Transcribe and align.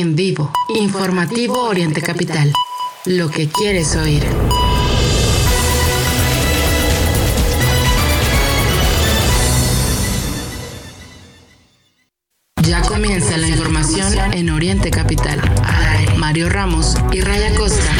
En 0.00 0.14
vivo, 0.14 0.52
informativo 0.76 1.60
Oriente 1.64 2.00
Capital. 2.00 2.52
Lo 3.04 3.28
que 3.28 3.48
quieres 3.48 3.96
oír. 3.96 4.22
Ya 12.62 12.80
comienza 12.82 13.36
la 13.38 13.48
información 13.48 14.32
en 14.34 14.50
Oriente 14.50 14.92
Capital. 14.92 15.40
Mario 16.16 16.48
Ramos 16.48 16.94
y 17.10 17.20
Raya 17.20 17.52
Costa. 17.56 17.92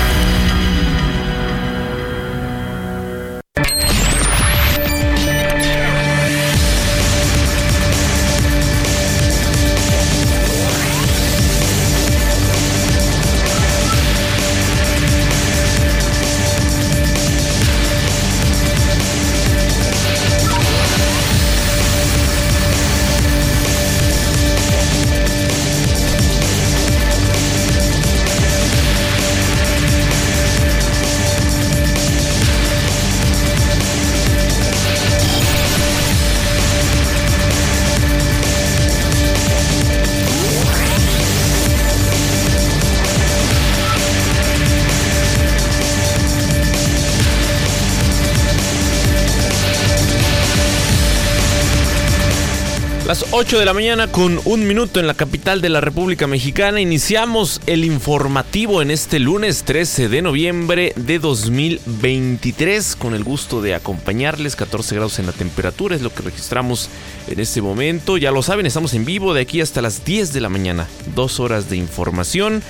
8 53.40 53.60
de 53.60 53.66
la 53.66 53.72
mañana 53.72 54.08
con 54.08 54.40
un 54.46 54.66
minuto 54.66 54.98
en 54.98 55.06
la 55.06 55.14
capital 55.14 55.60
de 55.60 55.68
la 55.68 55.80
República 55.80 56.26
Mexicana. 56.26 56.80
Iniciamos 56.80 57.60
el 57.66 57.84
informativo 57.84 58.82
en 58.82 58.90
este 58.90 59.20
lunes 59.20 59.62
13 59.62 60.08
de 60.08 60.22
noviembre 60.22 60.92
de 60.96 61.20
2023 61.20 62.96
con 62.96 63.14
el 63.14 63.22
gusto 63.22 63.62
de 63.62 63.76
acompañarles. 63.76 64.56
14 64.56 64.96
grados 64.96 65.20
en 65.20 65.26
la 65.26 65.32
temperatura 65.32 65.94
es 65.94 66.02
lo 66.02 66.12
que 66.12 66.24
registramos 66.24 66.90
en 67.28 67.38
este 67.38 67.62
momento. 67.62 68.16
Ya 68.16 68.32
lo 68.32 68.42
saben, 68.42 68.66
estamos 68.66 68.92
en 68.94 69.04
vivo 69.04 69.32
de 69.34 69.42
aquí 69.42 69.60
hasta 69.60 69.82
las 69.82 70.04
10 70.04 70.32
de 70.32 70.40
la 70.40 70.48
mañana. 70.48 70.88
Dos 71.14 71.38
horas 71.38 71.70
de 71.70 71.76
información 71.76 72.60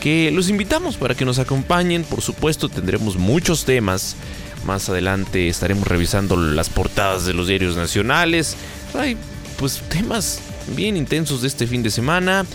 que 0.00 0.32
los 0.32 0.48
invitamos 0.48 0.96
para 0.96 1.14
que 1.14 1.24
nos 1.24 1.38
acompañen. 1.38 2.02
Por 2.02 2.20
supuesto 2.20 2.68
tendremos 2.68 3.14
muchos 3.14 3.64
temas. 3.64 4.16
Más 4.64 4.88
adelante 4.88 5.46
estaremos 5.46 5.86
revisando 5.86 6.36
las 6.36 6.68
portadas 6.68 7.26
de 7.26 7.32
los 7.32 7.46
diarios 7.46 7.76
nacionales. 7.76 8.56
Hay 8.92 9.16
pues 9.58 9.82
temas 9.88 10.40
bien 10.76 10.96
intensos 10.96 11.42
de 11.42 11.48
este 11.48 11.66
fin 11.66 11.82
de 11.82 11.90
semana. 11.90 12.46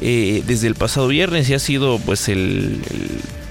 Eh, 0.00 0.44
desde 0.46 0.68
el 0.68 0.76
pasado 0.76 1.08
viernes 1.08 1.48
y 1.50 1.54
ha 1.54 1.58
sido 1.58 1.98
pues 1.98 2.28
el, 2.28 2.80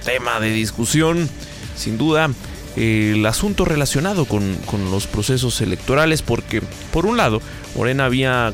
tema 0.06 0.40
de 0.40 0.52
discusión, 0.52 1.30
sin 1.76 1.98
duda, 1.98 2.30
el 2.78 3.26
asunto 3.26 3.66
relacionado 3.66 4.24
con, 4.24 4.56
con, 4.66 4.90
los 4.90 5.08
procesos 5.08 5.60
electorales, 5.60 6.22
porque 6.22 6.62
por 6.94 7.06
un 7.06 7.18
lado, 7.18 7.42
Morena 7.76 8.06
había 8.06 8.54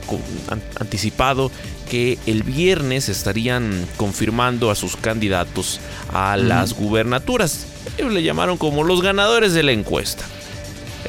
anticipado 0.79 1.51
que 1.87 2.17
el 2.25 2.41
viernes 2.41 3.09
estarían 3.09 3.87
confirmando 3.97 4.71
a 4.71 4.75
sus 4.75 4.95
candidatos 4.95 5.79
a 6.11 6.35
las 6.35 6.73
gubernaturas. 6.73 7.67
Ellos 7.99 8.11
le 8.11 8.23
llamaron 8.23 8.57
como 8.57 8.83
los 8.83 9.03
ganadores 9.03 9.53
de 9.53 9.61
la 9.61 9.73
encuesta. 9.73 10.25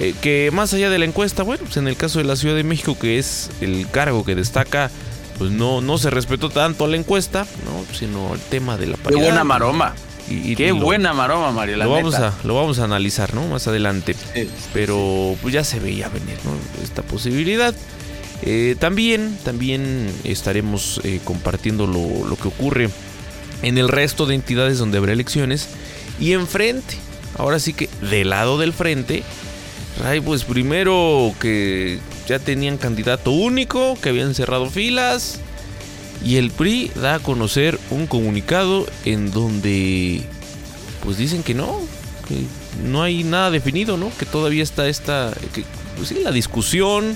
Eh, 0.01 0.15
que 0.21 0.51
más 0.53 0.75
allá 0.75 0.91
de 0.91 0.99
la 0.99 1.05
encuesta, 1.05 1.43
bueno, 1.43 1.65
pues 1.65 1.77
en 1.77 1.87
el 1.87 1.97
caso 1.97 2.19
de 2.19 2.25
la 2.25 2.37
Ciudad 2.37 2.57
de 2.57 2.65
México, 2.65 2.99
que 2.99 3.19
es 3.19 3.51
el 3.61 3.89
cargo 3.91 4.25
que 4.25 4.35
destaca, 4.35 4.91
pues 5.39 5.51
no, 5.51 5.81
no 5.81 5.99
se 5.99 6.11
respetó 6.11 6.51
tanto 6.51 6.87
la 6.87 6.97
encuesta, 6.97 7.47
¿no? 7.65 7.95
sino 7.95 8.35
el 8.35 8.41
tema 8.41 8.77
de 8.77 8.87
la 8.89 8.97
paridad. 8.97 9.21
Qué 9.21 9.27
buena 9.27 9.45
maroma. 9.45 9.95
Y, 10.29 10.57
Qué 10.57 10.73
buena 10.73 11.13
maroma, 11.13 11.53
Mario. 11.53 11.77
lo, 11.77 11.91
vamos 11.91 12.15
a, 12.15 12.33
lo 12.45 12.55
vamos 12.55 12.79
a 12.79 12.85
analizar, 12.85 13.35
¿no? 13.35 13.47
Más 13.47 13.69
adelante. 13.69 14.17
Pero 14.73 15.37
pues 15.43 15.53
ya 15.53 15.65
se 15.65 15.81
veía 15.81 16.09
venir, 16.09 16.39
¿no? 16.45 16.53
Esta 16.83 17.03
posibilidad. 17.03 17.75
Eh, 18.41 18.75
también, 18.79 19.37
también 19.45 20.11
estaremos 20.25 21.01
eh, 21.05 21.21
compartiendo 21.25 21.87
lo, 21.87 22.27
lo 22.27 22.37
que 22.37 22.49
ocurre 22.49 22.89
en 23.63 23.77
el 23.77 23.89
resto 23.89 24.25
de 24.25 24.35
entidades 24.35 24.79
donde 24.79 24.97
habrá 24.97 25.13
elecciones. 25.13 25.69
Y 26.19 26.33
enfrente, 26.33 26.97
ahora 27.37 27.59
sí 27.59 27.75
que 27.75 27.91
del 28.11 28.31
lado 28.31 28.57
del 28.59 28.73
frente, 28.73 29.25
Ay, 30.03 30.21
pues 30.21 30.45
primero 30.45 31.33
que 31.39 32.01
ya 32.27 32.39
tenían 32.39 32.79
candidato 32.79 33.31
único, 33.31 33.97
que 34.01 34.09
habían 34.09 34.35
cerrado 34.35 34.69
filas. 34.69 35.41
Y 36.25 36.37
el 36.37 36.51
PRI 36.51 36.91
da 36.95 37.17
a 37.17 37.19
conocer 37.21 37.79
un 37.91 38.07
comunicado 38.07 38.87
en 39.05 39.31
donde 39.31 40.23
pues 41.03 41.19
dicen 41.19 41.43
que 41.43 41.53
no, 41.53 41.81
que 42.27 42.45
no 42.83 43.03
hay 43.03 43.25
nada 43.25 43.51
definido, 43.51 43.97
¿no? 43.99 44.11
Que 44.19 44.25
todavía 44.25 44.63
está 44.63 44.89
esta, 44.89 45.33
pues 45.97 46.09
sí, 46.09 46.17
la 46.23 46.33
discusión 46.33 47.15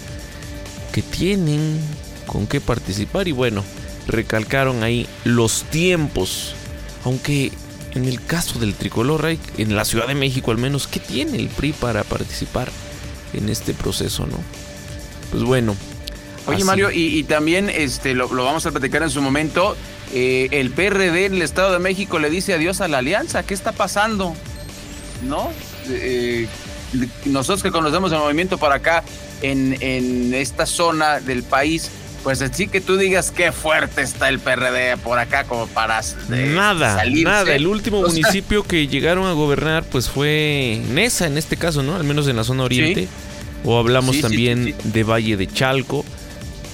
que 0.93 1.01
tienen 1.01 1.81
con 2.27 2.47
qué 2.47 2.61
participar 2.61 3.29
y 3.29 3.33
bueno, 3.33 3.65
recalcaron 4.07 4.83
ahí 4.83 5.07
los 5.25 5.63
tiempos, 5.65 6.55
aunque 7.05 7.51
en 7.99 8.07
el 8.07 8.25
caso 8.25 8.59
del 8.59 8.75
tricolor, 8.75 9.37
en 9.59 9.77
la 9.77 9.85
Ciudad 9.85 10.07
de 10.07 10.15
México 10.15 10.51
al 10.51 10.59
menos, 10.59 10.87
¿qué 10.87 11.01
tiene 11.01 11.37
el 11.37 11.49
PRI 11.49 11.73
para 11.73 12.05
participar 12.05 12.71
en 13.35 13.49
este 13.49 13.75
proceso, 13.75 14.27
no? 14.27 14.39
Pues 15.31 15.43
bueno. 15.43 15.77
Oye 16.47 16.65
Mario, 16.65 16.91
y, 16.91 17.25
también 17.25 17.69
este, 17.69 18.15
lo, 18.15 18.29
vamos 18.29 18.65
a 18.65 18.71
platicar 18.71 19.03
en 19.03 19.11
su 19.11 19.21
momento, 19.21 19.77
eh, 20.15 20.49
el 20.53 20.71
PRD 20.71 21.27
en 21.27 21.35
el 21.35 21.43
Estado 21.43 21.73
de 21.73 21.79
México 21.79 22.19
le 22.19 22.31
dice 22.31 22.55
adiós 22.55 22.81
a 22.81 22.89
la 22.89 22.99
alianza, 22.99 23.43
¿qué 23.43 23.53
está 23.53 23.73
pasando? 23.73 24.35
¿No? 25.25 25.51
Eh, 25.91 26.47
nosotros 27.27 27.63
que 27.63 27.71
conocemos 27.71 28.13
el 28.13 28.19
movimiento 28.19 28.57
para 28.57 28.77
acá, 28.77 29.05
en, 29.43 29.77
en 29.81 30.33
esta 30.33 30.65
zona 30.65 31.21
del 31.21 31.43
país, 31.43 31.91
pues 32.23 32.43
así 32.43 32.69
que 32.69 32.81
tú 32.81 32.97
digas 32.97 33.31
qué 33.31 33.53
fuerte 33.53 34.03
está 34.03 34.29
el 34.29 34.39
PRD 34.39 34.97
por 34.99 35.19
acá 35.19 35.45
como 35.45 35.67
para 35.67 36.01
nada, 36.29 37.05
nada. 37.05 37.55
El 37.55 37.67
último 37.67 38.03
municipio 38.07 38.63
que 38.65 38.87
llegaron 38.87 39.27
a 39.27 39.33
gobernar 39.33 39.85
pues 39.85 40.09
fue 40.09 40.83
Nesa 40.91 41.27
en 41.27 41.39
este 41.39 41.57
caso, 41.57 41.83
¿no? 41.83 41.97
Al 41.97 42.05
menos 42.05 42.29
en 42.29 42.37
la 42.37 42.45
zona 42.45 42.65
oriente. 42.65 43.09
O 43.65 43.79
hablamos 43.79 44.21
también 44.21 44.75
de 44.85 45.03
Valle 45.03 45.37
de 45.37 45.47
Chalco, 45.49 46.05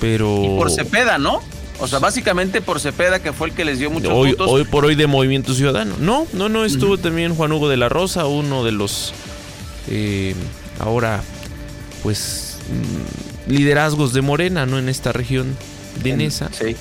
pero 0.00 0.43
y 0.44 0.49
por 0.59 0.71
Cepeda, 0.71 1.16
¿no? 1.16 1.41
O 1.81 1.88
sea, 1.88 1.99
básicamente 1.99 2.61
por 2.61 2.78
Cepeda, 2.78 3.21
que 3.21 3.32
fue 3.32 3.49
el 3.49 3.55
que 3.55 3.65
les 3.65 3.78
dio 3.78 3.91
muchos 3.91 4.12
hoy, 4.12 4.31
votos. 4.31 4.49
Hoy 4.49 4.65
por 4.65 4.84
hoy 4.84 4.94
de 4.94 5.06
Movimiento 5.06 5.55
Ciudadano. 5.55 5.97
No, 5.99 6.26
no, 6.32 6.49
no, 6.49 6.65
estuvo 6.65 6.99
también 6.99 7.34
Juan 7.34 7.53
Hugo 7.53 7.69
de 7.69 7.76
la 7.76 7.88
Rosa, 7.88 8.26
uno 8.26 8.65
de 8.65 8.72
los 8.72 9.12
eh, 9.91 10.34
ahora, 10.78 11.22
pues, 12.03 12.59
liderazgos 13.47 14.12
de 14.12 14.22
Morena, 14.22 14.66
¿no? 14.66 14.78
En 14.78 14.88
esta 14.88 15.12
región 15.12 15.56
de 16.03 16.16
Nesa. 16.16 16.50
Sí. 16.53 16.77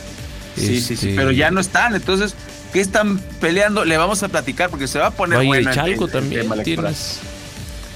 Sí, 0.55 0.81
sí, 0.81 0.95
sí, 0.95 1.13
pero 1.15 1.31
ya 1.31 1.49
no 1.49 1.59
están. 1.59 1.95
Entonces, 1.95 2.35
¿qué 2.71 2.79
están 2.79 3.17
peleando? 3.41 3.85
Le 3.85 3.97
vamos 3.97 4.21
a 4.21 4.27
platicar 4.27 4.69
porque 4.69 4.87
se 4.87 4.99
va 4.99 5.07
a 5.07 5.11
poner 5.11 5.39
Valle 5.39 5.47
bueno. 5.47 5.73
Chalco 5.73 6.07
también 6.07 6.47
tienes 6.63 7.19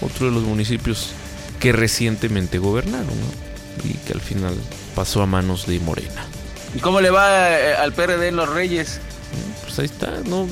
otro 0.02 0.28
de 0.28 0.32
los 0.32 0.44
municipios 0.44 1.12
que 1.60 1.72
recientemente 1.72 2.58
gobernaron, 2.58 3.08
¿no? 3.08 3.88
Y 3.88 3.94
que 3.94 4.14
al 4.14 4.22
final 4.22 4.56
pasó 4.96 5.22
a 5.22 5.28
manos 5.28 5.68
de 5.68 5.80
Morena. 5.80 6.26
¿Y 6.76 6.80
cómo 6.80 7.00
le 7.00 7.10
va 7.10 7.52
eh, 7.52 7.76
al 7.76 7.94
PRD 7.94 8.30
en 8.30 8.36
Los 8.36 8.50
Reyes? 8.50 9.00
Pues 9.64 9.80
ahí 9.80 9.86
está, 9.86 10.13
¿no? 10.25 10.48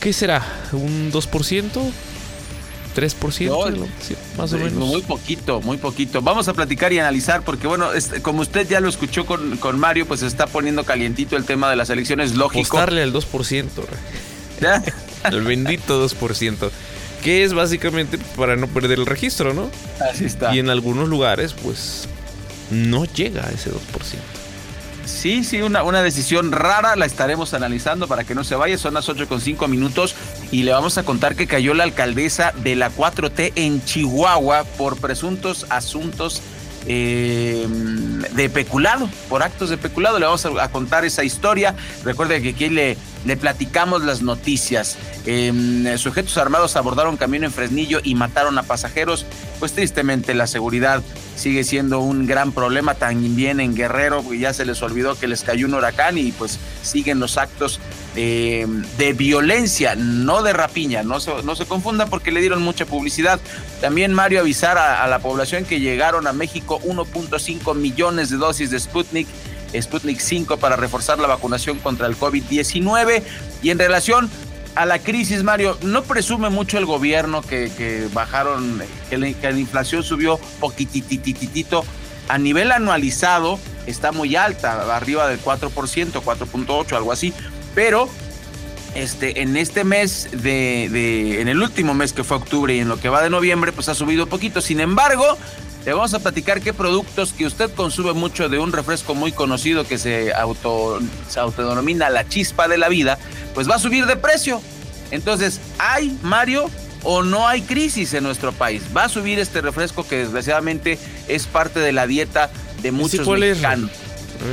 ¿Qué 0.00 0.12
será? 0.12 0.42
¿Un 0.72 1.12
2%? 1.12 1.92
3%, 2.94 3.86
más 4.36 4.52
o 4.52 4.58
menos. 4.58 4.72
Muy 4.72 5.02
poquito, 5.02 5.60
muy 5.60 5.76
poquito. 5.76 6.22
Vamos 6.22 6.48
a 6.48 6.54
platicar 6.54 6.92
y 6.92 6.98
analizar, 6.98 7.42
porque 7.42 7.66
bueno, 7.66 7.88
como 8.22 8.42
usted 8.42 8.68
ya 8.68 8.80
lo 8.80 8.88
escuchó 8.88 9.26
con, 9.26 9.56
con, 9.58 9.78
Mario, 9.78 10.06
pues 10.06 10.22
está 10.22 10.46
poniendo 10.46 10.84
calientito 10.84 11.36
el 11.36 11.44
tema 11.44 11.70
de 11.70 11.76
las 11.76 11.90
elecciones, 11.90 12.34
lógico. 12.34 12.78
Apostarle 12.78 13.02
al 13.02 13.12
2%, 13.12 13.68
¿Ya? 14.60 14.82
el 15.30 15.42
bendito 15.42 16.06
2%. 16.06 16.70
Que 17.22 17.44
es 17.44 17.54
básicamente 17.54 18.18
para 18.36 18.56
no 18.56 18.66
perder 18.66 18.98
el 18.98 19.06
registro, 19.06 19.54
¿no? 19.54 19.70
Así 20.10 20.24
está. 20.24 20.54
Y 20.54 20.58
en 20.58 20.70
algunos 20.70 21.08
lugares, 21.08 21.52
pues, 21.52 22.08
no 22.70 23.04
llega 23.04 23.46
a 23.46 23.50
ese 23.50 23.70
2%. 23.70 23.78
Sí, 25.04 25.44
sí, 25.44 25.62
una, 25.62 25.82
una 25.82 26.02
decisión 26.02 26.52
rara, 26.52 26.96
la 26.96 27.06
estaremos 27.06 27.54
analizando 27.54 28.08
para 28.08 28.24
que 28.24 28.34
no 28.34 28.44
se 28.44 28.54
vaya. 28.54 28.78
Son 28.78 28.94
las 28.94 29.08
8 29.08 29.28
con 29.28 29.40
5 29.40 29.68
minutos 29.68 30.14
y 30.50 30.62
le 30.62 30.72
vamos 30.72 30.98
a 30.98 31.02
contar 31.02 31.36
que 31.36 31.46
cayó 31.46 31.74
la 31.74 31.84
alcaldesa 31.84 32.52
de 32.62 32.76
la 32.76 32.90
4T 32.90 33.52
en 33.56 33.84
Chihuahua 33.84 34.64
por 34.64 34.98
presuntos 34.98 35.66
asuntos 35.70 36.42
eh, 36.86 37.66
de 38.34 38.50
peculado, 38.50 39.08
por 39.28 39.42
actos 39.42 39.70
de 39.70 39.76
peculado. 39.76 40.18
Le 40.18 40.26
vamos 40.26 40.44
a, 40.46 40.68
contar 40.70 41.04
esa 41.04 41.24
historia. 41.24 41.74
Recuerde 42.04 42.42
que 42.42 42.50
aquí 42.50 42.68
le, 42.68 42.96
le 43.24 43.36
platicamos 43.36 44.04
las 44.04 44.22
noticias. 44.22 44.96
Em, 45.26 45.96
sujetos 45.98 46.36
armados 46.38 46.76
abordaron 46.76 47.16
camión 47.16 47.44
en 47.44 47.52
Fresnillo 47.52 48.00
y 48.02 48.14
mataron 48.14 48.58
a 48.58 48.62
pasajeros. 48.62 49.26
Pues 49.58 49.72
tristemente 49.72 50.34
la 50.34 50.46
seguridad 50.46 51.02
sigue 51.36 51.64
siendo 51.64 52.00
un 52.00 52.26
gran 52.26 52.52
problema 52.52 52.94
también 52.94 53.60
en 53.60 53.74
Guerrero, 53.74 54.22
ya 54.32 54.52
se 54.52 54.64
les 54.64 54.82
olvidó 54.82 55.18
que 55.18 55.26
les 55.26 55.42
cayó 55.42 55.66
un 55.66 55.74
huracán 55.74 56.18
y 56.18 56.32
pues 56.32 56.58
siguen 56.82 57.20
los 57.20 57.38
actos 57.38 57.80
eh, 58.14 58.66
de 58.98 59.12
violencia, 59.12 59.94
no 59.96 60.42
de 60.42 60.52
rapiña, 60.52 61.02
no 61.02 61.20
se, 61.20 61.42
no 61.42 61.56
se 61.56 61.64
confunda 61.64 62.06
porque 62.06 62.30
le 62.30 62.40
dieron 62.40 62.62
mucha 62.62 62.86
publicidad. 62.86 63.40
También 63.80 64.12
Mario 64.12 64.40
avisar 64.40 64.78
a, 64.78 65.06
la 65.06 65.18
población 65.20 65.64
que 65.64 65.80
llegaron 65.80 66.26
a 66.26 66.32
México 66.32 66.80
1.5 66.84 67.74
millones 67.74 68.30
de 68.30 68.36
dosis 68.36 68.70
de 68.70 68.78
Sputnik. 68.78 69.26
Sputnik 69.80 70.20
5 70.20 70.56
para 70.58 70.76
reforzar 70.76 71.18
la 71.18 71.28
vacunación 71.28 71.78
contra 71.78 72.06
el 72.06 72.18
COVID-19 72.18 73.22
y 73.62 73.70
en 73.70 73.78
relación 73.78 74.30
a 74.74 74.86
la 74.86 74.98
crisis, 74.98 75.42
Mario, 75.42 75.76
no 75.82 76.02
presume 76.02 76.48
mucho 76.48 76.78
el 76.78 76.86
gobierno 76.86 77.42
que, 77.42 78.08
bajaron, 78.12 78.82
que 79.10 79.18
la, 79.18 79.32
que 79.32 79.52
la, 79.52 79.58
inflación 79.58 80.02
subió 80.02 80.38
poquitititito. 80.60 81.84
A 82.28 82.38
nivel 82.38 82.72
anualizado 82.72 83.58
está 83.86 84.12
muy 84.12 84.36
alta, 84.36 84.96
arriba 84.96 85.28
del 85.28 85.42
4%, 85.42 85.70
4.8, 86.22 86.96
algo 86.96 87.12
así 87.12 87.34
pero 87.74 88.08
este, 88.94 89.42
en 89.42 89.56
este 89.56 89.84
mes 89.84 90.28
de, 90.32 91.40
en 91.40 91.48
el 91.48 91.62
último 91.62 91.94
mes 91.94 92.12
que 92.12 92.24
fue 92.24 92.36
octubre 92.36 92.74
y 92.74 92.80
en 92.80 92.88
lo 92.88 92.98
que 92.98 93.08
va 93.08 93.22
de 93.22 93.30
noviembre, 93.30 93.72
pues 93.72 93.88
ha 93.88 93.94
subido 93.94 94.26
poquito. 94.26 94.60
Sin 94.60 94.80
embargo, 94.80 95.38
le 95.84 95.92
vamos 95.92 96.14
a 96.14 96.20
platicar 96.20 96.60
qué 96.60 96.72
productos 96.72 97.32
que 97.32 97.46
usted 97.46 97.72
consume 97.74 98.12
mucho 98.12 98.48
de 98.48 98.58
un 98.58 98.72
refresco 98.72 99.14
muy 99.14 99.32
conocido 99.32 99.86
que 99.86 99.98
se, 99.98 100.32
auto, 100.32 101.00
se 101.28 101.40
autodenomina 101.40 102.08
la 102.08 102.28
chispa 102.28 102.68
de 102.68 102.78
la 102.78 102.88
vida, 102.88 103.18
pues 103.54 103.68
va 103.68 103.76
a 103.76 103.78
subir 103.78 104.06
de 104.06 104.16
precio. 104.16 104.60
Entonces, 105.10 105.60
¿hay, 105.78 106.16
Mario, 106.22 106.70
o 107.02 107.22
no 107.22 107.48
hay 107.48 107.62
crisis 107.62 108.14
en 108.14 108.22
nuestro 108.22 108.52
país? 108.52 108.82
Va 108.96 109.04
a 109.04 109.08
subir 109.08 109.38
este 109.38 109.60
refresco 109.60 110.06
que 110.06 110.18
desgraciadamente 110.18 110.98
es 111.28 111.46
parte 111.46 111.80
de 111.80 111.92
la 111.92 112.06
dieta 112.06 112.50
de 112.80 112.92
muchos 112.92 113.26
mexicanos. 113.26 113.90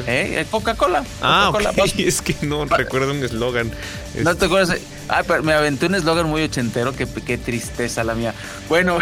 ¿Eh? 0.07 0.45
Coca-Cola. 0.49 1.03
ah, 1.21 1.51
es 1.97 2.21
que 2.21 2.35
no 2.41 2.65
recuerdo 2.65 3.11
un 3.11 3.23
eslogan. 3.23 3.71
No 4.15 4.35
te 4.35 4.45
acuerdas. 4.45 4.77
Ah, 5.07 5.23
pero 5.25 5.41
me 5.41 5.53
aventé 5.53 5.87
un 5.87 5.95
eslogan 5.95 6.27
muy 6.27 6.43
ochentero, 6.43 6.95
qué, 6.95 7.07
qué 7.25 7.37
tristeza 7.37 8.03
la 8.03 8.13
mía. 8.13 8.33
Bueno, 8.67 8.99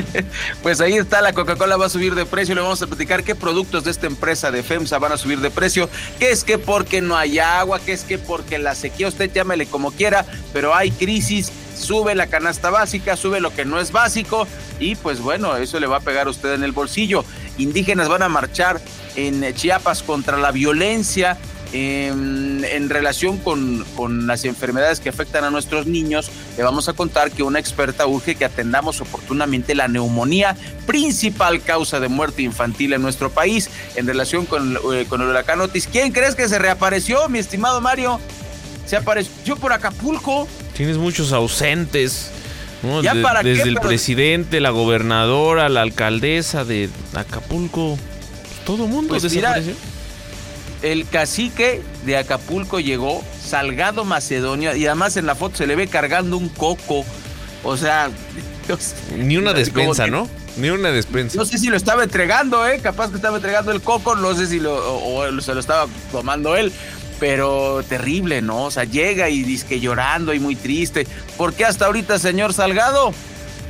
pues 0.62 0.80
ahí 0.80 0.94
está, 0.94 1.20
la 1.20 1.32
Coca-Cola 1.32 1.76
va 1.76 1.86
a 1.86 1.90
subir 1.90 2.14
de 2.14 2.24
precio. 2.24 2.54
Le 2.54 2.62
vamos 2.62 2.80
a 2.80 2.86
platicar 2.86 3.22
qué 3.24 3.34
productos 3.34 3.84
de 3.84 3.90
esta 3.90 4.06
empresa 4.06 4.50
de 4.50 4.62
FEMSA 4.62 4.98
van 4.98 5.12
a 5.12 5.16
subir 5.16 5.40
de 5.40 5.50
precio. 5.50 5.88
¿Qué 6.18 6.30
es 6.30 6.44
que 6.44 6.58
porque 6.58 7.00
no 7.00 7.16
hay 7.16 7.38
agua? 7.38 7.80
¿Qué 7.80 7.92
es 7.92 8.04
que 8.04 8.18
porque 8.18 8.58
la 8.58 8.74
sequía? 8.74 9.08
Usted 9.08 9.30
llámele 9.32 9.66
como 9.66 9.92
quiera, 9.92 10.24
pero 10.52 10.74
hay 10.74 10.90
crisis 10.90 11.52
sube 11.74 12.14
la 12.14 12.28
canasta 12.28 12.70
básica, 12.70 13.16
sube 13.16 13.40
lo 13.40 13.52
que 13.52 13.64
no 13.64 13.80
es 13.80 13.92
básico 13.92 14.46
y 14.78 14.94
pues 14.96 15.20
bueno, 15.20 15.56
eso 15.56 15.80
le 15.80 15.86
va 15.86 15.98
a 15.98 16.00
pegar 16.00 16.26
a 16.26 16.30
usted 16.30 16.54
en 16.54 16.62
el 16.62 16.72
bolsillo. 16.72 17.24
Indígenas 17.58 18.08
van 18.08 18.22
a 18.22 18.28
marchar 18.28 18.80
en 19.16 19.54
Chiapas 19.54 20.02
contra 20.02 20.36
la 20.36 20.52
violencia 20.52 21.38
en, 21.74 22.88
relación 22.88 23.38
con, 23.38 23.84
con, 23.96 24.26
las 24.26 24.44
enfermedades 24.44 25.00
que 25.00 25.08
afectan 25.08 25.44
a 25.44 25.50
nuestros 25.50 25.86
niños, 25.86 26.30
le 26.56 26.62
vamos 26.62 26.88
a 26.88 26.92
contar 26.92 27.32
que 27.32 27.42
una 27.42 27.58
experta 27.58 28.06
urge 28.06 28.36
que 28.36 28.44
atendamos 28.44 29.00
oportunamente 29.00 29.74
la 29.74 29.88
neumonía, 29.88 30.56
principal 30.86 31.62
causa 31.62 31.98
de 31.98 32.08
muerte 32.08 32.42
infantil 32.42 32.92
en 32.92 33.02
nuestro 33.02 33.30
país, 33.30 33.70
en 33.96 34.06
relación 34.06 34.46
con, 34.46 34.78
eh, 34.92 35.06
con 35.08 35.20
el 35.20 35.28
huracán 35.28 35.60
Otis. 35.60 35.88
¿Quién 35.90 36.12
crees 36.12 36.34
que 36.34 36.48
se 36.48 36.58
reapareció, 36.58 37.28
mi 37.28 37.38
estimado 37.38 37.80
Mario? 37.80 38.20
Se 38.86 38.96
apareció 38.96 39.56
por 39.56 39.72
Acapulco. 39.72 40.46
Tienes 40.76 40.96
muchos 40.96 41.32
ausentes. 41.32 42.30
desde 43.42 43.68
el 43.68 43.80
presidente, 43.80 44.60
la 44.60 44.70
gobernadora, 44.70 45.68
la 45.68 45.82
alcaldesa 45.82 46.64
de 46.64 46.88
Acapulco. 47.14 47.98
Todo 48.64 48.86
mundo 48.86 49.10
pues 49.10 49.24
el 50.82 51.08
cacique 51.08 51.82
de 52.04 52.18
Acapulco 52.18 52.78
llegó, 52.78 53.24
Salgado 53.42 54.04
Macedonia, 54.04 54.76
y 54.76 54.86
además 54.86 55.16
en 55.16 55.24
la 55.24 55.34
foto 55.34 55.56
se 55.56 55.66
le 55.66 55.76
ve 55.76 55.88
cargando 55.88 56.36
un 56.36 56.50
coco. 56.50 57.04
O 57.62 57.76
sea. 57.76 58.10
Ni 59.16 59.38
una 59.38 59.54
despensa, 59.54 60.06
¿no? 60.06 60.28
Ni 60.58 60.68
una 60.68 60.90
despensa. 60.90 61.38
No 61.38 61.46
sé 61.46 61.56
si 61.58 61.68
lo 61.68 61.76
estaba 61.76 62.04
entregando, 62.04 62.68
¿eh? 62.68 62.80
Capaz 62.82 63.08
que 63.08 63.16
estaba 63.16 63.36
entregando 63.36 63.72
el 63.72 63.80
coco, 63.80 64.14
no 64.14 64.34
sé 64.34 64.46
si 64.46 64.60
lo, 64.60 64.74
o 64.74 65.40
se 65.40 65.54
lo 65.54 65.60
estaba 65.60 65.86
tomando 66.12 66.56
él 66.56 66.70
pero 67.20 67.82
terrible, 67.88 68.42
¿no? 68.42 68.64
O 68.64 68.70
sea, 68.70 68.84
llega 68.84 69.30
y 69.30 69.44
dice 69.44 69.66
que 69.66 69.80
llorando 69.80 70.34
y 70.34 70.40
muy 70.40 70.56
triste. 70.56 71.06
¿Por 71.36 71.54
qué 71.54 71.64
hasta 71.64 71.86
ahorita, 71.86 72.18
señor 72.18 72.52
Salgado? 72.52 73.12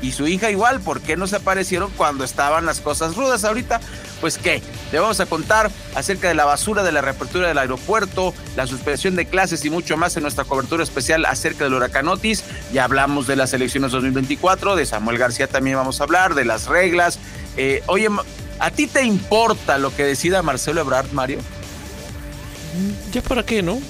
Y 0.02 0.12
su 0.12 0.26
hija 0.26 0.50
igual, 0.50 0.80
¿por 0.80 1.00
qué 1.00 1.16
no 1.16 1.26
se 1.26 1.36
aparecieron 1.36 1.90
cuando 1.96 2.24
estaban 2.24 2.66
las 2.66 2.80
cosas 2.80 3.14
rudas 3.14 3.44
ahorita? 3.44 3.80
Pues 4.20 4.38
qué, 4.38 4.60
le 4.94 5.00
vamos 5.00 5.18
a 5.18 5.26
contar 5.26 5.72
acerca 5.96 6.28
de 6.28 6.34
la 6.34 6.44
basura, 6.44 6.84
de 6.84 6.92
la 6.92 7.00
reapertura 7.00 7.48
del 7.48 7.58
aeropuerto, 7.58 8.32
la 8.54 8.64
suspensión 8.68 9.16
de 9.16 9.26
clases 9.26 9.64
y 9.64 9.70
mucho 9.70 9.96
más 9.96 10.16
en 10.16 10.22
nuestra 10.22 10.44
cobertura 10.44 10.84
especial 10.84 11.24
acerca 11.24 11.64
del 11.64 11.74
huracán 11.74 12.06
Otis. 12.06 12.44
Ya 12.72 12.84
hablamos 12.84 13.26
de 13.26 13.34
las 13.34 13.52
elecciones 13.54 13.90
2024, 13.90 14.76
de 14.76 14.86
Samuel 14.86 15.18
García 15.18 15.48
también 15.48 15.78
vamos 15.78 16.00
a 16.00 16.04
hablar, 16.04 16.36
de 16.36 16.44
las 16.44 16.68
reglas. 16.68 17.18
Eh, 17.56 17.82
oye, 17.86 18.08
¿a 18.60 18.70
ti 18.70 18.86
te 18.86 19.02
importa 19.02 19.78
lo 19.78 19.92
que 19.96 20.04
decida 20.04 20.42
Marcelo 20.42 20.82
Ebrard, 20.82 21.10
Mario? 21.10 21.40
ya 23.10 23.20
para 23.20 23.44
qué, 23.44 23.62
¿no? 23.62 23.80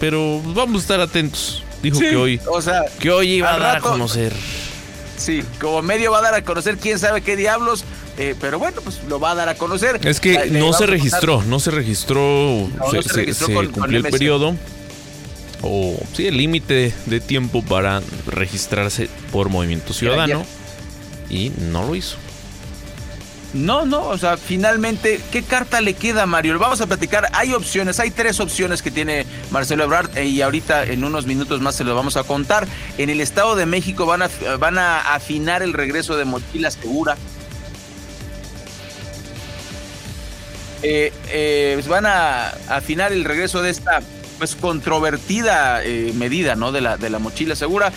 Pero 0.00 0.40
vamos 0.54 0.76
a 0.76 0.80
estar 0.80 1.00
atentos. 1.00 1.62
Dijo 1.82 1.98
que 1.98 2.16
hoy, 2.16 2.40
o 2.50 2.62
sea, 2.62 2.84
que 2.98 3.10
hoy 3.10 3.32
iba 3.32 3.52
a 3.52 3.58
dar 3.58 3.76
a 3.76 3.80
conocer. 3.80 4.32
Sí, 5.18 5.44
como 5.60 5.82
medio 5.82 6.10
va 6.10 6.20
a 6.20 6.22
dar 6.22 6.34
a 6.34 6.42
conocer 6.42 6.78
quién 6.78 6.98
sabe 6.98 7.20
qué 7.20 7.36
diablos, 7.36 7.84
eh, 8.18 8.34
pero 8.40 8.58
bueno, 8.58 8.80
pues 8.82 9.00
lo 9.08 9.18
va 9.18 9.32
a 9.32 9.34
dar 9.34 9.48
a 9.48 9.56
conocer. 9.56 10.00
Es 10.04 10.20
que 10.20 10.50
no 10.50 10.72
se 10.72 10.86
registró, 10.86 11.42
no 11.42 11.58
se 11.58 11.70
registró, 11.70 12.68
se, 13.02 13.70
cumplió 13.70 13.98
el 13.98 14.04
periodo 14.04 14.56
o 15.62 15.98
sí, 16.12 16.26
el 16.26 16.36
límite 16.36 16.92
de 17.06 17.20
tiempo 17.20 17.62
para 17.62 18.02
registrarse 18.26 19.08
por 19.32 19.48
Movimiento 19.48 19.92
Ciudadano 19.92 20.44
y 21.30 21.50
no 21.58 21.86
lo 21.86 21.94
hizo. 21.94 22.16
No, 23.54 23.86
no, 23.86 24.08
o 24.08 24.18
sea, 24.18 24.36
finalmente, 24.36 25.20
¿qué 25.30 25.42
carta 25.42 25.80
le 25.80 25.94
queda, 25.94 26.26
Mario? 26.26 26.58
Vamos 26.58 26.80
a 26.80 26.88
platicar. 26.88 27.28
Hay 27.32 27.54
opciones, 27.54 28.00
hay 28.00 28.10
tres 28.10 28.40
opciones 28.40 28.82
que 28.82 28.90
tiene 28.90 29.26
Marcelo 29.52 29.84
Ebrard 29.84 30.18
eh, 30.18 30.26
y 30.26 30.42
ahorita 30.42 30.82
en 30.84 31.04
unos 31.04 31.24
minutos 31.26 31.60
más 31.60 31.76
se 31.76 31.84
lo 31.84 31.94
vamos 31.94 32.16
a 32.16 32.24
contar. 32.24 32.66
En 32.98 33.10
el 33.10 33.20
Estado 33.20 33.54
de 33.54 33.64
México 33.64 34.06
van 34.06 34.22
a, 34.22 34.30
van 34.58 34.76
a 34.78 35.14
afinar 35.14 35.62
el 35.62 35.72
regreso 35.72 36.16
de 36.16 36.24
Mochila 36.24 36.72
Segura. 36.72 37.16
Eh, 40.84 41.12
eh, 41.30 41.82
van 41.88 42.06
a 42.06 42.48
afinar 42.68 43.12
el 43.12 43.24
regreso 43.24 43.62
de 43.62 43.70
esta 43.70 44.02
pues 44.38 44.56
controvertida 44.56 45.84
eh, 45.84 46.12
medida, 46.14 46.56
¿no? 46.56 46.72
De 46.72 46.80
la, 46.80 46.96
de 46.96 47.10
la 47.10 47.18
mochila 47.18 47.56
segura. 47.56 47.92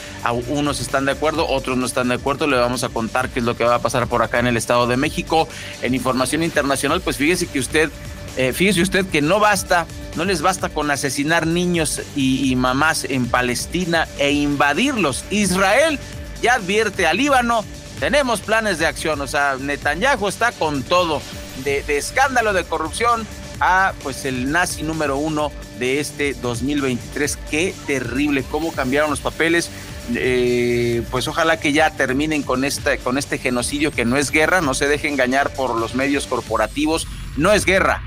unos 0.48 0.80
están 0.80 1.06
de 1.06 1.12
acuerdo, 1.12 1.48
otros 1.48 1.78
no 1.78 1.86
están 1.86 2.10
de 2.10 2.16
acuerdo. 2.16 2.48
Le 2.48 2.58
vamos 2.58 2.84
a 2.84 2.90
contar 2.90 3.30
qué 3.30 3.40
es 3.40 3.46
lo 3.46 3.56
que 3.56 3.64
va 3.64 3.76
a 3.76 3.80
pasar 3.80 4.08
por 4.08 4.22
acá 4.22 4.40
en 4.40 4.48
el 4.48 4.58
Estado 4.58 4.88
de 4.88 4.98
México. 4.98 5.48
En 5.82 5.94
información 5.94 6.44
internacional, 6.44 7.02
pues 7.02 7.18
fíjese 7.18 7.48
que 7.48 7.60
usted, 7.60 7.90
eh, 8.38 8.54
fíjese 8.54 8.82
usted 8.82 9.06
que 9.06 9.22
no 9.22 9.40
basta, 9.40 9.86
no 10.16 10.26
les 10.26 10.42
basta 10.42 10.70
con 10.70 10.92
asesinar 10.92 11.48
niños 11.48 12.02
y, 12.16 12.56
mamás 12.56 13.06
en 13.06 13.28
Palestina 13.28 14.08
e 14.18 14.32
invadirlos. 14.32 15.26
Israel 15.30 16.00
ya 16.42 16.56
advierte 16.56 17.08
al 17.08 17.18
Líbano, 17.18 17.66
tenemos 18.00 18.42
planes 18.42 18.80
de 18.80 18.86
acción. 18.86 19.22
O 19.22 19.28
sea, 19.28 19.58
Netanyahu 19.60 20.28
está 20.28 20.52
con 20.52 20.84
todo. 20.84 21.22
De, 21.64 21.84
escándalo 21.98 22.54
de 22.54 22.64
corrupción 22.64 23.26
a 23.60 23.94
pues 24.04 24.26
el 24.26 24.52
nazi 24.52 24.84
número 24.84 25.18
uno 25.18 25.52
de 25.80 26.00
este 26.00 26.34
2023. 26.36 27.38
Qué 27.50 27.74
terrible, 27.86 28.44
cómo 28.50 28.72
cambiaron 28.72 29.10
los 29.10 29.20
papeles. 29.20 29.70
Eh, 30.16 31.04
pues 31.12 31.28
ojalá 31.28 31.60
que 31.60 31.74
ya 31.74 31.92
terminen 31.92 32.42
con 32.42 32.64
este, 32.64 32.98
con 33.00 33.18
este 33.18 33.38
genocidio 33.38 33.92
que 33.92 34.06
no 34.06 34.16
es 34.16 34.32
guerra, 34.32 34.62
no 34.62 34.74
se 34.74 34.88
deje 34.88 35.10
engañar 35.10 35.54
por 35.54 35.78
los 35.78 35.96
medios 35.96 36.28
corporativos, 36.28 37.08
no 37.36 37.52
es 37.52 37.66
guerra. 37.66 38.02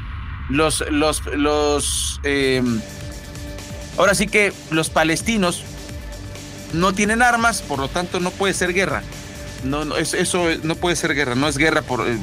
Los, 0.49 0.83
los, 0.91 1.25
los, 1.27 2.21
em, 2.25 2.81
ahora 3.99 4.15
sí 4.15 4.27
que 4.27 4.53
los 4.71 4.89
palestinos 4.89 5.63
no 6.73 6.95
tienen 6.95 7.23
armas, 7.23 7.63
por 7.63 7.79
lo 7.79 7.89
tanto 7.89 8.21
no 8.21 8.31
puede 8.31 8.55
ser 8.55 8.73
guerra. 8.73 9.03
No 9.63 9.97
eso 9.97 10.47
no 10.63 10.75
puede 10.75 10.97
ser 10.97 11.15
guerra, 11.15 11.35
no 11.35 11.47
es 11.47 11.59
guerra 11.59 11.83
por 11.83 12.09
eh, 12.09 12.17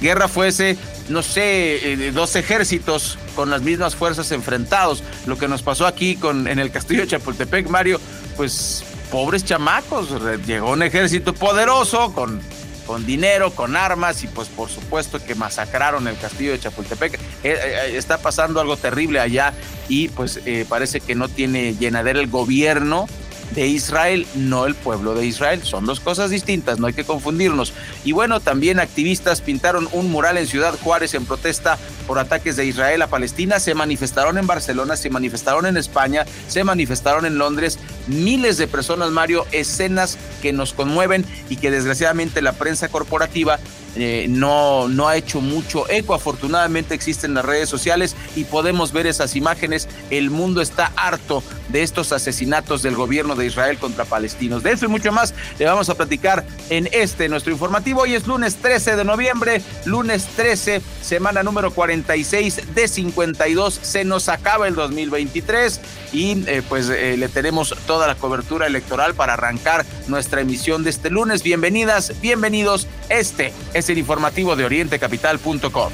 guerra 0.00 0.28
fuese 0.28 0.76
no 1.08 1.22
sé, 1.22 1.92
eh, 1.92 2.12
dos 2.12 2.34
ejércitos 2.36 3.18
con 3.34 3.50
las 3.50 3.62
mismas 3.62 3.94
fuerzas 3.94 4.30
enfrentados. 4.32 5.02
Lo 5.26 5.36
que 5.38 5.48
nos 5.48 5.62
pasó 5.62 5.86
aquí 5.86 6.16
con, 6.16 6.48
en 6.48 6.58
el 6.58 6.70
castillo 6.70 7.02
de 7.02 7.08
Chapultepec, 7.08 7.68
Mario, 7.68 8.00
pues 8.36 8.84
pobres 9.10 9.44
chamacos, 9.44 10.08
llegó 10.46 10.72
un 10.72 10.82
ejército 10.82 11.34
poderoso 11.34 12.12
con 12.12 12.40
con 12.86 13.06
dinero, 13.06 13.50
con 13.50 13.76
armas 13.76 14.24
y 14.24 14.26
pues 14.26 14.48
por 14.48 14.68
supuesto 14.68 15.18
que 15.18 15.34
masacraron 15.34 16.06
el 16.06 16.18
castillo 16.18 16.52
de 16.52 16.58
Chapultepec. 16.58 17.14
Eh, 17.14 17.18
eh, 17.42 17.96
está 17.96 18.18
pasando 18.18 18.60
algo 18.60 18.76
terrible 18.76 19.20
allá 19.20 19.54
y 19.88 20.08
pues 20.08 20.38
parece 20.68 21.00
que 21.00 21.14
no 21.14 21.30
tiene 21.30 21.74
llenadera 21.76 22.20
el 22.20 22.26
gobierno 22.26 23.06
de 23.52 23.66
Israel, 23.66 24.26
no 24.34 24.66
el 24.66 24.74
pueblo 24.74 25.14
de 25.14 25.26
Israel. 25.26 25.62
Son 25.62 25.86
dos 25.86 26.00
cosas 26.00 26.30
distintas, 26.30 26.78
no 26.78 26.86
hay 26.86 26.92
que 26.92 27.04
confundirnos. 27.04 27.72
Y 28.04 28.12
bueno, 28.12 28.40
también 28.40 28.80
activistas 28.80 29.40
pintaron 29.40 29.88
un 29.92 30.10
mural 30.10 30.38
en 30.38 30.46
Ciudad 30.46 30.78
Juárez 30.80 31.14
en 31.14 31.24
protesta 31.24 31.78
por 32.06 32.18
ataques 32.18 32.56
de 32.56 32.66
Israel 32.66 33.02
a 33.02 33.08
Palestina. 33.08 33.60
Se 33.60 33.74
manifestaron 33.74 34.38
en 34.38 34.46
Barcelona, 34.46 34.96
se 34.96 35.10
manifestaron 35.10 35.66
en 35.66 35.76
España, 35.76 36.24
se 36.48 36.64
manifestaron 36.64 37.26
en 37.26 37.38
Londres. 37.38 37.78
Miles 38.06 38.58
de 38.58 38.66
personas, 38.66 39.10
Mario, 39.10 39.46
escenas 39.52 40.18
que 40.42 40.52
nos 40.52 40.72
conmueven 40.72 41.24
y 41.48 41.56
que 41.56 41.70
desgraciadamente 41.70 42.42
la 42.42 42.52
prensa 42.52 42.88
corporativa 42.88 43.58
eh, 43.96 44.26
no, 44.28 44.88
no 44.88 45.08
ha 45.08 45.16
hecho 45.16 45.40
mucho 45.40 45.88
eco. 45.88 46.14
Afortunadamente 46.14 46.94
existen 46.94 47.34
las 47.34 47.44
redes 47.44 47.68
sociales 47.68 48.16
y 48.36 48.44
podemos 48.44 48.92
ver 48.92 49.06
esas 49.06 49.36
imágenes. 49.36 49.88
El 50.10 50.30
mundo 50.30 50.60
está 50.60 50.92
harto 50.96 51.42
de 51.68 51.82
estos 51.82 52.12
asesinatos 52.12 52.82
del 52.82 52.94
gobierno 52.94 53.34
de 53.34 53.46
Israel 53.46 53.78
contra 53.78 54.04
palestinos. 54.04 54.62
De 54.62 54.72
eso 54.72 54.84
y 54.84 54.88
mucho 54.88 55.12
más 55.12 55.34
le 55.58 55.64
vamos 55.64 55.88
a 55.88 55.94
platicar 55.94 56.44
en 56.70 56.88
este 56.92 57.28
nuestro 57.28 57.52
informativo. 57.52 58.02
Hoy 58.02 58.14
es 58.14 58.26
lunes 58.26 58.56
13 58.56 58.96
de 58.96 59.04
noviembre, 59.04 59.62
lunes 59.84 60.26
13, 60.36 60.82
semana 61.02 61.42
número 61.42 61.72
46 61.72 62.74
de 62.74 62.88
52. 62.88 63.78
Se 63.82 64.04
nos 64.04 64.28
acaba 64.28 64.68
el 64.68 64.74
2023 64.74 65.80
y 66.12 66.44
eh, 66.48 66.62
pues 66.68 66.88
eh, 66.88 67.16
le 67.16 67.28
tenemos 67.28 67.74
toda 67.86 68.06
la 68.06 68.14
cobertura 68.14 68.66
electoral 68.66 69.14
para 69.14 69.34
arrancar 69.34 69.84
nuestra 70.06 70.40
emisión 70.40 70.84
de 70.84 70.90
este 70.90 71.10
lunes. 71.10 71.42
Bienvenidas, 71.42 72.12
bienvenidos. 72.20 72.86
Este 73.08 73.52
es 73.72 73.83
el 73.92 73.98
informativo 73.98 74.56
de 74.56 74.64
orientecapital.com. 74.64 75.92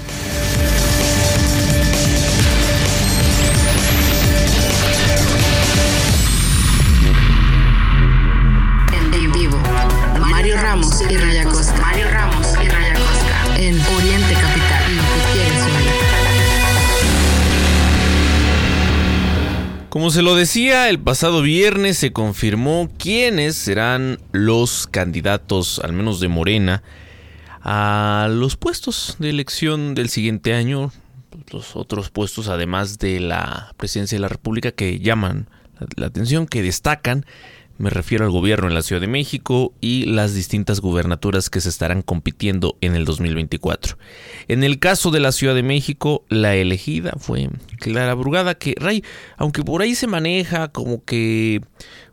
En 8.92 9.32
vivo, 9.32 9.58
Mario 10.18 10.56
Ramos 10.56 11.00
y 11.10 11.16
Raya 11.16 11.44
Costa. 11.44 11.80
Mario 11.80 12.10
Ramos 12.10 12.46
y 12.62 12.68
Raya 12.68 12.94
Costa. 12.94 13.56
En 13.58 13.80
Oriente 13.80 14.34
Capital. 14.34 14.80
Como 19.90 20.10
se 20.10 20.22
lo 20.22 20.36
decía, 20.36 20.88
el 20.88 21.00
pasado 21.00 21.42
viernes 21.42 21.98
se 21.98 22.12
confirmó 22.12 22.88
quiénes 22.96 23.56
serán 23.56 24.20
los 24.30 24.86
candidatos, 24.86 25.80
al 25.80 25.92
menos 25.92 26.20
de 26.20 26.28
Morena, 26.28 26.84
a 27.60 28.28
los 28.30 28.56
puestos 28.56 29.16
de 29.18 29.30
elección 29.30 29.94
del 29.94 30.08
siguiente 30.08 30.54
año, 30.54 30.92
los 31.52 31.76
otros 31.76 32.10
puestos 32.10 32.48
además 32.48 32.98
de 32.98 33.20
la 33.20 33.74
presidencia 33.76 34.16
de 34.16 34.22
la 34.22 34.28
República 34.28 34.72
que 34.72 34.98
llaman 35.00 35.48
la 35.96 36.06
atención, 36.06 36.46
que 36.46 36.62
destacan, 36.62 37.24
me 37.80 37.88
refiero 37.88 38.26
al 38.26 38.30
gobierno 38.30 38.68
en 38.68 38.74
la 38.74 38.82
Ciudad 38.82 39.00
de 39.00 39.06
México 39.06 39.72
y 39.80 40.04
las 40.04 40.34
distintas 40.34 40.80
gubernaturas 40.80 41.48
que 41.48 41.62
se 41.62 41.70
estarán 41.70 42.02
compitiendo 42.02 42.76
en 42.82 42.94
el 42.94 43.06
2024. 43.06 43.96
En 44.48 44.64
el 44.64 44.78
caso 44.78 45.10
de 45.10 45.20
la 45.20 45.32
Ciudad 45.32 45.54
de 45.54 45.62
México, 45.62 46.26
la 46.28 46.54
elegida 46.54 47.14
fue 47.18 47.48
Clara 47.78 48.12
Brugada, 48.12 48.54
que 48.54 48.74
Ray, 48.78 49.02
aunque 49.38 49.62
por 49.62 49.80
ahí 49.80 49.94
se 49.94 50.06
maneja 50.06 50.68
como 50.68 51.02
que 51.06 51.62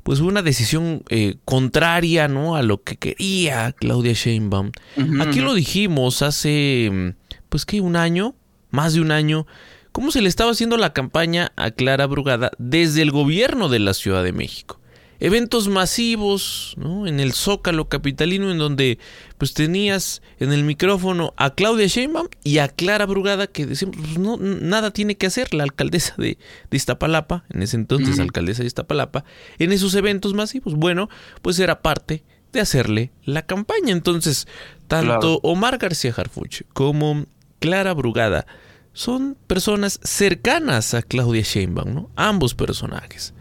pues 0.08 0.22
una 0.22 0.42
decisión 0.42 1.04
eh, 1.10 1.36
contraria 1.44 2.30
¿no? 2.30 2.56
a 2.56 2.64
lo 2.64 2.82
que 2.82 2.96
quería 2.96 3.74
Claudia 3.74 4.14
Sheinbaum. 4.14 4.72
Aquí 5.20 5.42
lo 5.42 5.54
dijimos 5.54 6.22
hace, 6.22 7.14
pues 7.50 7.66
que 7.66 7.82
un 7.82 7.98
año, 7.98 8.34
más 8.70 8.94
de 8.94 9.02
un 9.02 9.12
año, 9.12 9.48
cómo 9.92 10.12
se 10.12 10.22
le 10.22 10.30
estaba 10.30 10.52
haciendo 10.52 10.78
la 10.78 10.94
campaña 10.94 11.52
a 11.58 11.72
Clara 11.72 12.06
Brugada 12.06 12.52
desde 12.58 13.02
el 13.02 13.12
gobierno 13.12 13.68
de 13.68 13.80
la 13.80 13.94
Ciudad 13.94 14.24
de 14.24 14.32
México 14.32 14.80
eventos 15.20 15.68
masivos 15.68 16.76
¿no? 16.78 17.08
en 17.08 17.20
el 17.20 17.34
Zócalo 17.34 17.90
capitalino 17.90 18.52
en 18.52 18.58
donde 18.58 19.00
pues 19.38 19.54
tenías 19.54 20.22
en 20.40 20.54
el 20.54 20.64
micrófono 20.64 21.34
a 21.38 21.54
Claudia 21.54 21.88
Sheinbaum 21.88 22.28
y 22.44 22.60
a 22.60 22.68
Clara 22.68 23.06
Brugada 23.06 23.48
que 23.48 23.66
decían 23.66 23.92
pues, 23.92 24.18
no 24.18 24.38
nada 24.38 24.92
tiene 24.92 25.16
que 25.16 25.28
hacer 25.28 25.54
la 25.54 25.64
alcaldesa 25.64 26.16
de, 26.18 26.38
de 26.70 26.78
Iztapalapa 26.78 27.46
en 27.50 27.62
ese 27.62 27.78
entonces 27.78 28.20
alcaldesa 28.20 28.64
de 28.64 28.68
Iztapalapa 28.68 29.26
en 29.60 29.72
esos 29.72 29.96
eventos 29.96 30.34
masivos. 30.34 30.76
Bueno 30.76 31.10
pues 31.42 31.60
era 31.60 31.82
parte 31.82 32.24
de 32.54 32.62
hacerle 32.62 33.12
la 33.24 33.46
campaña. 33.46 33.92
Entonces 33.92 34.48
tanto 34.88 35.40
Omar 35.44 35.78
García 35.78 36.14
Harfuch 36.16 36.62
como 36.74 37.26
Clara 37.60 37.94
Brugada 37.94 38.46
son 38.94 39.38
personas 39.48 40.00
cercanas 40.04 40.94
a 40.94 41.02
Claudia 41.02 41.44
Sheinbaum 41.44 41.94
¿no? 41.94 42.10
ambos 42.16 42.56
personajes 42.56 43.34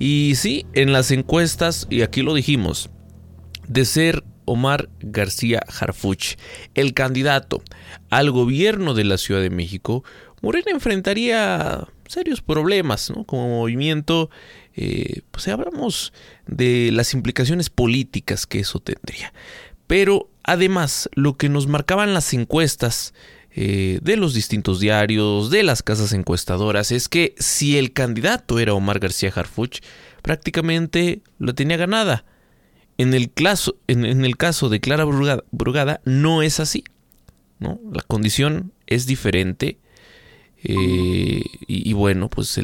y 0.00 0.32
sí, 0.34 0.66
en 0.72 0.92
las 0.92 1.10
encuestas, 1.10 1.86
y 1.90 2.00
aquí 2.00 2.22
lo 2.22 2.34
dijimos, 2.34 2.90
de 3.68 3.84
ser 3.84 4.24
Omar 4.46 4.88
García 5.00 5.60
Harfuch 5.68 6.36
el 6.74 6.94
candidato 6.94 7.62
al 8.08 8.32
gobierno 8.32 8.94
de 8.94 9.04
la 9.04 9.18
Ciudad 9.18 9.42
de 9.42 9.50
México, 9.50 10.02
Morena 10.40 10.70
enfrentaría 10.70 11.86
serios 12.08 12.40
problemas, 12.40 13.10
¿no? 13.10 13.24
Como 13.24 13.48
movimiento, 13.48 14.30
eh, 14.74 15.20
pues 15.30 15.46
hablamos 15.48 16.14
de 16.46 16.90
las 16.92 17.12
implicaciones 17.12 17.68
políticas 17.68 18.46
que 18.46 18.60
eso 18.60 18.80
tendría. 18.80 19.34
Pero 19.86 20.30
además, 20.44 21.10
lo 21.12 21.36
que 21.36 21.50
nos 21.50 21.66
marcaban 21.66 22.14
las 22.14 22.32
encuestas 22.32 23.12
eh, 23.52 23.98
de 24.02 24.16
los 24.16 24.34
distintos 24.34 24.78
diarios, 24.80 25.50
de 25.50 25.62
las 25.62 25.82
casas 25.82 26.12
encuestadoras, 26.12 26.92
es 26.92 27.08
que 27.08 27.34
si 27.38 27.78
el 27.78 27.92
candidato 27.92 28.58
era 28.58 28.74
Omar 28.74 29.00
García 29.00 29.32
Harfuch, 29.34 29.80
prácticamente 30.22 31.22
lo 31.38 31.54
tenía 31.54 31.76
ganada. 31.76 32.24
En 32.98 33.14
el, 33.14 33.32
caso, 33.32 33.76
en, 33.86 34.04
el 34.04 34.36
caso 34.36 34.68
de 34.68 34.80
Clara 34.80 35.04
Brugada, 35.04 36.00
no 36.04 36.42
es 36.42 36.60
así. 36.60 36.84
¿no? 37.58 37.80
La 37.92 38.02
condición 38.02 38.72
es 38.86 39.06
diferente. 39.06 39.78
Eh, 40.62 41.42
y, 41.66 41.92
bueno, 41.94 42.28
pues 42.28 42.60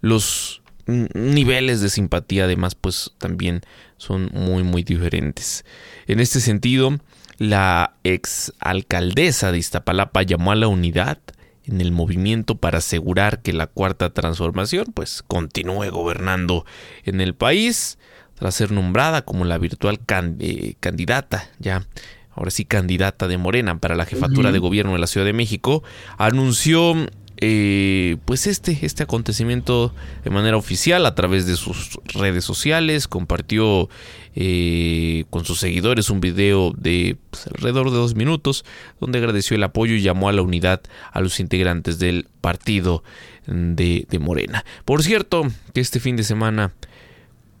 los 0.00 0.62
niveles 0.86 1.80
de 1.80 1.90
simpatía 1.90 2.44
además 2.44 2.74
pues 2.76 3.12
también 3.18 3.62
son 3.96 4.30
muy 4.32 4.62
muy 4.62 4.84
diferentes. 4.84 5.64
En 6.06 6.20
este 6.20 6.40
sentido, 6.40 6.98
la 7.38 7.94
ex 8.04 8.52
alcaldesa 8.58 9.52
de 9.52 9.58
Iztapalapa 9.58 10.22
llamó 10.22 10.52
a 10.52 10.56
la 10.56 10.68
unidad 10.68 11.18
en 11.64 11.80
el 11.80 11.92
movimiento 11.92 12.56
para 12.56 12.78
asegurar 12.78 13.42
que 13.42 13.52
la 13.52 13.66
cuarta 13.66 14.10
transformación 14.10 14.86
pues 14.92 15.22
continúe 15.26 15.90
gobernando 15.90 16.66
en 17.04 17.20
el 17.20 17.34
país 17.34 17.98
tras 18.34 18.54
ser 18.54 18.72
nombrada 18.72 19.22
como 19.22 19.44
la 19.44 19.58
virtual 19.58 20.00
eh, 20.40 20.74
candidata 20.80 21.48
ya 21.58 21.86
ahora 22.30 22.50
sí 22.50 22.64
candidata 22.64 23.28
de 23.28 23.38
Morena 23.38 23.78
para 23.78 23.96
la 23.96 24.06
jefatura 24.06 24.50
de 24.50 24.58
gobierno 24.58 24.92
de 24.94 24.98
la 24.98 25.06
Ciudad 25.06 25.26
de 25.26 25.32
México 25.32 25.82
anunció 26.16 26.94
eh, 27.40 28.16
pues 28.24 28.48
este, 28.48 28.76
este 28.82 29.04
acontecimiento 29.04 29.94
de 30.24 30.30
manera 30.30 30.56
oficial 30.56 31.06
a 31.06 31.14
través 31.14 31.46
de 31.46 31.54
sus 31.54 32.00
redes 32.06 32.44
sociales, 32.44 33.06
compartió 33.06 33.88
eh, 34.34 35.24
con 35.30 35.44
sus 35.44 35.60
seguidores 35.60 36.10
un 36.10 36.20
video 36.20 36.72
de 36.76 37.16
pues, 37.30 37.46
alrededor 37.46 37.92
de 37.92 37.96
dos 37.96 38.16
minutos 38.16 38.64
donde 39.00 39.18
agradeció 39.18 39.54
el 39.54 39.62
apoyo 39.62 39.94
y 39.94 40.02
llamó 40.02 40.28
a 40.28 40.32
la 40.32 40.42
unidad 40.42 40.80
a 41.12 41.20
los 41.20 41.38
integrantes 41.38 42.00
del 42.00 42.26
partido 42.40 43.04
de, 43.46 44.06
Morena. 44.20 44.64
Por 44.84 45.04
cierto, 45.04 45.46
que 45.72 45.80
este 45.80 46.00
fin 46.00 46.16
de 46.16 46.24
semana 46.24 46.72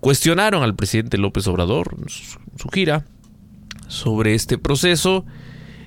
cuestionaron 0.00 0.64
al 0.64 0.74
presidente 0.74 1.18
López 1.18 1.46
Obrador 1.46 1.94
su, 2.08 2.40
su 2.56 2.68
gira 2.68 3.04
sobre 3.86 4.34
este 4.34 4.58
proceso 4.58 5.24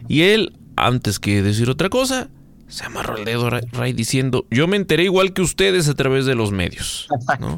y 0.08 0.22
él, 0.22 0.54
antes 0.78 1.20
que 1.20 1.42
decir 1.42 1.70
otra 1.70 1.90
cosa, 1.90 2.30
se 2.72 2.86
amarró 2.86 3.18
el 3.18 3.26
dedo 3.26 3.50
Ray 3.50 3.94
diciendo, 3.94 4.46
yo 4.50 4.68
me 4.68 4.78
enteré 4.78 5.04
igual 5.04 5.34
que 5.34 5.42
ustedes 5.42 5.90
a 5.90 5.94
través 5.94 6.26
de 6.26 6.36
los 6.36 6.52
medios. 6.52 7.08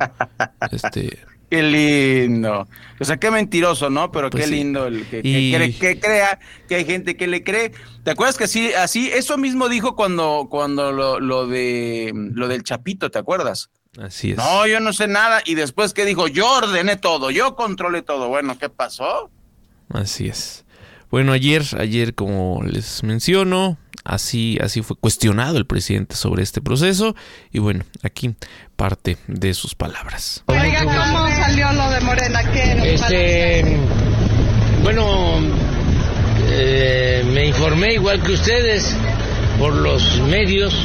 este... 0.71 1.19
Qué 1.49 1.61
lindo. 1.61 2.67
O 2.99 3.05
sea, 3.05 3.17
qué 3.17 3.29
mentiroso, 3.29 3.91
¿no? 3.91 4.11
Pero 4.11 4.31
pues 4.31 4.45
qué 4.45 4.49
lindo 4.49 4.87
el 4.87 5.05
que, 5.07 5.99
crea, 6.01 6.39
que 6.67 6.75
hay 6.75 6.83
gente 6.83 7.15
que 7.15 7.27
le 7.27 7.43
cree. 7.43 7.71
¿Te 8.03 8.09
acuerdas 8.09 8.39
que 8.39 8.45
así, 8.45 8.73
así, 8.73 9.11
eso 9.11 9.37
mismo 9.37 9.69
dijo 9.69 9.95
cuando, 9.95 10.47
cuando 10.49 10.91
lo, 10.91 11.19
lo 11.19 11.45
de 11.45 12.11
lo 12.15 12.47
del 12.47 12.63
Chapito, 12.63 13.11
¿te 13.11 13.19
acuerdas? 13.19 13.69
Así 14.01 14.31
es. 14.31 14.37
No, 14.37 14.65
yo 14.65 14.79
no 14.79 14.93
sé 14.93 15.07
nada. 15.07 15.43
Y 15.45 15.53
después 15.53 15.93
que 15.93 16.05
dijo, 16.05 16.27
yo 16.27 16.51
ordené 16.51 16.95
todo, 16.95 17.29
yo 17.29 17.55
controlé 17.55 18.01
todo. 18.01 18.29
Bueno, 18.29 18.57
¿qué 18.57 18.69
pasó? 18.69 19.29
Así 19.89 20.29
es. 20.29 20.62
Bueno, 21.13 21.31
ayer, 21.31 21.61
ayer, 21.77 22.15
como 22.15 22.63
les 22.63 23.03
menciono, 23.03 23.77
Así, 24.03 24.57
así 24.61 24.81
fue 24.81 24.97
cuestionado 24.97 25.57
el 25.57 25.65
presidente 25.65 26.15
sobre 26.15 26.41
este 26.43 26.59
proceso 26.59 27.15
y 27.53 27.59
bueno, 27.59 27.85
aquí 28.01 28.35
parte 28.75 29.17
de 29.27 29.53
sus 29.53 29.75
palabras. 29.75 30.43
Oiga, 30.47 30.83
¿cómo 30.83 31.25
salió 31.29 31.71
lo 31.71 31.89
de 31.89 32.01
Morena? 32.01 32.51
¿Qué 32.51 32.95
este, 32.95 33.77
Bueno, 34.81 35.39
eh, 36.49 37.23
me 37.31 37.45
informé 37.45 37.93
igual 37.93 38.21
que 38.23 38.33
ustedes 38.33 38.93
por 39.57 39.73
los 39.73 40.19
medios 40.21 40.75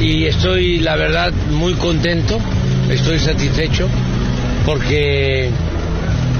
y 0.00 0.24
estoy, 0.24 0.80
la 0.80 0.96
verdad, 0.96 1.32
muy 1.50 1.74
contento, 1.74 2.40
estoy 2.88 3.20
satisfecho 3.20 3.86
porque 4.66 5.50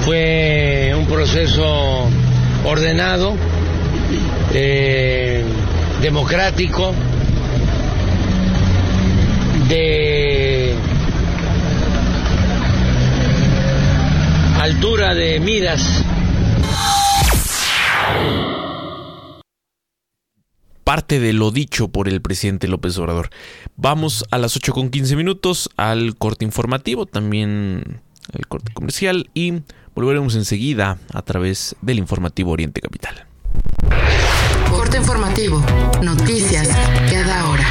fue 0.05 0.95
un 0.97 1.07
proceso 1.07 2.11
ordenado, 2.65 3.37
eh, 4.53 5.45
democrático, 6.01 6.95
de 9.69 10.75
altura 14.61 15.15
de 15.15 15.41
miras. 15.41 16.05
Parte 20.85 21.21
de 21.21 21.33
lo 21.33 21.53
dicho 21.53 21.89
por 21.89 22.09
el 22.09 22.21
presidente 22.21 22.67
López 22.67 22.99
Obrador. 22.99 23.31
Vamos 23.77 24.25
a 24.33 24.39
las 24.39 24.57
8 24.57 24.73
con 24.73 24.91
15 24.91 25.15
minutos 25.15 25.71
al 25.77 26.17
corte 26.17 26.45
informativo, 26.45 27.07
también 27.07 28.01
el 28.35 28.47
corte 28.47 28.73
comercial 28.73 29.31
y 29.35 29.63
volveremos 29.95 30.35
enseguida 30.35 30.99
a 31.13 31.23
través 31.23 31.77
del 31.83 31.99
informativo 31.99 32.51
Oriente 32.53 32.81
Capital. 32.81 33.27
Corte 34.71 34.99
informativo. 34.99 35.65
Noticias 36.03 36.69
cada 37.11 37.49
hora. 37.51 37.67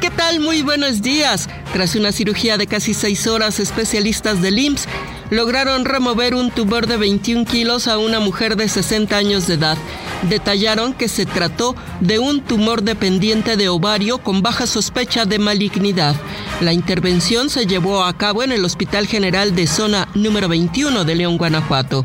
¿Qué 0.00 0.10
tal? 0.10 0.40
Muy 0.40 0.62
buenos 0.62 1.02
días. 1.02 1.48
Tras 1.72 1.94
una 1.94 2.12
cirugía 2.12 2.56
de 2.56 2.66
casi 2.66 2.94
seis 2.94 3.26
horas, 3.26 3.60
especialistas 3.60 4.40
del 4.40 4.58
IMSS 4.58 4.88
lograron 5.30 5.84
remover 5.84 6.34
un 6.34 6.50
tumor 6.50 6.86
de 6.86 6.96
21 6.96 7.44
kilos 7.44 7.88
a 7.88 7.98
una 7.98 8.20
mujer 8.20 8.56
de 8.56 8.68
60 8.68 9.16
años 9.16 9.46
de 9.46 9.54
edad. 9.54 9.76
Detallaron 10.28 10.92
que 10.92 11.08
se 11.08 11.26
trató 11.26 11.74
de 12.00 12.18
un 12.18 12.40
tumor 12.40 12.82
dependiente 12.82 13.56
de 13.56 13.68
ovario 13.68 14.18
con 14.18 14.42
baja 14.42 14.66
sospecha 14.66 15.24
de 15.24 15.38
malignidad. 15.38 16.16
La 16.60 16.72
intervención 16.72 17.50
se 17.50 17.66
llevó 17.66 18.04
a 18.04 18.16
cabo 18.16 18.42
en 18.42 18.52
el 18.52 18.64
Hospital 18.64 19.06
General 19.06 19.54
de 19.54 19.66
Zona 19.66 20.08
número 20.14 20.48
21 20.48 21.04
de 21.04 21.14
León, 21.14 21.36
Guanajuato. 21.36 22.04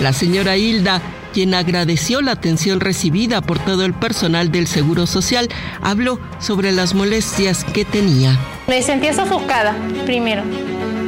La 0.00 0.12
señora 0.12 0.56
Hilda 0.56 1.00
quien 1.32 1.54
agradeció 1.54 2.20
la 2.20 2.32
atención 2.32 2.80
recibida 2.80 3.40
por 3.40 3.58
todo 3.58 3.86
el 3.86 3.94
personal 3.94 4.52
del 4.52 4.66
Seguro 4.66 5.06
Social, 5.06 5.48
habló 5.80 6.20
sobre 6.38 6.72
las 6.72 6.92
molestias 6.92 7.64
que 7.64 7.86
tenía. 7.86 8.38
Me 8.66 8.82
sentía 8.82 9.14
sofocada 9.14 9.74
primero 10.04 10.42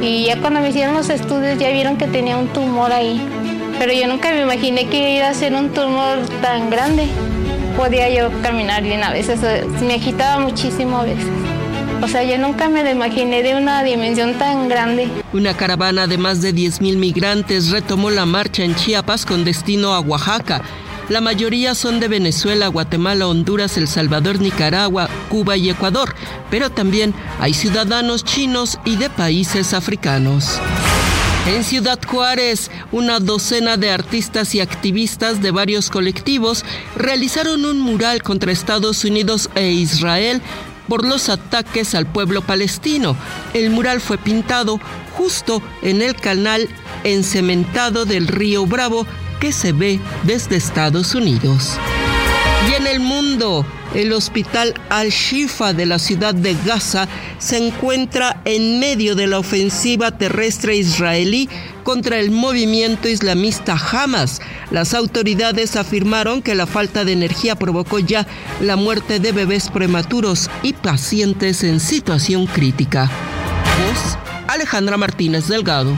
y 0.01 0.25
ya 0.25 0.39
cuando 0.39 0.59
me 0.59 0.69
hicieron 0.69 0.95
los 0.95 1.09
estudios 1.09 1.57
ya 1.57 1.69
vieron 1.69 1.97
que 1.97 2.07
tenía 2.07 2.37
un 2.37 2.47
tumor 2.47 2.91
ahí, 2.91 3.21
pero 3.79 3.93
yo 3.93 4.07
nunca 4.07 4.31
me 4.31 4.41
imaginé 4.41 4.87
que 4.87 5.15
iba 5.17 5.29
a 5.29 5.33
ser 5.33 5.53
un 5.53 5.69
tumor 5.69 6.19
tan 6.41 6.69
grande. 6.69 7.07
Podía 7.77 8.09
yo 8.09 8.29
caminar 8.41 8.83
bien 8.83 9.03
a 9.03 9.11
veces, 9.11 9.39
me 9.81 9.95
agitaba 9.95 10.39
muchísimo 10.39 10.99
a 10.99 11.03
veces. 11.03 11.27
O 12.01 12.07
sea, 12.07 12.23
yo 12.23 12.37
nunca 12.37 12.69
me 12.69 12.83
lo 12.83 12.91
imaginé 12.91 13.41
de 13.41 13.55
una 13.55 13.83
dimensión 13.83 14.35
tan 14.35 14.69
grande. 14.69 15.09
Una 15.33 15.55
caravana 15.55 16.07
de 16.07 16.17
más 16.17 16.41
de 16.41 16.53
10.000 16.53 16.97
migrantes 16.97 17.71
retomó 17.71 18.11
la 18.11 18.25
marcha 18.25 18.63
en 18.63 18.75
Chiapas 18.75 19.25
con 19.25 19.43
destino 19.43 19.93
a 19.93 19.99
Oaxaca. 20.01 20.61
La 21.07 21.21
mayoría 21.21 21.75
son 21.75 21.99
de 21.99 22.07
Venezuela, 22.07 22.67
Guatemala, 22.67 23.27
Honduras, 23.27 23.77
El 23.77 23.87
Salvador, 23.87 24.39
Nicaragua, 24.39 25.07
Cuba 25.29 25.55
y 25.55 25.69
Ecuador, 25.69 26.15
pero 26.49 26.71
también 26.71 27.13
hay 27.39 27.53
ciudadanos 27.53 28.23
chinos 28.23 28.79
y 28.85 28.95
de 28.95 29.11
países 29.11 29.75
africanos. 29.75 30.59
En 31.47 31.63
Ciudad 31.63 31.99
Juárez, 32.03 32.71
una 32.91 33.19
docena 33.19 33.77
de 33.77 33.91
artistas 33.91 34.55
y 34.55 34.61
activistas 34.61 35.43
de 35.43 35.51
varios 35.51 35.91
colectivos 35.91 36.65
realizaron 36.95 37.65
un 37.65 37.79
mural 37.79 38.23
contra 38.23 38.51
Estados 38.51 39.05
Unidos 39.05 39.51
e 39.53 39.69
Israel 39.69 40.41
por 40.87 41.05
los 41.05 41.29
ataques 41.29 41.93
al 41.93 42.07
pueblo 42.07 42.41
palestino. 42.41 43.15
El 43.53 43.69
mural 43.69 44.01
fue 44.01 44.17
pintado 44.17 44.79
justo 45.15 45.61
en 45.83 46.01
el 46.01 46.15
canal 46.15 46.67
encementado 47.03 48.05
del 48.05 48.27
río 48.27 48.65
Bravo 48.65 49.05
se 49.51 49.71
ve 49.71 49.99
desde 50.23 50.55
Estados 50.55 51.15
Unidos. 51.15 51.77
Y 52.69 52.73
en 52.73 52.87
el 52.87 52.99
mundo, 52.99 53.65
el 53.93 54.11
hospital 54.13 54.73
Al-Shifa 54.89 55.73
de 55.73 55.85
la 55.85 55.99
ciudad 55.99 56.33
de 56.33 56.55
Gaza 56.65 57.07
se 57.37 57.65
encuentra 57.65 58.41
en 58.45 58.79
medio 58.79 59.15
de 59.15 59.27
la 59.27 59.39
ofensiva 59.39 60.17
terrestre 60.17 60.75
israelí 60.75 61.47
contra 61.83 62.17
el 62.19 62.31
movimiento 62.31 63.07
islamista 63.07 63.77
Hamas. 63.77 64.41
Las 64.71 64.93
autoridades 64.93 65.75
afirmaron 65.75 66.41
que 66.41 66.55
la 66.55 66.65
falta 66.65 67.05
de 67.05 67.13
energía 67.13 67.55
provocó 67.55 67.99
ya 67.99 68.25
la 68.61 68.75
muerte 68.75 69.19
de 69.19 69.31
bebés 69.31 69.69
prematuros 69.69 70.49
y 70.63 70.73
pacientes 70.73 71.63
en 71.63 71.79
situación 71.79 72.47
crítica. 72.47 73.11
Alejandra 74.47 74.97
Martínez 74.97 75.47
Delgado. 75.47 75.95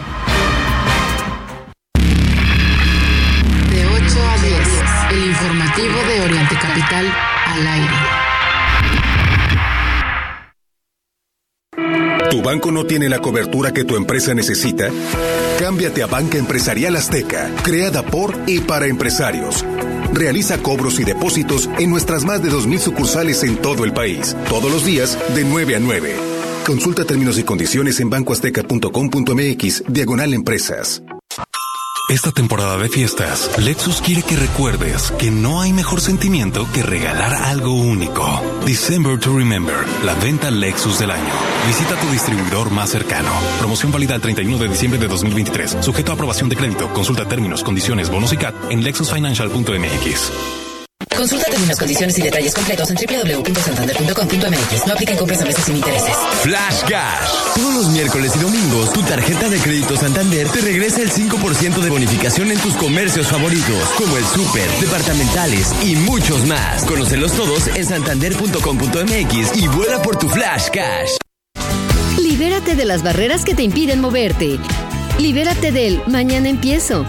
Informativo 5.77 5.99
de 6.07 6.21
Oriente 6.21 6.55
Capital 6.55 7.13
al 7.45 7.67
aire. 7.67 7.93
¿Tu 12.31 12.41
banco 12.41 12.71
no 12.71 12.85
tiene 12.85 13.09
la 13.09 13.19
cobertura 13.19 13.71
que 13.71 13.83
tu 13.83 13.95
empresa 13.95 14.33
necesita? 14.33 14.89
Cámbiate 15.59 16.03
a 16.03 16.07
Banca 16.07 16.37
Empresarial 16.37 16.95
Azteca, 16.95 17.49
creada 17.63 18.03
por 18.03 18.35
y 18.47 18.59
para 18.59 18.87
empresarios. 18.87 19.63
Realiza 20.13 20.57
cobros 20.57 20.99
y 20.99 21.03
depósitos 21.03 21.69
en 21.77 21.89
nuestras 21.89 22.25
más 22.25 22.41
de 22.41 22.49
2.000 22.49 22.79
sucursales 22.79 23.43
en 23.43 23.57
todo 23.57 23.85
el 23.85 23.93
país, 23.93 24.35
todos 24.49 24.71
los 24.71 24.85
días 24.85 25.17
de 25.35 25.43
9 25.43 25.75
a 25.75 25.79
9. 25.79 26.15
Consulta 26.65 27.05
términos 27.05 27.37
y 27.37 27.43
condiciones 27.43 27.99
en 27.99 28.09
bancoazteca.com.mx, 28.09 29.83
diagonal 29.87 30.33
empresas. 30.33 31.03
Esta 32.09 32.31
temporada 32.31 32.77
de 32.77 32.87
fiestas, 32.87 33.51
Lexus 33.57 34.01
quiere 34.01 34.23
que 34.23 34.37
recuerdes 34.37 35.11
que 35.19 35.29
no 35.29 35.59
hay 35.59 35.73
mejor 35.73 35.99
sentimiento 35.99 36.65
que 36.71 36.81
regalar 36.81 37.33
algo 37.33 37.73
único. 37.73 38.23
December 38.65 39.19
to 39.19 39.37
Remember, 39.37 39.75
la 40.05 40.13
venta 40.13 40.49
Lexus 40.49 40.99
del 40.99 41.11
año. 41.11 41.33
Visita 41.67 41.99
tu 41.99 42.09
distribuidor 42.09 42.71
más 42.71 42.91
cercano. 42.91 43.29
Promoción 43.59 43.91
válida 43.91 44.15
el 44.15 44.21
31 44.21 44.57
de 44.57 44.69
diciembre 44.69 45.01
de 45.01 45.09
2023. 45.09 45.79
Sujeto 45.81 46.13
a 46.13 46.15
aprobación 46.15 46.47
de 46.47 46.55
crédito. 46.55 46.87
Consulta 46.93 47.27
términos, 47.27 47.61
condiciones, 47.61 48.09
bonos 48.09 48.31
y 48.31 48.37
CAT 48.37 48.55
en 48.71 48.85
lexusfinancial.mx. 48.85 50.66
Consulta 51.17 51.45
términos, 51.49 51.79
condiciones 51.79 52.17
y 52.19 52.21
detalles 52.21 52.53
completos 52.53 52.91
en 52.91 52.95
www.santander.com.mx. 52.95 54.87
No 54.87 54.93
apliquen 54.93 55.17
compras 55.17 55.41
a 55.41 55.45
meses 55.45 55.65
sin 55.65 55.77
intereses. 55.77 56.15
Flash 56.43 56.81
Cash. 56.87 57.55
Todos 57.55 57.73
los 57.73 57.89
miércoles 57.89 58.33
y 58.35 58.39
domingos, 58.39 58.93
tu 58.93 59.01
tarjeta 59.01 59.49
de 59.49 59.57
crédito 59.57 59.97
Santander 59.97 60.47
te 60.49 60.61
regresa 60.61 61.01
el 61.01 61.11
5% 61.11 61.81
de 61.81 61.89
bonificación 61.89 62.51
en 62.51 62.59
tus 62.59 62.75
comercios 62.75 63.27
favoritos, 63.27 63.89
como 63.97 64.15
el 64.15 64.25
súper, 64.25 64.69
departamentales 64.79 65.73
y 65.83 65.95
muchos 65.95 66.45
más. 66.45 66.83
Conócelos 66.85 67.31
todos 67.33 67.67
en 67.67 67.85
santander.com.mx 67.85 69.57
y 69.57 69.67
vuela 69.69 69.99
por 70.03 70.17
tu 70.17 70.29
Flash 70.29 70.69
Cash. 70.71 71.17
Libérate 72.19 72.75
de 72.75 72.85
las 72.85 73.01
barreras 73.01 73.43
que 73.43 73.55
te 73.55 73.63
impiden 73.63 74.01
moverte. 74.01 74.59
Libérate 75.17 75.71
del 75.71 75.99
mañana 76.05 76.49
empiezo. 76.49 77.05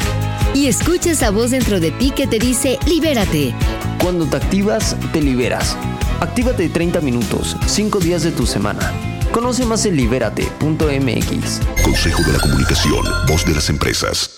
Y 0.54 0.66
escucha 0.66 1.10
esa 1.10 1.30
voz 1.30 1.50
dentro 1.50 1.78
de 1.78 1.90
ti 1.90 2.10
que 2.10 2.26
te 2.26 2.38
dice 2.38 2.78
libérate. 2.86 3.54
Cuando 4.00 4.26
te 4.26 4.36
activas, 4.36 4.96
te 5.12 5.20
liberas. 5.20 5.76
Actívate 6.20 6.68
30 6.68 7.00
minutos, 7.00 7.56
5 7.66 7.98
días 7.98 8.22
de 8.22 8.30
tu 8.30 8.46
semana. 8.46 8.92
Conoce 9.32 9.66
más 9.66 9.84
en 9.86 9.96
libérate.mx. 9.96 11.60
Consejo 11.82 12.22
de 12.22 12.32
la 12.32 12.38
Comunicación, 12.38 13.04
voz 13.26 13.44
de 13.44 13.54
las 13.54 13.68
empresas. 13.68 14.37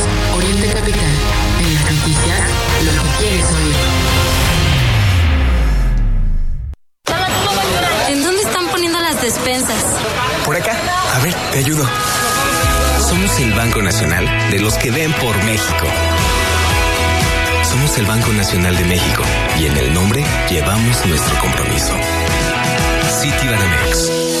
Te 11.51 11.59
ayudo. 11.59 11.83
Somos 13.07 13.39
el 13.39 13.53
Banco 13.53 13.81
Nacional 13.81 14.25
de 14.51 14.59
los 14.59 14.77
que 14.77 14.91
ven 14.91 15.11
por 15.13 15.35
México. 15.43 15.87
Somos 17.63 17.97
el 17.97 18.05
Banco 18.05 18.31
Nacional 18.33 18.75
de 18.77 18.85
México 18.85 19.23
y 19.59 19.65
en 19.65 19.77
el 19.77 19.93
nombre 19.93 20.23
llevamos 20.49 21.05
nuestro 21.05 21.39
compromiso. 21.39 21.93
Citibanamex. 23.21 24.40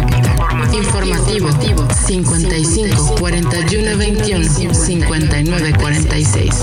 Informativo 0.81 1.87
55 1.91 3.15
41 3.19 3.97
21 3.97 4.73
59 4.73 5.73
46. 5.79 6.61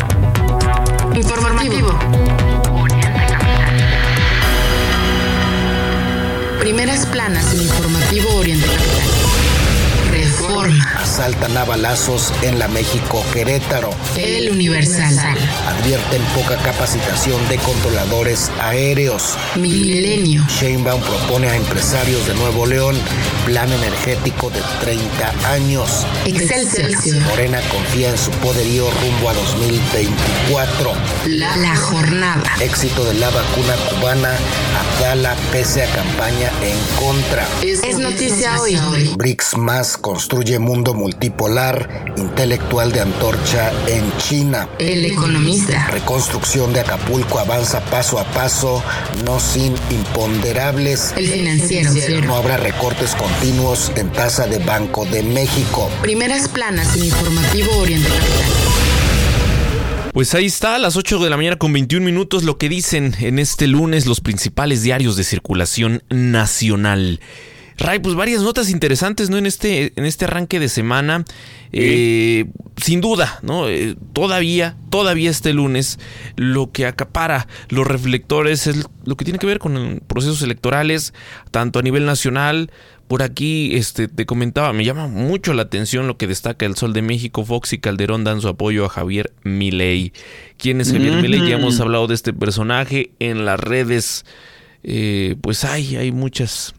Informativo. 1.15 1.97
Primeras 6.59 7.07
planas 7.07 7.55
en 7.55 7.63
Informativo 7.63 8.35
Oriente 8.35 8.67
Capital. 8.67 9.03
Reforma. 10.11 10.98
Asaltan 10.99 11.57
a 11.57 11.65
balazos 11.65 12.33
en 12.43 12.59
la 12.59 12.69
México 12.69 13.25
Querétaro. 13.33 13.91
El 14.17 14.51
Universal. 14.51 15.17
Advierten 15.69 16.23
poca 16.35 16.57
capacitación 16.57 17.47
de 17.49 17.57
controladores 17.59 18.51
aéreos. 18.61 19.37
Milenio. 19.57 20.45
Sheinbaum 20.49 21.01
propone 21.01 21.49
a 21.49 21.57
empresarios 21.57 22.27
de 22.27 22.35
Nuevo 22.35 22.67
León 22.67 22.97
plan 23.47 23.73
energético 23.73 24.51
de 24.51 24.61
30 24.81 25.51
años. 25.51 26.07
Excelsior. 26.27 27.23
Morena 27.23 27.61
confía 27.71 28.11
en 28.11 28.19
su 28.19 28.31
poderío 28.33 28.91
rumbo 28.91 29.31
a 29.31 29.35
2024. 29.35 30.93
La, 31.27 31.57
la 31.57 31.77
jornada. 31.77 32.43
Éxito 32.61 33.05
de 33.05 33.15
la 33.15 33.31
vacuna 33.31 33.75
cubana. 33.89 34.37
Abdala 34.99 35.37
pese 35.53 35.85
a 35.85 35.87
campaña 35.95 36.51
en 36.63 36.79
contra. 36.99 37.47
Es, 37.63 37.83
es 37.83 37.99
noticia 37.99 38.61
hoy. 38.61 38.77
BRICS 39.17 39.57
más 39.57 39.97
construye 39.97 40.59
mundo 40.59 40.88
multipolar, 40.95 42.15
intelectual 42.17 42.93
de 42.93 43.01
antorcha 43.01 43.73
en 43.87 44.17
China. 44.19 44.69
El 44.79 45.05
economista. 45.05 45.89
Reconstrucción 45.89 46.73
de 46.73 46.81
Acapulco 46.81 47.39
avanza 47.39 47.81
paso 47.87 48.19
a 48.19 48.25
paso, 48.25 48.83
no 49.25 49.41
sin 49.41 49.75
imponderables. 49.91 51.15
El 51.17 51.29
financiero. 51.29 51.91
No 52.23 52.37
habrá 52.37 52.57
recortes 52.57 53.15
continuos 53.15 53.93
en 53.97 54.11
tasa 54.13 54.47
de 54.47 54.59
Banco 54.59 55.05
de 55.07 55.23
México. 55.23 55.91
Primeras 56.03 56.49
planas 56.49 56.97
en 56.97 57.05
Informativo 57.05 57.77
Oriente 57.79 58.09
Capital. 58.09 58.69
Pues 60.13 60.35
ahí 60.35 60.47
está, 60.47 60.75
a 60.75 60.79
las 60.79 60.97
8 60.97 61.21
de 61.21 61.31
la 61.31 61.37
mañana 61.37 61.57
con 61.57 61.73
21 61.73 62.05
minutos, 62.05 62.43
lo 62.43 62.59
que 62.59 62.69
dicen 62.69 63.15
en 63.21 63.39
este 63.39 63.69
lunes 63.69 64.07
los 64.07 64.21
principales 64.21 64.83
diarios 64.83 65.17
de 65.17 65.23
circulación 65.23 66.03
nacional. 66.09 67.21
Ray, 67.79 68.01
pues 68.01 68.15
varias 68.15 68.43
notas 68.43 68.71
interesantes, 68.71 69.31
¿no? 69.31 69.39
En 69.39 69.47
este, 69.47 69.93
en 69.97 70.05
este 70.05 70.25
arranque 70.25 70.59
de 70.59 70.69
semana. 70.69 71.25
Eh, 71.73 72.47
sin 72.77 73.01
duda, 73.01 73.41
¿no? 73.43 73.69
Eh, 73.69 73.97
todavía, 74.13 74.77
todavía 74.91 75.31
este 75.31 75.53
lunes, 75.53 75.99
lo 76.37 76.73
que 76.73 76.87
acapara 76.87 77.47
los 77.69 77.87
reflectores 77.87 78.67
es 78.67 78.87
lo 79.05 79.17
que 79.17 79.25
tiene 79.25 79.39
que 79.39 79.47
ver 79.47 79.59
con 79.59 80.03
procesos 80.07 80.43
electorales, 80.43 81.13
tanto 81.51 81.79
a 81.79 81.83
nivel 81.83 82.07
nacional. 82.07 82.71
Por 83.07 83.23
aquí, 83.23 83.75
este, 83.75 84.07
te 84.07 84.27
comentaba, 84.27 84.73
me 84.75 84.85
llama 84.85 85.07
mucho 85.07 85.55
la 85.55 85.63
atención 85.63 86.07
lo 86.07 86.19
que 86.19 86.27
destaca 86.27 86.67
el 86.67 86.77
Sol 86.77 86.93
de 86.93 87.01
México. 87.01 87.45
Fox 87.45 87.73
y 87.73 87.79
Calderón 87.79 88.23
dan 88.23 88.43
su 88.43 88.49
apoyo 88.49 88.85
a 88.85 88.91
Javier 88.91 89.33
Milei. 89.45 90.13
¿Quién 90.59 90.81
es 90.81 90.93
Javier 90.93 91.23
Milei? 91.23 91.49
Ya 91.49 91.57
hemos 91.57 91.81
hablado 91.81 92.07
de 92.07 92.15
este 92.15 92.35
personaje 92.35 93.13
en 93.19 93.47
las 93.47 93.59
redes. 93.59 94.27
Eh, 94.83 95.37
pues 95.41 95.65
hay, 95.65 95.97
hay 95.97 96.13
muchas, 96.13 96.75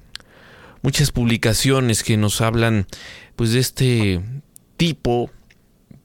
muchas 0.82 1.12
publicaciones 1.12 2.04
que 2.04 2.18
nos 2.18 2.42
hablan 2.42 2.88
pues 3.36 3.54
de 3.54 3.60
este 3.60 4.22
tipo, 4.78 5.32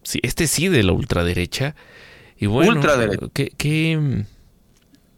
sí, 0.02 0.20
este 0.22 0.46
sí 0.46 0.68
de 0.68 0.82
la 0.82 0.92
ultraderecha. 0.92 1.74
Y 2.36 2.46
bueno, 2.46 2.80
Ultraderecha. 2.80 3.26
qué, 3.32 3.50
qué, 3.56 4.24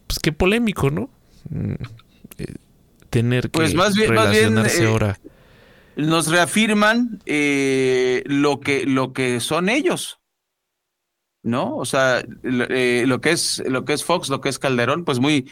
pues 0.07 0.19
qué 0.21 0.33
polémico, 0.33 0.91
¿no? 0.91 1.11
Mm, 1.51 1.73
eh, 2.39 2.55
Tener 3.11 3.51
que 3.51 3.51
Pues 3.51 3.75
más 3.75 3.95
bien, 3.97 4.13
más 4.15 4.31
bien 4.31 4.55
relacionarse 4.55 4.85
eh, 4.85 4.87
ahora. 4.87 5.21
nos 5.97 6.29
reafirman 6.29 7.21
eh, 7.27 8.23
lo 8.27 8.61
que 8.61 8.85
lo 8.87 9.13
que 9.13 9.41
son 9.41 9.69
ellos. 9.69 10.21
¿No? 11.43 11.77
O 11.77 11.85
sea, 11.85 12.25
lo, 12.43 12.65
eh, 12.71 13.05
lo 13.07 13.21
que 13.21 13.31
es 13.31 13.63
lo 13.67 13.85
que 13.85 13.93
es 13.93 14.05
Fox, 14.05 14.29
lo 14.29 14.41
que 14.41 14.49
es 14.49 14.59
Calderón, 14.59 15.05
pues 15.05 15.21
muy 15.21 15.49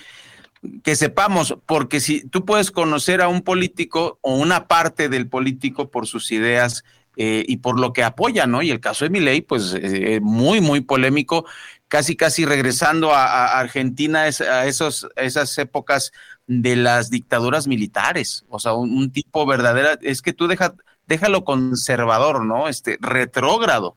que 0.82 0.96
sepamos, 0.96 1.56
porque 1.66 2.00
si 2.00 2.26
tú 2.28 2.44
puedes 2.44 2.70
conocer 2.70 3.20
a 3.20 3.28
un 3.28 3.42
político 3.42 4.18
o 4.22 4.36
una 4.36 4.66
parte 4.66 5.08
del 5.08 5.28
político 5.28 5.90
por 5.90 6.06
sus 6.06 6.30
ideas 6.32 6.84
eh, 7.16 7.44
y 7.46 7.58
por 7.58 7.78
lo 7.78 7.92
que 7.92 8.02
apoya, 8.02 8.46
¿no? 8.46 8.62
Y 8.62 8.70
el 8.70 8.80
caso 8.80 9.04
de 9.04 9.10
Milei, 9.10 9.40
pues 9.42 9.74
eh, 9.80 10.20
muy, 10.22 10.60
muy 10.60 10.80
polémico, 10.80 11.44
casi, 11.88 12.16
casi 12.16 12.44
regresando 12.44 13.12
a, 13.14 13.24
a 13.26 13.60
Argentina 13.60 14.26
es- 14.26 14.40
a 14.40 14.66
esos, 14.66 15.06
a 15.16 15.22
esas 15.22 15.56
épocas 15.58 16.12
de 16.46 16.76
las 16.76 17.10
dictaduras 17.10 17.66
militares, 17.66 18.44
o 18.48 18.58
sea, 18.58 18.72
un, 18.74 18.96
un 18.96 19.10
tipo 19.12 19.46
verdadera, 19.46 19.98
es 20.02 20.22
que 20.22 20.32
tú 20.32 20.46
deja, 20.48 20.74
déjalo 21.06 21.44
conservador, 21.44 22.44
¿no? 22.44 22.68
Este, 22.68 22.98
retrógrado. 23.00 23.96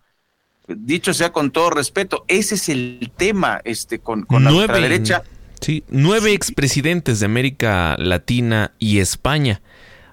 Dicho 0.68 1.14
sea 1.14 1.32
con 1.32 1.52
todo 1.52 1.70
respeto, 1.70 2.26
ese 2.28 2.56
es 2.56 2.68
el 2.68 3.10
tema, 3.16 3.62
este, 3.64 4.00
con, 4.00 4.24
con 4.24 4.44
la 4.44 4.52
ultraderecha. 4.64 5.24
Sí, 5.62 5.84
nueve 5.90 6.34
expresidentes 6.34 7.20
de 7.20 7.26
América 7.26 7.96
Latina 7.98 8.74
y 8.80 9.00
España, 9.00 9.62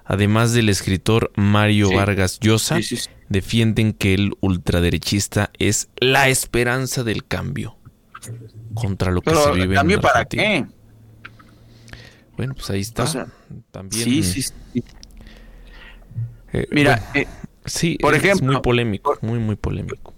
además 0.03 0.53
del 0.53 0.69
escritor 0.69 1.31
Mario 1.35 1.89
Sí. 1.89 1.95
Vargas 1.95 2.39
Llosa, 2.39 2.77
Sí, 2.77 2.83
sí, 2.83 2.97
sí. 2.97 3.09
defienden 3.29 3.93
que 3.93 4.13
el 4.15 4.33
ultraderechista 4.41 5.51
es 5.59 5.89
la 5.97 6.29
esperanza 6.29 7.03
del 7.03 7.25
cambio 7.25 7.77
contra 8.73 9.11
lo 9.11 9.21
que 9.21 9.29
Pero, 9.31 9.43
se 9.43 9.51
vive 9.51 9.63
en 9.65 9.73
¿cambio 9.75 10.01
para 10.01 10.25
qué? 10.25 10.65
Bueno, 12.37 12.53
pues 12.55 12.69
ahí 12.71 12.81
está. 12.81 13.03
O 13.03 13.07
sea, 13.07 13.27
También. 13.71 14.03
Sí, 14.03 14.23
sí, 14.23 14.41
sí. 14.41 14.83
eh, 16.53 16.67
Mira, 16.71 16.95
bueno, 17.13 17.29
eh, 17.29 17.47
sí, 17.65 17.97
por 18.01 18.13
es 18.15 18.23
ejemplo, 18.23 18.51
muy 18.53 18.61
polémico, 18.61 19.17
muy, 19.21 19.39
muy 19.39 19.55
polémico. 19.55 20.14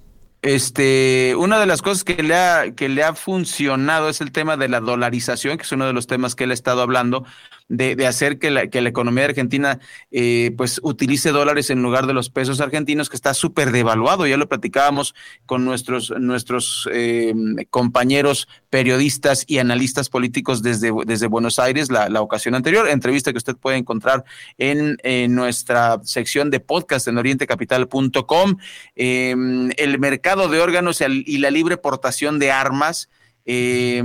Este, 0.47 1.35
una 1.37 1.59
de 1.59 1.65
las 1.65 1.81
cosas 1.81 2.05
que 2.05 2.23
le 2.23 2.33
ha, 2.33 2.71
que 2.71 2.87
le 2.87 3.03
ha 3.03 3.13
funcionado 3.13 4.07
es 4.07 4.21
el 4.21 4.31
tema 4.31 4.55
de 4.55 4.69
la 4.69 4.79
dolarización, 4.79 5.57
que 5.57 5.63
es 5.63 5.71
uno 5.73 5.85
de 5.85 5.91
los 5.91 6.07
temas 6.07 6.35
que 6.35 6.45
él 6.45 6.51
ha 6.51 6.53
estado 6.53 6.81
hablando, 6.81 7.25
de, 7.69 8.07
hacer 8.07 8.39
que 8.39 8.51
la, 8.51 8.67
que 8.67 8.81
la 8.81 8.89
economía 8.89 9.25
argentina 9.25 9.79
eh, 10.11 10.53
pues 10.57 10.79
utilice 10.83 11.31
dólares 11.31 11.69
en 11.69 11.81
lugar 11.81 12.07
de 12.07 12.13
los 12.13 12.29
pesos 12.29 12.61
argentinos, 12.61 13.09
que 13.09 13.15
está 13.15 13.33
súper 13.33 13.71
devaluado. 13.71 14.25
Ya 14.27 14.37
lo 14.37 14.47
platicábamos 14.47 15.15
con 15.45 15.65
nuestros, 15.65 16.13
nuestros 16.17 16.89
eh, 16.93 17.33
compañeros 17.69 18.47
periodistas 18.69 19.43
y 19.47 19.59
analistas 19.59 20.09
políticos 20.09 20.61
desde, 20.61 20.91
desde 21.05 21.27
Buenos 21.27 21.59
Aires 21.59 21.91
la, 21.91 22.09
la 22.09 22.21
ocasión 22.21 22.55
anterior, 22.55 22.87
entrevista 22.87 23.31
que 23.31 23.37
usted 23.37 23.55
puede 23.55 23.77
encontrar 23.77 24.23
en, 24.57 24.97
nuestra 25.33 25.99
sección 26.03 26.49
de 26.49 26.59
podcast 26.59 27.07
en 27.07 27.17
orientecapital.com. 27.17 28.57
Eh, 28.95 29.35
el 29.77 29.99
mercado 29.99 30.47
de 30.47 30.59
órganos 30.59 31.01
y 31.01 31.37
la 31.37 31.51
libre 31.51 31.77
portación 31.77 32.39
de 32.39 32.51
armas. 32.51 33.09
Eh, 33.49 34.03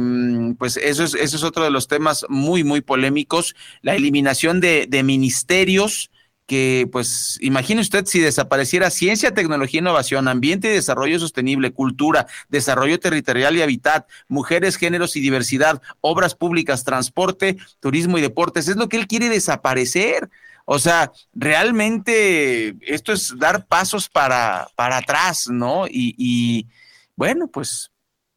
pues 0.56 0.76
eso 0.76 1.02
es, 1.02 1.14
eso 1.14 1.36
es 1.36 1.42
otro 1.42 1.64
de 1.64 1.70
los 1.70 1.88
temas 1.88 2.24
muy, 2.28 2.62
muy 2.62 2.80
polémicos. 2.80 3.56
La 3.82 3.96
eliminación 3.96 4.60
de, 4.60 5.02
ministerios, 5.04 6.12
que 6.46 6.88
pues 6.92 7.38
imagine 7.40 7.80
usted 7.80 8.06
si 8.06 8.20
desapareciera 8.20 8.90
ciencia, 8.90 9.34
tecnología, 9.34 9.80
innovación, 9.80 10.28
ambiente 10.28 10.68
y 10.68 10.74
desarrollo 10.74 11.18
sostenible, 11.18 11.72
cultura, 11.72 12.28
desarrollo 12.50 13.00
territorial 13.00 13.56
y 13.56 13.62
hábitat, 13.62 14.08
mujeres, 14.28 14.76
géneros 14.76 15.16
y 15.16 15.20
diversidad, 15.20 15.82
obras 16.00 16.36
públicas, 16.36 16.84
transporte, 16.84 17.56
turismo 17.80 18.18
y 18.18 18.22
deportes. 18.22 18.68
Es 18.68 18.76
lo 18.76 18.88
que 18.88 18.96
él 18.96 19.08
quiere 19.08 19.28
desaparecer. 19.28 20.30
O 20.64 20.78
sea, 20.78 21.10
realmente 21.34 22.76
esto 22.82 23.12
es 23.12 23.36
dar 23.36 23.66
pasos 23.66 24.08
para, 24.08 24.68
para 24.76 24.98
atrás, 24.98 25.48
¿no? 25.50 25.86
Y, 25.88 26.68
bueno, 27.16 27.48
pues 27.48 27.91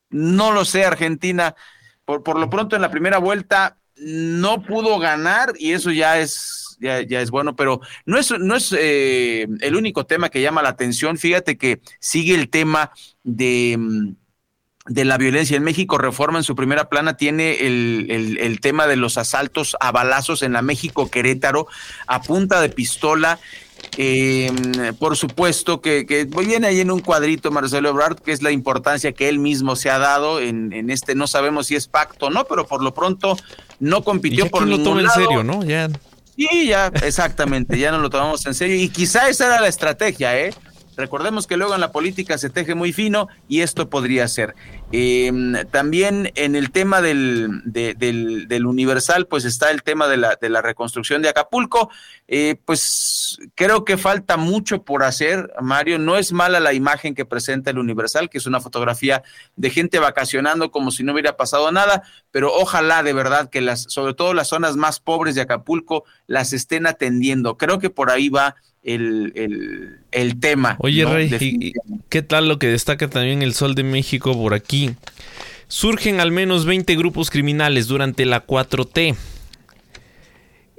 no 0.09 0.51
lo 0.51 0.65
sé, 0.65 0.85
Argentina, 0.85 1.55
por, 2.05 2.23
por 2.23 2.39
lo 2.39 2.49
pronto 2.49 2.75
en 2.75 2.81
la 2.81 2.91
primera 2.91 3.17
vuelta 3.17 3.77
no 3.97 4.61
pudo 4.63 4.99
ganar 4.99 5.53
y 5.57 5.71
eso 5.71 5.91
ya 5.91 6.19
es, 6.19 6.77
ya, 6.79 7.01
ya 7.01 7.21
es 7.21 7.31
bueno, 7.31 7.55
pero 7.55 7.79
no 8.05 8.17
es, 8.17 8.31
no 8.39 8.55
es 8.55 8.75
eh, 8.77 9.47
el 9.61 9.75
único 9.75 10.05
tema 10.05 10.29
que 10.29 10.41
llama 10.41 10.61
la 10.61 10.69
atención. 10.69 11.17
Fíjate 11.17 11.57
que 11.57 11.81
sigue 11.99 12.35
el 12.35 12.49
tema 12.49 12.91
de, 13.23 13.77
de 14.87 15.05
la 15.05 15.17
violencia 15.17 15.57
en 15.57 15.63
México. 15.63 15.97
Reforma 15.97 16.39
en 16.39 16.43
su 16.43 16.55
primera 16.55 16.89
plana 16.89 17.17
tiene 17.17 17.65
el, 17.65 18.37
el, 18.39 18.59
tema 18.59 18.87
de 18.87 18.97
los 18.97 19.17
asaltos 19.17 19.75
a 19.79 19.91
balazos 19.91 20.41
en 20.43 20.53
la 20.53 20.61
México 20.61 21.09
Querétaro 21.09 21.67
a 22.07 22.21
punta 22.21 22.61
de 22.61 22.69
pistola. 22.69 23.39
Eh, 23.97 24.51
por 24.99 25.15
supuesto 25.15 25.81
que, 25.81 26.05
que, 26.05 26.25
viene 26.25 26.67
ahí 26.67 26.81
en 26.81 26.91
un 26.91 26.99
cuadrito 26.99 27.51
Marcelo 27.51 27.89
Ebrard, 27.89 28.19
que 28.19 28.31
es 28.31 28.41
la 28.41 28.51
importancia 28.51 29.13
que 29.13 29.29
él 29.29 29.39
mismo 29.39 29.75
se 29.75 29.89
ha 29.89 29.99
dado 29.99 30.39
en, 30.39 30.73
en 30.73 30.89
este, 30.89 31.15
no 31.15 31.27
sabemos 31.27 31.67
si 31.67 31.75
es 31.75 31.87
pacto 31.87 32.27
o 32.27 32.29
no, 32.29 32.45
pero 32.45 32.67
por 32.67 32.83
lo 32.83 32.93
pronto 32.93 33.37
no 33.79 34.03
compitió 34.03 34.49
por 34.49 34.67
lo 34.67 34.77
ningún 34.77 34.99
en 34.99 35.09
serio, 35.09 35.43
¿no? 35.43 35.63
Ya. 35.63 35.89
Sí, 36.35 36.67
ya, 36.67 36.91
exactamente, 37.03 37.79
ya 37.79 37.91
no 37.91 37.99
lo 37.99 38.09
tomamos 38.09 38.45
en 38.45 38.53
serio. 38.53 38.75
Y 38.75 38.89
quizá 38.89 39.29
esa 39.29 39.45
era 39.45 39.61
la 39.61 39.67
estrategia, 39.67 40.37
¿eh? 40.37 40.53
Recordemos 40.97 41.45
que 41.45 41.57
luego 41.57 41.75
en 41.75 41.81
la 41.81 41.91
política 41.91 42.37
se 42.37 42.49
teje 42.49 42.73
muy 42.73 42.93
fino 42.93 43.27
y 43.47 43.61
esto 43.61 43.89
podría 43.89 44.27
ser. 44.27 44.55
Em, 44.91 45.55
también 45.71 46.31
en 46.35 46.55
el 46.55 46.71
tema 46.71 47.01
del, 47.01 47.61
del, 47.65 48.65
Universal, 48.65 49.25
pues 49.27 49.43
está 49.43 49.71
el 49.71 49.83
tema 49.83 50.07
de 50.07 50.17
la, 50.17 50.37
de 50.39 50.49
la 50.49 50.61
reconstrucción 50.61 51.21
de 51.21 51.29
Acapulco. 51.29 51.89
Eh, 52.27 52.55
pues 52.65 53.39
creo 53.55 53.83
que 53.83 53.97
falta 53.97 54.37
mucho 54.37 54.83
por 54.83 55.03
hacer, 55.03 55.51
Mario. 55.61 55.97
No 55.97 56.17
es 56.17 56.31
mala 56.31 56.59
la 56.59 56.73
imagen 56.73 57.15
que 57.15 57.25
presenta 57.25 57.71
el 57.71 57.79
Universal, 57.79 58.29
que 58.29 58.37
es 58.37 58.45
una 58.45 58.61
fotografía 58.61 59.23
de 59.55 59.69
gente 59.69 59.99
vacacionando 59.99 60.71
como 60.71 60.91
si 60.91 61.03
no 61.03 61.13
hubiera 61.13 61.35
pasado 61.35 61.71
nada, 61.71 62.03
pero 62.31 62.53
ojalá 62.53 63.01
de 63.01 63.13
verdad 63.13 63.49
que 63.49 63.61
las, 63.61 63.85
sobre 63.89 64.13
todo 64.13 64.33
las 64.33 64.49
zonas 64.49 64.75
más 64.75 64.99
pobres 64.99 65.35
de 65.35 65.41
Acapulco, 65.41 66.05
las 66.27 66.53
estén 66.53 66.85
atendiendo. 66.85 67.57
Creo 67.57 67.79
que 67.79 67.89
por 67.89 68.11
ahí 68.11 68.29
va 68.29 68.55
el, 68.85 69.99
el, 70.11 70.39
tema. 70.39 70.77
Oye, 70.79 71.05
Rey, 71.05 71.73
¿qué 72.09 72.21
tal 72.21 72.47
lo 72.47 72.59
que 72.59 72.67
destaca 72.67 73.09
también 73.09 73.41
el 73.41 73.53
Sol 73.53 73.73
de 73.73 73.83
México 73.83 74.33
por 74.33 74.53
aquí? 74.53 74.74
Surgen 75.67 76.19
al 76.19 76.31
menos 76.31 76.65
20 76.65 76.95
grupos 76.95 77.29
criminales 77.29 77.87
durante 77.87 78.25
la 78.25 78.45
4T. 78.45 79.15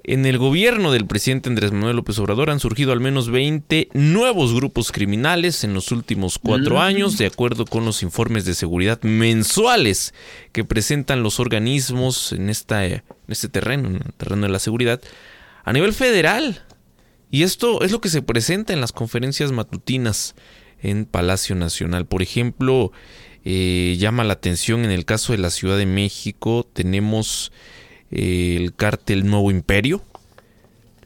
En 0.09 0.25
el 0.25 0.39
gobierno 0.39 0.93
del 0.93 1.05
presidente 1.05 1.49
Andrés 1.49 1.73
Manuel 1.73 1.97
López 1.97 2.17
Obrador 2.21 2.51
han 2.51 2.61
surgido 2.61 2.93
al 2.93 3.01
menos 3.01 3.29
20 3.29 3.89
nuevos 3.93 4.55
grupos 4.55 4.93
criminales 4.93 5.65
en 5.65 5.75
los 5.75 5.91
últimos 5.91 6.39
cuatro 6.39 6.77
mm. 6.77 6.79
años, 6.79 7.19
de 7.19 7.27
acuerdo 7.27 7.65
con 7.65 7.85
los 7.85 8.05
informes 8.05 8.45
de 8.45 8.55
seguridad 8.55 9.03
mensuales 9.03 10.15
que 10.53 10.63
presentan 10.63 11.25
los 11.25 11.41
organismos 11.41 12.31
en, 12.31 12.51
esta, 12.51 12.87
en 12.87 13.03
este 13.27 13.49
terreno, 13.49 13.89
en 13.89 13.97
el 13.97 14.15
terreno 14.17 14.43
de 14.47 14.53
la 14.53 14.61
seguridad, 14.61 15.01
a 15.65 15.73
nivel 15.73 15.93
federal. 15.93 16.63
Y 17.33 17.43
esto 17.43 17.83
es 17.83 17.91
lo 17.91 18.01
que 18.01 18.09
se 18.09 18.23
presenta 18.23 18.73
en 18.73 18.81
las 18.81 18.93
conferencias 18.93 19.51
matutinas 19.51 20.37
en 20.81 21.05
Palacio 21.05 21.57
Nacional. 21.57 22.07
Por 22.07 22.23
ejemplo, 22.23 22.93
eh, 23.49 23.95
llama 23.97 24.25
la 24.25 24.33
atención. 24.33 24.85
En 24.85 24.91
el 24.91 25.05
caso 25.05 25.31
de 25.31 25.39
la 25.39 25.51
Ciudad 25.51 25.79
de 25.79 25.87
México, 25.87 26.69
tenemos 26.73 27.53
eh, 28.11 28.57
el 28.59 28.75
cártel 28.75 29.25
Nuevo 29.25 29.53
Imperio, 29.53 30.03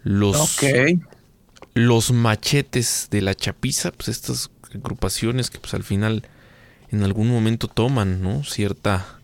los, 0.04 0.58
los 1.74 2.12
machetes 2.12 3.08
de 3.10 3.20
la 3.20 3.34
chapiza, 3.34 3.92
pues 3.92 4.08
estas 4.08 4.50
agrupaciones 4.74 5.50
que 5.50 5.58
pues 5.58 5.74
al 5.74 5.84
final 5.84 6.22
en 6.90 7.02
algún 7.02 7.28
momento 7.28 7.68
toman 7.68 8.22
¿no? 8.22 8.42
cierta 8.42 9.18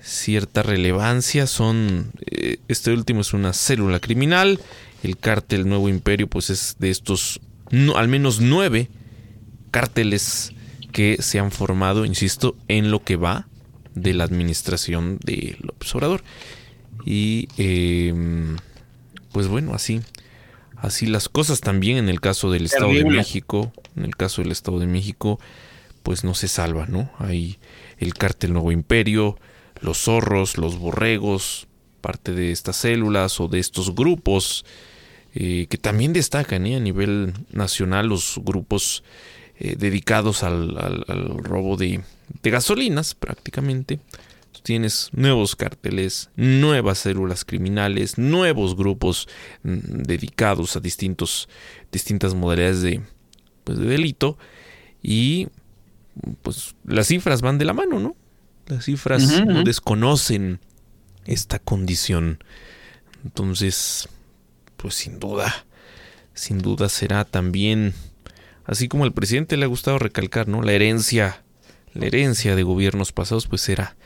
cierta 0.00 0.62
relevancia. 0.62 1.48
Son 1.48 2.12
eh, 2.30 2.58
este 2.68 2.92
último 2.92 3.22
es 3.22 3.34
una 3.34 3.52
célula 3.52 3.98
criminal. 3.98 4.60
El 5.02 5.18
cártel 5.18 5.68
Nuevo 5.68 5.88
Imperio, 5.88 6.28
pues 6.28 6.50
es 6.50 6.76
de 6.78 6.90
estos 6.90 7.40
al 7.96 8.06
menos 8.06 8.40
nueve 8.40 8.90
cárteles 9.72 10.52
que 10.96 11.18
se 11.20 11.38
han 11.38 11.50
formado, 11.50 12.06
insisto, 12.06 12.56
en 12.68 12.90
lo 12.90 13.04
que 13.04 13.16
va 13.16 13.48
de 13.94 14.14
la 14.14 14.24
administración 14.24 15.18
de 15.22 15.58
López 15.60 15.94
Obrador. 15.94 16.24
Y 17.04 17.48
em, 17.58 18.56
pues 19.30 19.46
bueno, 19.46 19.74
así, 19.74 20.00
así 20.74 21.04
las 21.04 21.28
cosas 21.28 21.60
también 21.60 21.98
en 21.98 22.08
el 22.08 22.22
caso 22.22 22.50
del 22.50 22.64
Estado 22.64 22.94
de 22.94 23.04
México, 23.04 23.74
en 23.94 24.06
el 24.06 24.16
caso 24.16 24.40
del 24.40 24.52
Estado 24.52 24.78
de 24.78 24.86
México, 24.86 25.38
pues 26.02 26.24
no 26.24 26.32
se 26.32 26.48
salva, 26.48 26.86
¿no? 26.86 27.10
Hay 27.18 27.58
el 27.98 28.14
cártel 28.14 28.54
Nuevo 28.54 28.72
Imperio, 28.72 29.38
los 29.82 29.98
zorros, 29.98 30.56
los 30.56 30.78
borregos, 30.78 31.68
parte 32.00 32.32
de 32.32 32.52
estas 32.52 32.76
células 32.76 33.38
o 33.38 33.48
de 33.48 33.58
estos 33.58 33.94
grupos 33.94 34.64
eh, 35.34 35.66
que 35.68 35.76
también 35.76 36.14
destacan 36.14 36.66
¿eh? 36.66 36.76
a 36.76 36.80
nivel 36.80 37.34
nacional 37.52 38.06
los 38.06 38.40
grupos 38.42 39.04
eh, 39.58 39.76
dedicados 39.78 40.42
al, 40.42 41.04
robo 41.42 41.76
de, 41.76 42.02
gasolinas 42.42 43.14
prácticamente. 43.14 44.00
Tienes 44.62 45.10
nuevos 45.12 45.54
carteles, 45.54 46.30
nuevas 46.34 46.98
células 46.98 47.44
criminales, 47.44 48.18
nuevos 48.18 48.74
grupos 48.76 49.28
mm, 49.62 50.02
dedicados 50.02 50.76
a 50.76 50.80
distintos, 50.80 51.48
distintas 51.92 52.34
modalidades 52.34 52.82
de, 52.82 53.00
pues, 53.62 53.78
de 53.78 53.86
delito 53.86 54.36
y 55.02 55.48
pues 56.42 56.74
las 56.84 57.06
cifras 57.08 57.42
van 57.42 57.58
de 57.58 57.64
la 57.64 57.74
mano, 57.74 58.00
¿no? 58.00 58.16
Las 58.66 58.86
cifras 58.86 59.22
no 59.46 59.62
desconocen 59.62 60.58
esta 61.24 61.58
condición. 61.58 62.42
Entonces, 63.24 64.08
pues 64.76 64.94
sin 64.94 65.18
duda, 65.20 65.66
sin 66.34 66.58
duda 66.58 66.88
será 66.88 67.24
también, 67.24 67.94
así 68.66 68.88
como 68.88 69.04
al 69.04 69.12
presidente 69.12 69.56
le 69.56 69.64
ha 69.64 69.68
gustado 69.68 69.98
recalcar, 69.98 70.48
¿no? 70.48 70.62
La 70.62 70.72
herencia, 70.72 71.42
la 71.94 72.06
herencia 72.06 72.56
de 72.56 72.62
gobiernos 72.62 73.12
pasados, 73.12 73.46
pues 73.46 73.62
será 73.62 73.96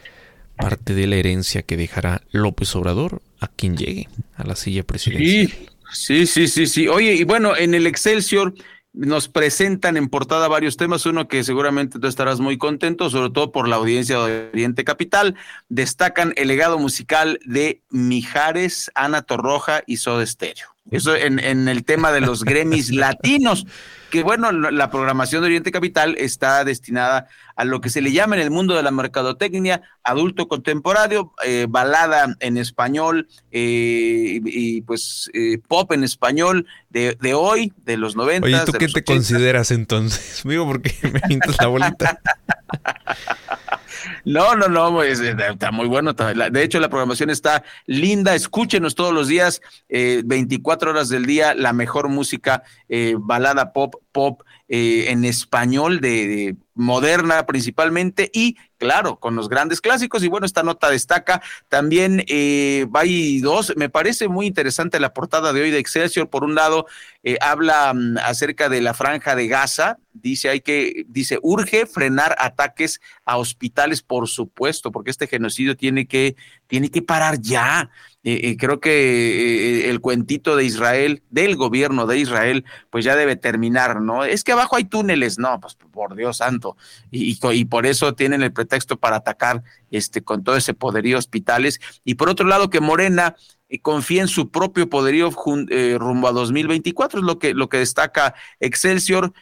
parte 0.57 0.94
de 0.94 1.07
la 1.07 1.16
herencia 1.16 1.62
que 1.62 1.77
dejará 1.77 2.23
López 2.31 2.75
Obrador 2.77 3.23
a 3.40 3.49
quien 3.49 3.77
llegue 3.77 4.09
a 4.37 4.44
la 4.44 4.57
silla 4.57 4.83
presidencial. 4.83 5.51
Sí, 5.92 6.27
sí, 6.27 6.46
sí, 6.46 6.66
sí. 6.66 6.88
Oye, 6.88 7.14
y 7.14 7.25
bueno, 7.25 7.57
en 7.57 7.75
el 7.75 7.87
Excelsior 7.87 8.55
nos 8.92 9.29
presentan 9.29 9.96
en 9.96 10.09
portada 10.09 10.49
varios 10.49 10.77
temas, 10.77 11.07
uno 11.07 11.29
que 11.29 11.44
seguramente 11.44 11.99
tú 11.99 12.07
estarás 12.07 12.40
muy 12.40 12.59
contento, 12.59 13.09
sobre 13.09 13.31
todo 13.31 13.53
por 13.53 13.68
la 13.68 13.77
audiencia 13.77 14.18
de 14.25 14.51
Oriente 14.53 14.85
Capital. 14.85 15.37
Destacan 15.68 16.33
el 16.37 16.49
legado 16.49 16.79
musical 16.79 17.38
de 17.44 17.83
Mijares, 17.90 18.90
Ana 18.94 19.23
Torroja 19.23 19.83
y 19.87 19.99
Soda 19.99 20.27
Stereo. 20.27 20.75
Eso 20.90 21.14
en, 21.14 21.38
en 21.38 21.68
el 21.68 21.85
tema 21.85 22.12
de 22.12 22.20
los 22.20 22.44
Gremis 22.44 22.90
latinos 22.94 23.66
que 24.11 24.22
bueno, 24.22 24.53
la 24.53 24.90
programación 24.90 25.40
de 25.40 25.46
Oriente 25.46 25.70
Capital 25.70 26.16
está 26.18 26.64
destinada 26.64 27.29
a 27.57 27.64
lo 27.64 27.81
que 27.81 27.88
se 27.88 28.00
le 28.00 28.12
llama 28.12 28.37
en 28.37 28.42
el 28.42 28.50
mundo 28.50 28.74
de 28.74 28.83
la 28.83 28.90
mercadotecnia 28.90 29.83
adulto 30.03 30.48
contemporáneo, 30.48 31.33
eh, 31.44 31.66
balada 31.68 32.35
en 32.40 32.59
español 32.59 33.29
eh, 33.53 34.40
y 34.44 34.83
pues 34.83 35.31
eh, 35.33 35.59
pop 35.66 35.92
en 35.92 36.05
español 36.05 36.66
de, 36.90 37.16
de, 37.20 37.35
hoy, 37.35 37.72
de 37.85 37.96
los 37.96 38.16
90. 38.16 38.46
Oye, 38.46 38.59
¿tú 38.66 38.72
qué 38.72 38.88
te 38.88 39.05
consideras 39.05 39.70
entonces? 39.70 40.42
Digo, 40.44 40.66
porque 40.66 40.94
me 41.03 41.20
pintas 41.20 41.57
la 41.61 41.68
bolita. 41.68 42.20
No, 44.24 44.54
no, 44.54 44.68
no, 44.68 45.02
está 45.02 45.70
muy 45.70 45.86
bueno. 45.86 46.12
De 46.12 46.62
hecho, 46.62 46.80
la 46.80 46.88
programación 46.88 47.30
está 47.30 47.64
linda. 47.86 48.34
Escúchenos 48.34 48.94
todos 48.94 49.12
los 49.12 49.28
días, 49.28 49.60
24 49.88 50.90
horas 50.90 51.08
del 51.08 51.26
día, 51.26 51.54
la 51.54 51.72
mejor 51.72 52.08
música, 52.08 52.62
balada 53.18 53.72
pop, 53.72 53.94
pop 54.12 54.42
eh, 54.72 55.10
en 55.10 55.24
español 55.24 56.00
de, 56.00 56.54
moderna 56.80 57.46
principalmente 57.46 58.30
y 58.32 58.56
claro, 58.80 59.20
con 59.20 59.36
los 59.36 59.48
grandes 59.48 59.80
clásicos. 59.80 60.24
Y 60.24 60.28
bueno, 60.28 60.46
esta 60.46 60.62
nota 60.62 60.90
destaca 60.90 61.42
también, 61.68 62.24
eh, 62.26 62.86
hay 62.94 63.40
dos, 63.40 63.74
me 63.76 63.90
parece 63.90 64.26
muy 64.26 64.46
interesante 64.46 64.98
la 64.98 65.12
portada 65.12 65.52
de 65.52 65.62
hoy 65.62 65.70
de 65.70 65.78
Excelsior. 65.78 66.30
Por 66.30 66.42
un 66.42 66.54
lado, 66.54 66.86
eh, 67.22 67.36
habla 67.40 67.92
mm, 67.94 68.16
acerca 68.24 68.68
de 68.68 68.80
la 68.80 68.94
franja 68.94 69.36
de 69.36 69.46
Gaza, 69.46 69.98
dice 70.12 70.48
hay 70.48 70.62
que, 70.62 71.04
dice, 71.08 71.38
urge 71.42 71.86
frenar 71.86 72.34
ataques 72.38 73.00
a 73.24 73.36
hospitales, 73.36 74.02
por 74.02 74.26
supuesto, 74.26 74.90
porque 74.90 75.10
este 75.10 75.26
genocidio 75.26 75.76
tiene 75.76 76.06
que, 76.06 76.34
tiene 76.66 76.90
que 76.90 77.02
parar 77.02 77.40
ya. 77.40 77.90
Eh, 78.22 78.56
creo 78.58 78.80
que 78.80 79.86
eh, 79.86 79.90
el 79.90 80.00
cuentito 80.00 80.54
de 80.54 80.64
Israel, 80.64 81.22
del 81.30 81.56
gobierno 81.56 82.06
de 82.06 82.18
Israel, 82.18 82.66
pues 82.90 83.02
ya 83.04 83.16
debe 83.16 83.36
terminar, 83.36 84.02
¿no? 84.02 84.24
Es 84.24 84.44
que 84.44 84.52
abajo 84.52 84.76
hay 84.76 84.84
túneles, 84.84 85.38
no, 85.38 85.58
pues 85.58 85.74
por 85.74 86.14
Dios 86.16 86.36
santo, 86.38 86.69
y, 87.11 87.64
por 87.66 87.87
eso 87.87 88.14
tienen 88.14 88.42
el 88.42 88.52
pretexto 88.52 88.98
para 88.98 89.16
atacar 89.16 89.62
este, 89.90 90.22
con 90.22 90.44
todo 90.44 90.56
ese 90.56 90.74
poderío 90.74 91.18
hospitales. 91.18 91.80
Y 92.04 92.14
por 92.14 92.28
otro 92.28 92.46
lado, 92.46 92.70
que 92.70 92.80
Morena 92.80 93.37
eh, 93.68 93.80
confía 93.80 94.22
en 94.22 94.28
su 94.28 94.50
propio 94.50 94.88
poderío 94.88 95.30
rumbo 95.30 96.28
a 96.28 96.33
2024, 96.33 97.20
es 97.20 97.24
lo 97.24 97.38
que, 97.38 97.54
lo 97.54 97.68
que 97.68 97.78
destaca 97.78 98.35
Excelsior. 98.61 99.33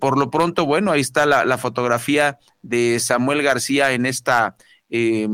por 0.00 0.18
lo 0.18 0.30
pronto, 0.30 0.66
bueno, 0.66 0.92
ahí 0.92 1.00
está 1.00 1.26
la, 1.26 1.58
fotografía 1.58 2.38
de 2.62 2.98
Samuel 3.00 3.42
García 3.42 3.92
en 3.92 4.06
esta 4.06 4.56
eh, 4.92 5.28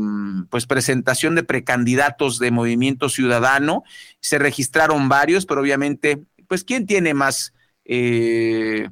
pues 0.51 0.67
presentación 0.67 1.33
de 1.33 1.43
precandidatos 1.43 2.37
de 2.37 2.51
Movimiento 2.51 3.09
Ciudadano. 3.09 3.83
Se 4.19 4.37
registraron 4.37 5.09
varios, 5.09 5.47
pero 5.47 5.61
obviamente, 5.61 6.21
pues, 6.47 6.63
¿quién 6.63 6.85
tiene 6.85 7.15
más, 7.15 7.53
eh, 7.83 8.89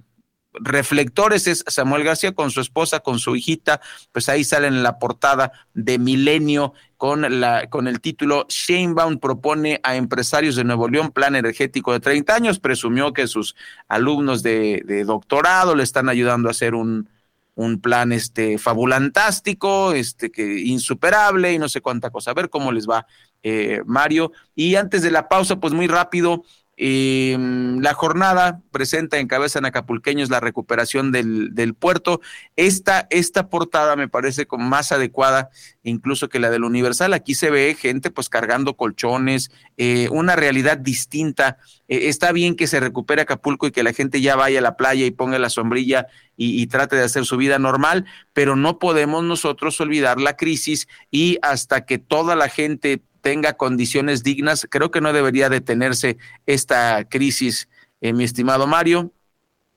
reflectores 0.59 1.47
es 1.47 1.63
Samuel 1.67 2.03
García 2.03 2.33
con 2.33 2.51
su 2.51 2.61
esposa, 2.61 2.99
con 2.99 3.19
su 3.19 3.35
hijita, 3.35 3.81
pues 4.11 4.29
ahí 4.29 4.43
salen 4.43 4.75
en 4.75 4.83
la 4.83 4.99
portada 4.99 5.51
de 5.73 5.99
Milenio 5.99 6.73
con, 6.97 7.39
la, 7.39 7.69
con 7.69 7.87
el 7.87 8.01
título 8.01 8.45
Sheinbaum 8.49 9.19
propone 9.19 9.79
a 9.83 9.95
empresarios 9.95 10.55
de 10.55 10.63
Nuevo 10.63 10.87
León 10.87 11.11
plan 11.11 11.35
energético 11.35 11.91
de 11.93 11.99
30 11.99 12.35
años, 12.35 12.59
presumió 12.59 13.13
que 13.13 13.27
sus 13.27 13.55
alumnos 13.87 14.43
de, 14.43 14.83
de 14.85 15.03
doctorado 15.03 15.75
le 15.75 15.83
están 15.83 16.09
ayudando 16.09 16.47
a 16.47 16.51
hacer 16.51 16.75
un, 16.75 17.09
un 17.55 17.79
plan 17.79 18.11
este 18.11 18.57
fabulantástico, 18.57 19.93
este 19.93 20.29
que 20.29 20.59
insuperable 20.59 21.53
y 21.53 21.57
no 21.57 21.69
sé 21.69 21.81
cuánta 21.81 22.11
cosa. 22.11 22.31
A 22.31 22.33
ver 22.33 22.49
cómo 22.49 22.71
les 22.71 22.87
va, 22.87 23.07
eh, 23.43 23.81
Mario. 23.85 24.31
Y 24.53 24.75
antes 24.75 25.01
de 25.01 25.11
la 25.11 25.27
pausa, 25.27 25.55
pues 25.59 25.73
muy 25.73 25.87
rápido, 25.87 26.43
eh, 26.77 27.37
la 27.79 27.93
jornada 27.93 28.61
presenta 28.71 29.19
en 29.19 29.27
cabeza 29.27 29.59
en 29.59 29.65
Acapulqueños 29.65 30.29
la 30.29 30.41
recuperación 30.41 31.11
del, 31.11 31.55
del 31.55 31.73
puerto. 31.73 32.19
Esta, 32.55 33.07
esta 33.09 33.49
portada 33.49 33.95
me 33.95 34.09
parece 34.09 34.45
más 34.57 34.91
adecuada 34.91 35.49
incluso 35.83 36.27
que 36.27 36.39
la 36.39 36.49
del 36.49 36.63
Universal. 36.63 37.13
Aquí 37.13 37.35
se 37.35 37.49
ve 37.49 37.77
gente 37.79 38.11
pues 38.11 38.27
cargando 38.27 38.75
colchones, 38.75 39.51
eh, 39.77 40.09
una 40.11 40.35
realidad 40.35 40.77
distinta. 40.77 41.57
Eh, 41.87 42.09
está 42.09 42.31
bien 42.33 42.55
que 42.55 42.67
se 42.67 42.79
recupere 42.81 43.21
Acapulco 43.21 43.67
y 43.67 43.71
que 43.71 43.83
la 43.83 43.93
gente 43.93 44.19
ya 44.19 44.35
vaya 44.35 44.59
a 44.59 44.63
la 44.63 44.75
playa 44.75 45.05
y 45.05 45.11
ponga 45.11 45.39
la 45.39 45.49
sombrilla 45.49 46.07
y, 46.35 46.61
y 46.61 46.67
trate 46.67 46.97
de 46.97 47.03
hacer 47.03 47.25
su 47.25 47.37
vida 47.37 47.57
normal, 47.57 48.05
pero 48.33 48.57
no 48.57 48.79
podemos 48.79 49.23
nosotros 49.23 49.79
olvidar 49.79 50.19
la 50.19 50.35
crisis 50.35 50.87
y 51.09 51.37
hasta 51.41 51.85
que 51.85 51.99
toda 51.99 52.35
la 52.35 52.49
gente 52.49 53.01
tenga 53.25 53.53
condiciones 53.53 54.21
dignas. 54.21 54.67
Creo 54.69 54.91
que 54.91 55.01
no 55.01 55.11
debería 55.11 55.49
detenerse 55.49 56.19
esta 56.45 57.05
crisis, 57.05 57.67
eh, 57.99 58.13
mi 58.13 58.23
estimado 58.23 58.67
Mario. 58.67 59.13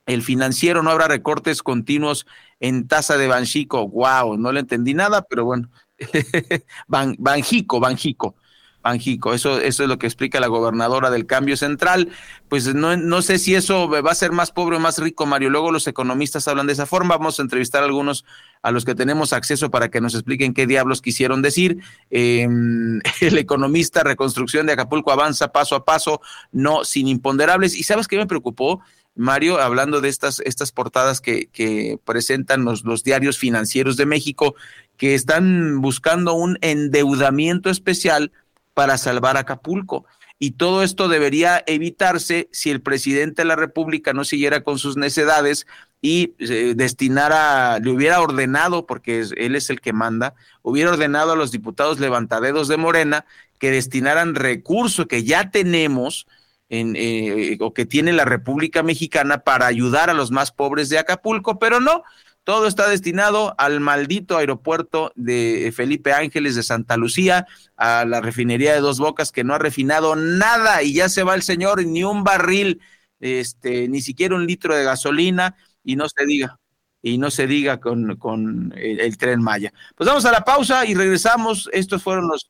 El 0.05 0.21
financiero 0.21 0.83
no 0.83 0.91
habrá 0.91 1.07
recortes 1.07 1.63
continuos 1.63 2.27
en 2.59 2.87
tasa 2.87 3.17
de 3.17 3.27
Banjico. 3.27 3.87
Wow, 3.87 4.37
no 4.37 4.51
le 4.51 4.59
entendí 4.59 4.93
nada, 4.93 5.23
pero 5.23 5.45
bueno. 5.45 5.71
Ban, 6.87 7.15
Banjico, 7.17 7.79
Banjico. 7.79 8.35
Eso, 9.33 9.59
eso 9.59 9.83
es 9.83 9.89
lo 9.89 9.97
que 9.99 10.07
explica 10.07 10.39
la 10.39 10.47
gobernadora 10.47 11.09
del 11.09 11.25
cambio 11.25 11.57
central. 11.57 12.09
Pues 12.47 12.73
no, 12.73 12.97
no 12.97 13.21
sé 13.21 13.37
si 13.39 13.55
eso 13.55 13.87
va 13.89 14.11
a 14.11 14.15
ser 14.15 14.31
más 14.31 14.51
pobre 14.51 14.77
o 14.77 14.79
más 14.79 14.97
rico, 14.97 15.25
Mario. 15.25 15.49
Luego 15.49 15.71
los 15.71 15.87
economistas 15.87 16.47
hablan 16.47 16.67
de 16.67 16.73
esa 16.73 16.85
forma. 16.85 17.17
Vamos 17.17 17.39
a 17.39 17.43
entrevistar 17.43 17.83
a 17.83 17.85
algunos 17.85 18.25
a 18.61 18.71
los 18.71 18.85
que 18.85 18.95
tenemos 18.95 19.33
acceso 19.33 19.71
para 19.71 19.89
que 19.89 20.01
nos 20.01 20.13
expliquen 20.13 20.53
qué 20.53 20.67
diablos 20.67 21.01
quisieron 21.01 21.41
decir. 21.41 21.79
Eh, 22.09 22.47
el 23.21 23.37
economista 23.37 24.03
Reconstrucción 24.03 24.65
de 24.65 24.73
Acapulco 24.73 25.11
avanza 25.11 25.51
paso 25.51 25.75
a 25.75 25.85
paso, 25.85 26.21
no 26.51 26.83
sin 26.83 27.07
imponderables. 27.07 27.75
¿Y 27.75 27.83
sabes 27.83 28.07
qué 28.07 28.17
me 28.17 28.27
preocupó? 28.27 28.81
Mario, 29.15 29.59
hablando 29.59 29.99
de 29.99 30.07
estas, 30.07 30.39
estas 30.45 30.71
portadas 30.71 31.19
que, 31.19 31.47
que 31.47 31.99
presentan 32.05 32.63
los, 32.63 32.85
los 32.85 33.03
diarios 33.03 33.37
financieros 33.37 33.97
de 33.97 34.05
México, 34.05 34.55
que 34.97 35.13
están 35.13 35.81
buscando 35.81 36.33
un 36.33 36.57
endeudamiento 36.61 37.69
especial 37.69 38.31
para 38.79 38.97
salvar 38.97 39.35
Acapulco. 39.35 40.05
Y 40.39 40.51
todo 40.51 40.83
esto 40.83 41.09
debería 41.09 41.61
evitarse 41.67 42.47
si 42.53 42.71
el 42.71 42.81
presidente 42.81 43.41
de 43.41 43.45
la 43.45 43.57
República 43.57 44.13
no 44.13 44.23
siguiera 44.23 44.61
con 44.63 44.79
sus 44.79 44.95
necedades 44.95 45.67
y 46.01 46.33
eh, 46.39 46.75
destinara, 46.77 47.79
le 47.79 47.91
hubiera 47.91 48.21
ordenado, 48.21 48.85
porque 48.85 49.25
él 49.35 49.57
es 49.57 49.69
el 49.69 49.81
que 49.81 49.91
manda, 49.91 50.33
hubiera 50.61 50.91
ordenado 50.91 51.33
a 51.33 51.35
los 51.35 51.51
diputados 51.51 51.99
levantadedos 51.99 52.69
de 52.69 52.77
Morena 52.77 53.25
que 53.59 53.69
destinaran 53.69 54.33
recursos 54.33 55.07
que 55.07 55.25
ya 55.25 55.51
tenemos 55.51 56.25
en, 56.69 56.95
eh, 56.95 57.57
o 57.59 57.73
que 57.73 57.85
tiene 57.85 58.13
la 58.13 58.23
República 58.23 58.81
Mexicana 58.81 59.39
para 59.39 59.65
ayudar 59.65 60.09
a 60.09 60.13
los 60.13 60.31
más 60.31 60.53
pobres 60.53 60.87
de 60.87 60.99
Acapulco, 60.99 61.59
pero 61.59 61.81
no, 61.81 62.03
todo 62.49 62.65
está 62.65 62.89
destinado 62.89 63.53
al 63.59 63.79
maldito 63.79 64.35
aeropuerto 64.35 65.11
de 65.15 65.71
Felipe 65.71 66.13
Ángeles 66.13 66.55
de 66.55 66.63
Santa 66.63 66.97
Lucía, 66.97 67.45
a 67.77 68.05
la 68.05 68.21
refinería 68.21 68.73
de 68.73 68.79
Dos 68.79 68.97
Bocas 68.97 69.31
que 69.31 69.43
no 69.43 69.53
ha 69.53 69.59
refinado 69.59 70.15
nada 70.15 70.81
y 70.81 70.95
ya 70.95 71.09
se 71.09 71.21
va 71.21 71.35
el 71.35 71.43
señor, 71.43 71.85
ni 71.85 72.03
un 72.03 72.23
barril, 72.23 72.81
este, 73.19 73.87
ni 73.87 74.01
siquiera 74.01 74.33
un 74.33 74.47
litro 74.47 74.75
de 74.75 74.83
gasolina 74.83 75.57
y 75.83 75.95
no 75.95 76.09
se 76.09 76.25
diga 76.25 76.59
y 77.03 77.19
no 77.19 77.29
se 77.29 77.45
diga 77.45 77.79
con, 77.79 78.15
con 78.15 78.73
el, 78.75 78.99
el, 78.99 79.15
tren 79.19 79.43
Maya. 79.43 79.71
Pues 79.95 80.07
vamos 80.07 80.25
a 80.25 80.31
la 80.31 80.43
pausa 80.43 80.87
y 80.87 80.95
regresamos. 80.95 81.69
Estos 81.71 82.01
fueron 82.01 82.29
los 82.29 82.49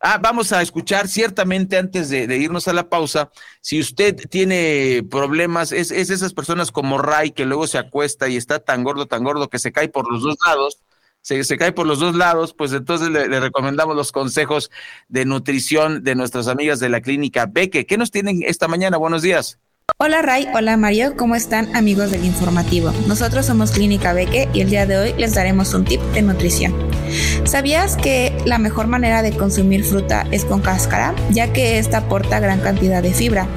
Ah, 0.00 0.18
vamos 0.22 0.52
a 0.52 0.60
escuchar 0.60 1.08
ciertamente 1.08 1.78
antes 1.78 2.10
de, 2.10 2.24
irnos 2.36 2.68
a 2.68 2.74
la 2.74 2.88
pausa, 2.88 3.30
si 3.62 3.80
usted 3.80 4.14
tiene 4.28 5.02
problemas, 5.10 5.72
es, 5.72 5.90
es 5.90 6.10
esas 6.10 6.34
personas 6.34 6.70
como 6.70 6.98
Ray 6.98 7.30
que 7.30 7.46
luego 7.46 7.66
se 7.66 7.78
acuesta 7.78 8.28
y 8.28 8.36
está 8.36 8.58
tan 8.58 8.84
gordo, 8.84 9.06
tan 9.06 9.24
gordo 9.24 9.48
que 9.48 9.58
se 9.58 9.72
cae 9.72 9.88
por 9.88 10.10
los 10.10 10.22
dos 10.22 10.36
lados, 10.46 10.82
se, 11.22 11.42
se 11.44 11.56
cae 11.56 11.72
por 11.72 11.86
los 11.86 11.98
dos 11.98 12.14
lados, 12.14 12.54
pues 12.54 12.72
entonces 12.72 13.08
le, 13.08 13.26
le, 13.28 13.40
recomendamos 13.40 13.96
los 13.96 14.12
consejos 14.12 14.70
de 15.08 15.24
nutrición 15.24 16.04
de 16.04 16.14
nuestras 16.14 16.46
amigas 16.46 16.78
de 16.78 16.90
la 16.90 17.00
clínica 17.00 17.46
Beque. 17.46 17.86
¿Qué 17.86 17.96
nos 17.96 18.10
tienen 18.10 18.42
esta 18.44 18.68
mañana? 18.68 18.98
Buenos 18.98 19.22
días. 19.22 19.58
Hola 19.98 20.20
Ray, 20.20 20.46
hola 20.52 20.76
Mario, 20.76 21.16
¿cómo 21.16 21.36
están 21.36 21.74
amigos 21.74 22.10
del 22.10 22.26
informativo? 22.26 22.92
Nosotros 23.08 23.46
somos 23.46 23.70
Clínica 23.70 24.12
Beque 24.12 24.46
y 24.52 24.60
el 24.60 24.68
día 24.68 24.84
de 24.84 24.98
hoy 24.98 25.14
les 25.16 25.32
daremos 25.32 25.72
un 25.72 25.86
tip 25.86 26.02
de 26.12 26.20
nutrición. 26.20 26.74
¿Sabías 27.44 27.96
que 27.96 28.36
la 28.44 28.58
mejor 28.58 28.88
manera 28.88 29.22
de 29.22 29.34
consumir 29.34 29.84
fruta 29.84 30.26
es 30.32 30.44
con 30.44 30.60
cáscara, 30.60 31.14
ya 31.30 31.50
que 31.50 31.78
esta 31.78 31.96
aporta 31.96 32.40
gran 32.40 32.60
cantidad 32.60 33.02
de 33.02 33.14
fibra? 33.14 33.48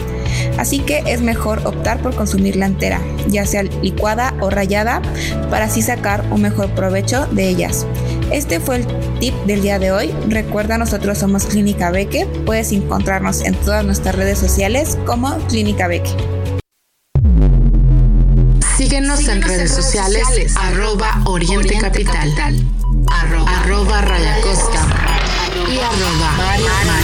Así 0.58 0.80
que 0.80 1.04
es 1.06 1.22
mejor 1.22 1.62
optar 1.66 2.02
por 2.02 2.16
consumirla 2.16 2.66
entera, 2.66 3.02
ya 3.28 3.46
sea 3.46 3.64
licuada 3.64 4.34
o 4.40 4.50
rallada, 4.50 5.02
para 5.50 5.66
así 5.66 5.82
sacar 5.82 6.26
un 6.32 6.42
mejor 6.42 6.70
provecho 6.76 7.28
de 7.28 7.50
ellas. 7.50 7.86
Este 8.32 8.60
fue 8.60 8.78
el 8.78 8.88
tip 9.20 9.34
del 9.46 9.62
día 9.62 9.80
de 9.80 9.92
hoy. 9.92 10.14
Recuerda, 10.28 10.78
nosotros 10.78 11.18
somos 11.18 11.46
Clínica 11.46 11.90
Beque. 11.92 12.28
Puedes 12.46 12.72
encontrarnos 12.72 13.42
en 13.42 13.56
todas 13.56 13.84
nuestras 13.84 14.16
redes 14.16 14.38
sociales 14.38 14.98
como 15.06 15.38
Clínica 15.48 15.88
Beque. 15.88 16.12
Síguenos, 18.78 19.20
Síguenos 19.20 19.28
en 19.28 19.42
redes 19.42 19.72
sociales, 19.72 20.22
sociales 20.26 20.56
arroba 20.58 21.22
Oriente, 21.26 21.58
Oriente 21.58 21.80
Capital, 21.82 22.14
Capital, 22.14 22.66
arroba, 23.12 23.60
arroba 23.60 24.02
Raya 24.02 24.42
Costa 24.42 24.88
y 25.70 25.78
arroba 25.78 26.32
Mario, 26.38 26.68
Mario 26.86 26.99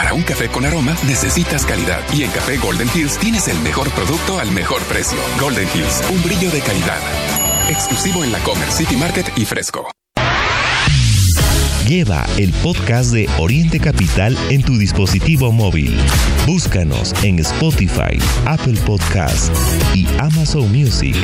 Para 0.00 0.14
un 0.14 0.22
café 0.22 0.48
con 0.48 0.64
aroma 0.64 0.96
necesitas 1.06 1.66
calidad 1.66 2.00
y 2.14 2.22
en 2.22 2.30
Café 2.30 2.56
Golden 2.56 2.88
Hills 2.94 3.18
tienes 3.18 3.48
el 3.48 3.58
mejor 3.58 3.90
producto 3.90 4.38
al 4.38 4.50
mejor 4.50 4.80
precio. 4.84 5.18
Golden 5.38 5.68
Hills, 5.74 6.02
un 6.10 6.22
brillo 6.22 6.50
de 6.50 6.60
calidad. 6.60 6.98
Exclusivo 7.68 8.24
en 8.24 8.32
la 8.32 8.38
Comer 8.38 8.72
City 8.72 8.96
Market 8.96 9.30
y 9.36 9.44
Fresco. 9.44 9.90
Lleva 11.86 12.24
el 12.38 12.50
podcast 12.62 13.12
de 13.12 13.28
Oriente 13.38 13.78
Capital 13.78 14.38
en 14.48 14.62
tu 14.62 14.78
dispositivo 14.78 15.52
móvil. 15.52 15.94
Búscanos 16.46 17.12
en 17.22 17.38
Spotify, 17.40 18.18
Apple 18.46 18.80
Podcast 18.86 19.54
y 19.94 20.06
Amazon 20.18 20.72
Music. 20.72 21.14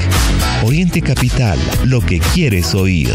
Oriente 0.62 1.00
Capital, 1.00 1.58
lo 1.86 2.02
que 2.02 2.18
quieres 2.18 2.74
oír. 2.74 3.14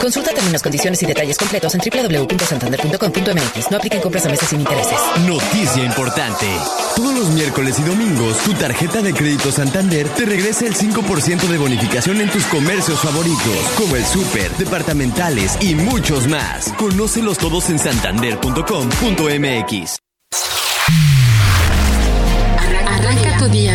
Consulta 0.00 0.32
términos, 0.32 0.62
condiciones 0.62 1.02
y 1.02 1.06
detalles 1.06 1.36
completos 1.38 1.74
en 1.74 1.80
www.santander.com.mx. 1.80 3.70
No 3.70 3.76
apliquen 3.78 4.00
compras 4.00 4.26
a 4.26 4.28
meses 4.28 4.48
sin 4.48 4.60
intereses. 4.60 4.98
Noticia 5.26 5.84
importante. 5.84 6.46
Todos 6.94 7.14
los 7.14 7.30
miércoles 7.30 7.78
y 7.78 7.82
domingos, 7.82 8.36
tu 8.38 8.52
tarjeta 8.54 9.02
de 9.02 9.12
crédito 9.14 9.50
Santander 9.50 10.08
te 10.10 10.24
regresa 10.26 10.66
el 10.66 10.74
5% 10.74 11.48
de 11.48 11.58
bonificación 11.58 12.20
en 12.20 12.30
tus 12.30 12.44
comercios 12.46 13.00
favoritos, 13.00 13.56
como 13.76 13.96
el 13.96 14.04
súper, 14.04 14.50
departamentales 14.56 15.56
y 15.60 15.74
muchos 15.74 16.26
más. 16.26 16.72
Conócelos 16.76 17.38
todos 17.38 17.70
en 17.70 17.78
santander.com.mx. 17.78 19.98
Arranca 22.86 23.38
tu 23.38 23.48
día 23.48 23.74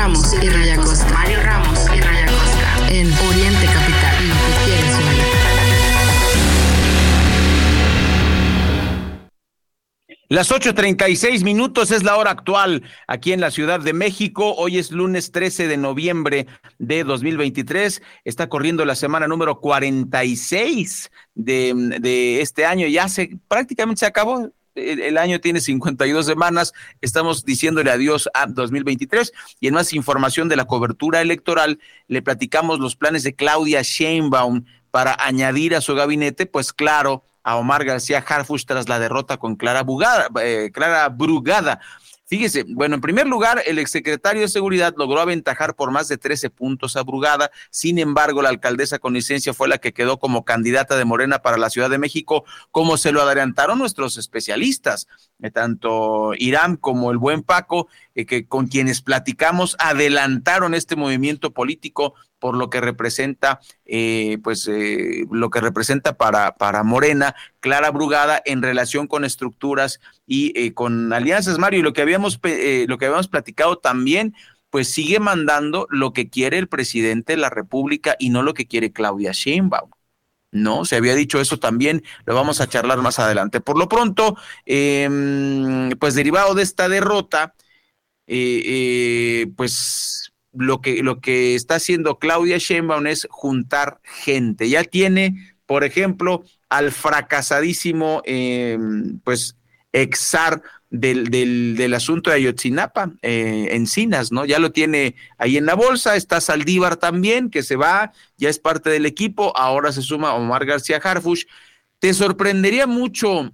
Ramos 0.00 0.32
y 0.32 0.48
Raya 0.48 0.76
Costa. 0.76 1.12
Mario 1.12 1.42
Ramos 1.42 1.78
y 1.94 2.00
Raya 2.00 2.24
Costa. 2.24 2.88
En 2.88 3.12
Oriente 3.12 3.66
Capital. 3.66 4.16
Quieres. 4.64 4.96
Las 10.30 10.50
8.36 10.50 11.44
minutos 11.44 11.90
es 11.90 12.02
la 12.02 12.16
hora 12.16 12.30
actual 12.30 12.82
aquí 13.08 13.34
en 13.34 13.42
la 13.42 13.50
Ciudad 13.50 13.78
de 13.78 13.92
México. 13.92 14.54
Hoy 14.54 14.78
es 14.78 14.90
lunes 14.90 15.32
13 15.32 15.68
de 15.68 15.76
noviembre 15.76 16.46
de 16.78 17.04
2023. 17.04 18.00
Está 18.24 18.48
corriendo 18.48 18.86
la 18.86 18.94
semana 18.94 19.28
número 19.28 19.60
46 19.60 21.10
de, 21.34 21.98
de 22.00 22.40
este 22.40 22.64
año. 22.64 22.86
Ya 22.86 23.06
se 23.10 23.36
prácticamente 23.48 24.00
se 24.00 24.06
acabó. 24.06 24.50
El, 24.74 25.18
año 25.18 25.40
tiene 25.40 25.60
52 25.60 26.26
semanas. 26.26 26.72
Estamos 27.00 27.44
diciéndole 27.44 27.90
adiós 27.90 28.28
a 28.34 28.46
2023. 28.46 29.32
Y 29.60 29.68
en 29.68 29.74
más 29.74 29.92
información 29.92 30.48
de 30.48 30.56
la 30.56 30.66
cobertura 30.66 31.20
electoral, 31.20 31.80
le 32.08 32.22
platicamos 32.22 32.78
los 32.78 32.96
planes 32.96 33.22
de 33.22 33.34
Claudia 33.34 33.82
Sheinbaum 33.82 34.64
para 34.90 35.16
añadir 35.20 35.74
a 35.74 35.80
su 35.80 35.94
gabinete, 35.94 36.46
pues 36.46 36.72
claro, 36.72 37.24
a 37.42 37.56
Omar 37.56 37.84
García 37.84 38.24
Harfuch 38.26 38.64
tras 38.64 38.88
la 38.88 38.98
derrota 38.98 39.36
con 39.38 39.56
Clara, 39.56 39.82
Bugada, 39.82 40.28
eh, 40.42 40.70
Clara 40.72 41.08
Brugada. 41.08 41.80
Fíjese, 42.30 42.64
bueno, 42.68 42.94
en 42.94 43.00
primer 43.00 43.26
lugar, 43.26 43.60
el 43.66 43.80
exsecretario 43.80 44.42
de 44.42 44.46
Seguridad 44.46 44.94
logró 44.96 45.18
aventajar 45.20 45.74
por 45.74 45.90
más 45.90 46.06
de 46.06 46.16
13 46.16 46.48
puntos 46.48 46.94
a 46.94 47.02
Brugada. 47.02 47.50
Sin 47.70 47.98
embargo, 47.98 48.40
la 48.40 48.50
alcaldesa 48.50 49.00
con 49.00 49.14
licencia 49.14 49.52
fue 49.52 49.66
la 49.66 49.78
que 49.78 49.92
quedó 49.92 50.20
como 50.20 50.44
candidata 50.44 50.96
de 50.96 51.04
Morena 51.04 51.40
para 51.40 51.58
la 51.58 51.70
Ciudad 51.70 51.90
de 51.90 51.98
México, 51.98 52.44
como 52.70 52.98
se 52.98 53.10
lo 53.10 53.20
adelantaron 53.20 53.80
nuestros 53.80 54.16
especialistas, 54.16 55.08
eh, 55.42 55.50
tanto 55.50 56.30
Irán 56.38 56.76
como 56.76 57.10
el 57.10 57.18
buen 57.18 57.42
Paco, 57.42 57.88
eh, 58.14 58.26
que 58.26 58.46
con 58.46 58.68
quienes 58.68 59.02
platicamos 59.02 59.74
adelantaron 59.80 60.74
este 60.74 60.94
movimiento 60.94 61.50
político 61.50 62.14
por 62.40 62.56
lo 62.56 62.70
que 62.70 62.80
representa, 62.80 63.60
eh, 63.84 64.38
pues, 64.42 64.66
eh, 64.66 65.26
lo 65.30 65.50
que 65.50 65.60
representa 65.60 66.16
para, 66.16 66.56
para 66.56 66.82
Morena, 66.82 67.36
Clara 67.60 67.90
Brugada, 67.90 68.42
en 68.44 68.62
relación 68.62 69.06
con 69.06 69.24
estructuras 69.24 70.00
y 70.26 70.52
eh, 70.58 70.74
con 70.74 71.12
alianzas, 71.12 71.58
Mario, 71.58 71.80
y 71.80 71.82
lo 71.82 71.92
que 71.92 72.02
habíamos, 72.02 72.40
eh, 72.42 72.86
lo 72.88 72.98
que 72.98 73.06
habíamos 73.06 73.28
platicado 73.28 73.78
también, 73.78 74.34
pues 74.70 74.88
sigue 74.88 75.20
mandando 75.20 75.86
lo 75.90 76.12
que 76.12 76.30
quiere 76.30 76.58
el 76.58 76.68
presidente 76.68 77.34
de 77.34 77.38
la 77.38 77.50
República 77.50 78.16
y 78.18 78.30
no 78.30 78.42
lo 78.42 78.54
que 78.54 78.66
quiere 78.66 78.92
Claudia 78.92 79.32
Sheinbaum. 79.32 79.90
No, 80.52 80.84
se 80.84 80.96
había 80.96 81.14
dicho 81.14 81.40
eso 81.40 81.60
también, 81.60 82.02
lo 82.24 82.34
vamos 82.34 82.60
a 82.60 82.68
charlar 82.68 82.98
más 82.98 83.20
adelante. 83.20 83.60
Por 83.60 83.78
lo 83.78 83.88
pronto, 83.88 84.36
eh, 84.66 85.08
pues 86.00 86.14
derivado 86.14 86.54
de 86.54 86.64
esta 86.64 86.88
derrota, 86.88 87.54
pues 89.56 90.29
lo 90.52 90.80
que, 90.80 91.02
lo 91.02 91.20
que 91.20 91.54
está 91.54 91.76
haciendo 91.76 92.18
Claudia 92.18 92.58
Sheinbaum 92.58 93.06
es 93.06 93.26
juntar 93.30 94.00
gente. 94.02 94.68
Ya 94.68 94.84
tiene, 94.84 95.54
por 95.66 95.84
ejemplo, 95.84 96.44
al 96.68 96.92
fracasadísimo, 96.92 98.22
eh, 98.24 98.78
pues, 99.24 99.56
exar 99.92 100.62
del, 100.90 101.30
del, 101.30 101.76
del, 101.76 101.94
asunto 101.94 102.30
de 102.30 102.36
Ayotzinapa, 102.36 103.12
eh, 103.22 103.68
Encinas, 103.72 104.32
¿no? 104.32 104.44
Ya 104.44 104.58
lo 104.58 104.72
tiene 104.72 105.14
ahí 105.38 105.56
en 105.56 105.66
la 105.66 105.74
bolsa, 105.74 106.16
está 106.16 106.40
Saldívar 106.40 106.96
también, 106.96 107.50
que 107.50 107.62
se 107.62 107.76
va, 107.76 108.12
ya 108.36 108.48
es 108.48 108.58
parte 108.58 108.90
del 108.90 109.06
equipo, 109.06 109.56
ahora 109.56 109.92
se 109.92 110.02
suma 110.02 110.34
Omar 110.34 110.66
García 110.66 111.00
Harfush. 111.02 111.44
¿Te 112.00 112.12
sorprendería 112.14 112.86
mucho 112.86 113.52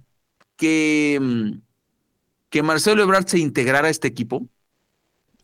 que, 0.55 1.19
que 2.49 2.63
Marcelo 2.63 3.03
Ebrard 3.03 3.27
se 3.27 3.39
integrara 3.39 3.87
a 3.87 3.91
este 3.91 4.07
equipo? 4.07 4.47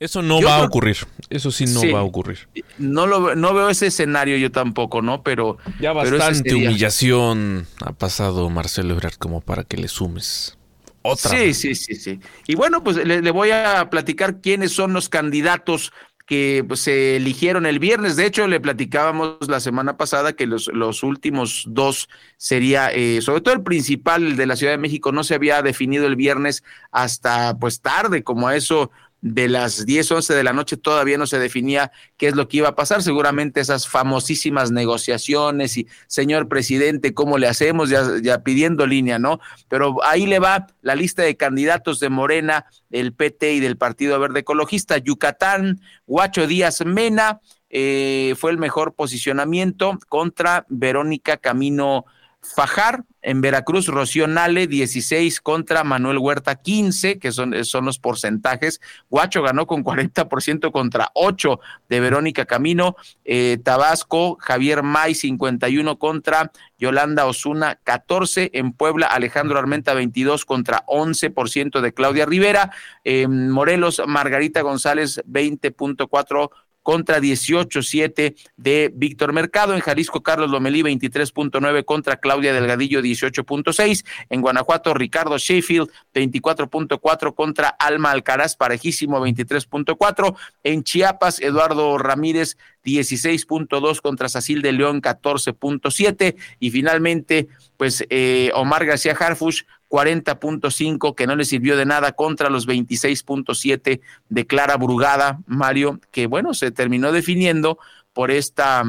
Eso 0.03 0.21
no 0.21 0.41
yo 0.41 0.47
va 0.47 0.55
creo, 0.55 0.63
a 0.63 0.67
ocurrir. 0.67 0.97
Eso 1.29 1.49
sí 1.49 1.63
no 1.63 1.79
sí, 1.79 1.89
va 1.89 1.99
a 1.99 2.03
ocurrir. 2.03 2.49
No 2.77 3.07
lo 3.07 3.35
no 3.35 3.53
veo 3.53 3.69
ese 3.69 3.87
escenario 3.87 4.35
yo 4.35 4.51
tampoco, 4.51 5.01
¿no? 5.01 5.23
Pero 5.23 5.57
ya 5.79 5.93
bastante 5.93 6.41
pero 6.43 6.57
humillación 6.57 7.67
ha 7.79 7.93
pasado 7.93 8.49
Marcelo 8.49 8.95
Ebrard 8.95 9.13
como 9.13 9.39
para 9.39 9.63
que 9.63 9.77
le 9.77 9.87
sumes. 9.87 10.57
Otra. 11.03 11.31
Sí, 11.31 11.53
sí, 11.53 11.73
sí, 11.75 11.95
sí. 11.95 12.19
Y 12.47 12.55
bueno, 12.55 12.83
pues 12.83 12.97
le, 12.97 13.21
le 13.21 13.31
voy 13.31 13.51
a 13.51 13.89
platicar 13.89 14.41
quiénes 14.41 14.73
son 14.73 14.91
los 14.91 15.07
candidatos 15.07 15.93
que 16.25 16.63
pues, 16.67 16.79
se 16.81 17.17
eligieron 17.17 17.65
el 17.65 17.79
viernes. 17.79 18.15
De 18.15 18.25
hecho, 18.25 18.47
le 18.47 18.59
platicábamos 18.59 19.37
la 19.47 19.59
semana 19.59 19.97
pasada 19.97 20.33
que 20.33 20.47
los, 20.47 20.67
los 20.73 21.03
últimos 21.03 21.65
dos 21.67 22.09
sería, 22.37 22.89
eh, 22.91 23.21
sobre 23.21 23.41
todo 23.41 23.53
el 23.53 23.63
principal, 23.63 24.25
el 24.25 24.35
de 24.37 24.45
la 24.45 24.55
Ciudad 24.55 24.73
de 24.73 24.77
México, 24.77 25.11
no 25.11 25.23
se 25.23 25.35
había 25.35 25.61
definido 25.61 26.07
el 26.07 26.15
viernes 26.15 26.63
hasta 26.91 27.57
pues 27.57 27.81
tarde, 27.81 28.23
como 28.23 28.47
a 28.47 28.55
eso 28.55 28.91
de 29.23 29.47
las 29.47 29.85
10, 29.85 30.11
11 30.11 30.33
de 30.33 30.43
la 30.43 30.51
noche 30.51 30.75
todavía 30.75 31.17
no 31.17 31.25
se 31.25 31.39
definía 31.39 31.93
qué 32.17 32.27
es 32.27 32.35
lo 32.35 32.49
que 32.49 32.57
iba 32.57 32.67
a 32.67 32.75
pasar. 32.75 33.01
Seguramente 33.01 33.61
esas 33.61 33.87
famosísimas 33.87 34.69
negociaciones 34.69 35.77
y, 35.77 35.87
señor 36.07 36.49
presidente, 36.49 37.13
¿cómo 37.13 37.37
le 37.37 37.47
hacemos? 37.47 37.89
Ya, 37.89 38.03
ya 38.21 38.43
pidiendo 38.43 38.85
línea, 38.85 39.19
¿no? 39.19 39.39
Pero 39.69 40.03
ahí 40.03 40.25
le 40.25 40.39
va 40.39 40.67
la 40.81 40.95
lista 40.95 41.23
de 41.23 41.37
candidatos 41.37 42.01
de 42.01 42.09
Morena, 42.09 42.65
el 42.91 43.13
PT 43.13 43.53
y 43.53 43.59
del 43.61 43.77
Partido 43.77 44.19
Verde 44.19 44.41
Ecologista. 44.41 44.97
Yucatán, 44.97 45.79
Guacho 46.05 46.45
Díaz 46.45 46.85
Mena, 46.85 47.39
eh, 47.69 48.35
fue 48.37 48.51
el 48.51 48.57
mejor 48.57 48.93
posicionamiento 48.93 49.97
contra 50.09 50.65
Verónica 50.67 51.37
Camino 51.37 52.05
Fajar, 52.43 53.05
en 53.23 53.39
Veracruz, 53.39 53.87
Rocío 53.87 54.27
Nale, 54.27 54.67
16 54.67 55.39
contra 55.39 55.85
Manuel 55.85 56.17
Huerta, 56.17 56.55
15, 56.55 57.17
que 57.17 57.31
son, 57.31 57.63
son 57.63 57.85
los 57.85 57.97
porcentajes. 57.97 58.81
Guacho 59.09 59.41
ganó 59.41 59.65
con 59.65 59.83
40% 59.83 60.71
contra 60.71 61.09
8 61.13 61.59
de 61.87 61.99
Verónica 62.01 62.45
Camino. 62.45 62.97
Eh, 63.23 63.59
Tabasco, 63.63 64.37
Javier 64.41 64.83
May, 64.83 65.15
51 65.15 65.97
contra 65.97 66.51
Yolanda 66.77 67.25
Osuna, 67.25 67.79
14. 67.85 68.51
En 68.53 68.73
Puebla, 68.73 69.07
Alejandro 69.07 69.57
Armenta, 69.57 69.93
22 69.93 70.43
contra 70.43 70.85
11% 70.87 71.79
de 71.79 71.93
Claudia 71.93 72.25
Rivera. 72.25 72.71
Eh, 73.05 73.27
Morelos, 73.29 74.01
Margarita 74.05 74.61
González, 74.61 75.23
20.4 75.25 76.49
contra 76.83 77.19
18.7 77.19 78.35
de 78.57 78.91
Víctor 78.93 79.33
Mercado. 79.33 79.73
En 79.73 79.79
Jalisco, 79.79 80.21
Carlos 80.21 80.51
Lomelí, 80.51 80.83
23.9 80.83 81.85
contra 81.85 82.17
Claudia 82.17 82.53
Delgadillo, 82.53 83.01
18.6. 83.01 84.05
En 84.29 84.41
Guanajuato, 84.41 84.93
Ricardo 84.93 85.37
Sheffield, 85.37 85.89
24.4 86.13 87.33
contra 87.33 87.69
Alma 87.69 88.11
Alcaraz, 88.11 88.55
parejísimo, 88.55 89.19
23.4. 89.25 90.35
En 90.63 90.83
Chiapas, 90.83 91.39
Eduardo 91.41 91.97
Ramírez, 91.97 92.57
16.2 92.85 94.01
contra 94.01 94.29
Sacil 94.29 94.61
de 94.61 94.73
León, 94.73 95.01
14.7. 95.01 96.35
Y 96.59 96.71
finalmente, 96.71 97.47
pues 97.77 98.05
eh, 98.09 98.51
Omar 98.53 98.85
García 98.85 99.15
Harfush, 99.17 99.63
40.5, 99.93 101.13
que 101.13 101.27
no 101.27 101.35
le 101.35 101.45
sirvió 101.45 101.77
de 101.77 101.85
nada 101.85 102.13
contra 102.13 102.49
los 102.49 102.67
26.7 102.67 104.01
de 104.27 104.47
Clara 104.47 104.75
Brugada, 104.75 105.39
Mario, 105.45 105.99
que 106.09 106.25
bueno, 106.25 106.55
se 106.55 106.71
terminó 106.71 107.11
definiendo 107.11 107.77
por 108.11 108.31
esta 108.31 108.83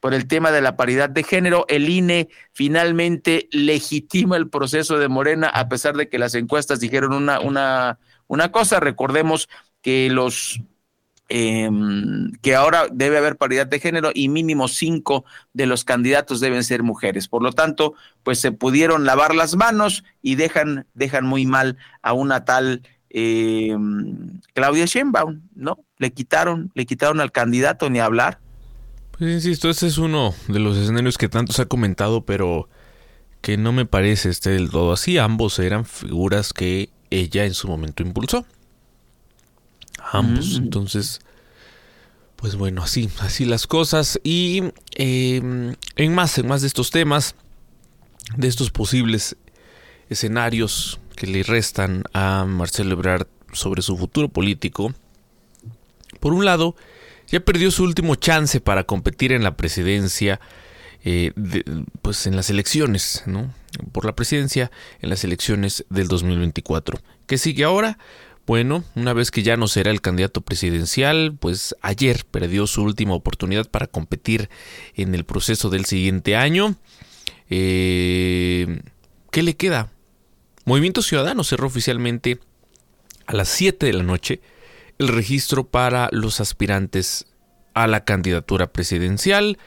por 0.00 0.14
el 0.14 0.26
tema 0.26 0.52
de 0.52 0.62
la 0.62 0.74
paridad 0.74 1.10
de 1.10 1.24
género. 1.24 1.66
El 1.68 1.90
INE 1.90 2.28
finalmente 2.52 3.48
legitima 3.50 4.38
el 4.38 4.48
proceso 4.48 4.98
de 4.98 5.08
Morena, 5.08 5.48
a 5.48 5.68
pesar 5.68 5.94
de 5.94 6.08
que 6.08 6.18
las 6.18 6.34
encuestas 6.34 6.80
dijeron 6.80 7.12
una, 7.12 7.38
una, 7.40 7.98
una 8.26 8.50
cosa. 8.50 8.80
Recordemos 8.80 9.50
que 9.82 10.08
los 10.08 10.62
eh, 11.28 11.68
que 12.40 12.54
ahora 12.54 12.86
debe 12.90 13.18
haber 13.18 13.36
paridad 13.36 13.66
de 13.66 13.80
género 13.80 14.10
y 14.14 14.28
mínimo 14.28 14.68
cinco 14.68 15.24
de 15.52 15.66
los 15.66 15.84
candidatos 15.84 16.40
deben 16.40 16.62
ser 16.62 16.82
mujeres. 16.82 17.28
Por 17.28 17.42
lo 17.42 17.52
tanto, 17.52 17.94
pues 18.22 18.40
se 18.40 18.52
pudieron 18.52 19.04
lavar 19.04 19.34
las 19.34 19.56
manos 19.56 20.04
y 20.22 20.36
dejan, 20.36 20.86
dejan 20.94 21.26
muy 21.26 21.46
mal 21.46 21.78
a 22.02 22.12
una 22.12 22.44
tal 22.44 22.82
eh, 23.10 23.76
Claudia 24.52 24.84
Sheinbaum, 24.84 25.42
¿no? 25.54 25.78
Le 25.98 26.12
quitaron, 26.12 26.70
le 26.74 26.86
quitaron 26.86 27.20
al 27.20 27.32
candidato 27.32 27.90
ni 27.90 27.98
hablar. 27.98 28.38
Pues 29.12 29.32
insisto, 29.32 29.70
este 29.70 29.86
es 29.86 29.98
uno 29.98 30.34
de 30.46 30.60
los 30.60 30.76
escenarios 30.76 31.18
que 31.18 31.28
tanto 31.28 31.52
se 31.52 31.62
ha 31.62 31.66
comentado, 31.66 32.24
pero 32.24 32.68
que 33.40 33.56
no 33.56 33.72
me 33.72 33.86
parece 33.86 34.28
este 34.28 34.50
del 34.50 34.70
todo 34.70 34.92
así. 34.92 35.18
Ambos 35.18 35.58
eran 35.58 35.86
figuras 35.86 36.52
que 36.52 36.90
ella 37.10 37.44
en 37.44 37.54
su 37.54 37.66
momento 37.66 38.02
impulsó 38.02 38.46
ambos. 40.12 40.56
Entonces, 40.56 41.20
pues 42.36 42.56
bueno, 42.56 42.82
así, 42.82 43.08
así 43.20 43.44
las 43.44 43.66
cosas. 43.66 44.20
Y 44.22 44.62
em, 44.94 45.74
en 45.96 46.14
más, 46.14 46.38
en 46.38 46.46
más 46.46 46.60
de 46.60 46.68
estos 46.68 46.90
temas, 46.90 47.34
de 48.36 48.48
estos 48.48 48.70
posibles 48.70 49.36
escenarios 50.08 51.00
que 51.16 51.26
le 51.26 51.42
restan 51.42 52.04
a 52.12 52.44
Marcelo 52.44 52.92
Ebrard 52.92 53.26
sobre 53.52 53.82
su 53.82 53.96
futuro 53.96 54.28
político. 54.28 54.94
Por 56.20 56.32
un 56.32 56.44
lado, 56.44 56.76
ya 57.28 57.40
perdió 57.40 57.70
su 57.70 57.82
último 57.84 58.14
chance 58.14 58.60
para 58.60 58.84
competir 58.84 59.32
en 59.32 59.42
la 59.42 59.56
presidencia, 59.56 60.40
eh, 61.04 61.32
pues 62.02 62.26
en 62.26 62.36
las 62.36 62.50
elecciones, 62.50 63.22
¿no? 63.26 63.52
Por 63.92 64.04
la 64.04 64.14
presidencia 64.14 64.70
en 65.00 65.10
las 65.10 65.24
elecciones 65.24 65.84
del 65.88 66.08
2024. 66.08 66.98
¿Qué 67.26 67.38
sigue 67.38 67.64
ahora? 67.64 67.98
Bueno, 68.46 68.84
una 68.94 69.12
vez 69.12 69.32
que 69.32 69.42
ya 69.42 69.56
no 69.56 69.66
será 69.66 69.90
el 69.90 70.00
candidato 70.00 70.40
presidencial, 70.40 71.36
pues 71.38 71.74
ayer 71.82 72.24
perdió 72.30 72.68
su 72.68 72.82
última 72.82 73.14
oportunidad 73.14 73.68
para 73.68 73.88
competir 73.88 74.48
en 74.94 75.16
el 75.16 75.24
proceso 75.24 75.68
del 75.68 75.84
siguiente 75.84 76.36
año. 76.36 76.76
Eh, 77.50 78.80
¿Qué 79.32 79.42
le 79.42 79.56
queda? 79.56 79.90
Movimiento 80.64 81.02
Ciudadano 81.02 81.42
cerró 81.42 81.66
oficialmente 81.66 82.38
a 83.26 83.34
las 83.34 83.48
7 83.48 83.86
de 83.86 83.92
la 83.92 84.04
noche 84.04 84.40
el 84.98 85.08
registro 85.08 85.64
para 85.66 86.08
los 86.12 86.40
aspirantes 86.40 87.26
a 87.74 87.88
la 87.88 88.04
candidatura 88.04 88.68
presidencial. 88.68 89.58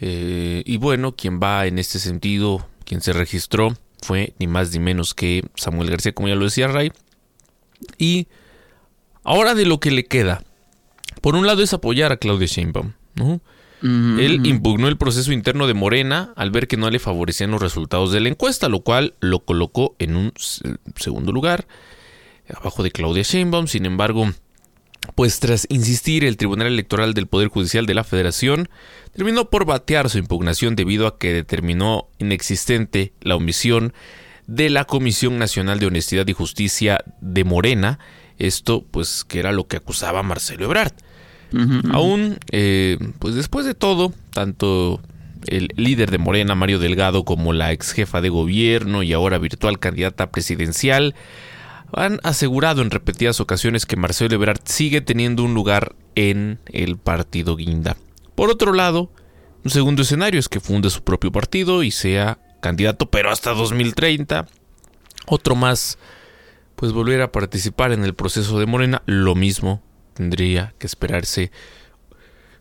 Eh, 0.00 0.62
y 0.64 0.78
bueno, 0.78 1.14
quien 1.14 1.40
va 1.40 1.66
en 1.66 1.78
este 1.78 1.98
sentido, 1.98 2.66
quien 2.84 3.02
se 3.02 3.12
registró, 3.12 3.76
fue 4.00 4.32
ni 4.38 4.46
más 4.46 4.72
ni 4.72 4.80
menos 4.80 5.14
que 5.14 5.44
Samuel 5.54 5.90
García, 5.90 6.12
como 6.12 6.28
ya 6.28 6.34
lo 6.34 6.46
decía 6.46 6.68
Ray, 6.68 6.90
y 7.98 8.28
ahora 9.24 9.54
de 9.54 9.66
lo 9.66 9.80
que 9.80 9.90
le 9.90 10.04
queda, 10.04 10.42
por 11.20 11.34
un 11.36 11.46
lado 11.46 11.62
es 11.62 11.72
apoyar 11.72 12.12
a 12.12 12.16
Claudia 12.16 12.46
Sheinbaum. 12.46 12.92
Él 13.82 14.46
impugnó 14.46 14.86
el 14.86 14.96
proceso 14.96 15.32
interno 15.32 15.66
de 15.66 15.74
Morena 15.74 16.32
al 16.36 16.52
ver 16.52 16.68
que 16.68 16.76
no 16.76 16.88
le 16.88 17.00
favorecían 17.00 17.50
los 17.50 17.60
resultados 17.60 18.12
de 18.12 18.20
la 18.20 18.28
encuesta, 18.28 18.68
lo 18.68 18.80
cual 18.80 19.14
lo 19.18 19.40
colocó 19.40 19.96
en 19.98 20.14
un 20.14 20.32
segundo 20.96 21.32
lugar, 21.32 21.66
abajo 22.54 22.84
de 22.84 22.92
Claudia 22.92 23.24
Sheinbaum. 23.24 23.66
Sin 23.66 23.84
embargo, 23.84 24.30
pues 25.16 25.40
tras 25.40 25.66
insistir, 25.68 26.24
el 26.24 26.36
Tribunal 26.36 26.68
Electoral 26.68 27.12
del 27.12 27.26
Poder 27.26 27.48
Judicial 27.48 27.86
de 27.86 27.94
la 27.94 28.04
Federación 28.04 28.68
terminó 29.12 29.50
por 29.50 29.64
batear 29.64 30.08
su 30.10 30.18
impugnación 30.18 30.76
debido 30.76 31.08
a 31.08 31.18
que 31.18 31.32
determinó 31.32 32.08
inexistente 32.18 33.12
la 33.20 33.34
omisión 33.34 33.94
de 34.52 34.68
la 34.68 34.84
Comisión 34.84 35.38
Nacional 35.38 35.80
de 35.80 35.86
Honestidad 35.86 36.28
y 36.28 36.34
Justicia 36.34 37.02
de 37.22 37.42
Morena. 37.42 37.98
Esto, 38.38 38.84
pues, 38.90 39.24
que 39.24 39.38
era 39.38 39.50
lo 39.50 39.66
que 39.66 39.78
acusaba 39.78 40.22
Marcelo 40.22 40.66
Ebrard. 40.66 40.92
Aún, 41.90 42.38
eh, 42.50 42.96
pues 43.18 43.34
después 43.34 43.66
de 43.66 43.74
todo, 43.74 44.14
tanto 44.32 45.02
el 45.46 45.68
líder 45.76 46.10
de 46.10 46.16
Morena, 46.16 46.54
Mario 46.54 46.78
Delgado, 46.78 47.24
como 47.24 47.52
la 47.52 47.72
ex 47.72 47.92
jefa 47.92 48.22
de 48.22 48.30
gobierno 48.30 49.02
y 49.02 49.12
ahora 49.12 49.36
virtual 49.36 49.78
candidata 49.78 50.30
presidencial, 50.30 51.14
han 51.92 52.20
asegurado 52.22 52.80
en 52.80 52.90
repetidas 52.90 53.40
ocasiones 53.40 53.84
que 53.84 53.96
Marcelo 53.96 54.34
Ebrard 54.34 54.60
sigue 54.64 55.02
teniendo 55.02 55.44
un 55.44 55.52
lugar 55.52 55.94
en 56.14 56.58
el 56.66 56.96
partido 56.96 57.54
Guinda. 57.54 57.98
Por 58.34 58.50
otro 58.50 58.72
lado, 58.72 59.10
un 59.62 59.70
segundo 59.70 60.02
escenario 60.02 60.40
es 60.40 60.48
que 60.48 60.60
funde 60.60 60.88
su 60.88 61.04
propio 61.04 61.32
partido 61.32 61.82
y 61.82 61.90
sea 61.90 62.38
candidato, 62.62 63.10
pero 63.10 63.30
hasta 63.30 63.52
2030. 63.52 64.46
Otro 65.26 65.54
más, 65.54 65.98
pues 66.76 66.92
volver 66.92 67.20
a 67.20 67.30
participar 67.30 67.92
en 67.92 68.04
el 68.04 68.14
proceso 68.14 68.58
de 68.58 68.64
Morena, 68.64 69.02
lo 69.04 69.34
mismo 69.34 69.82
tendría 70.14 70.74
que 70.78 70.86
esperarse, 70.86 71.50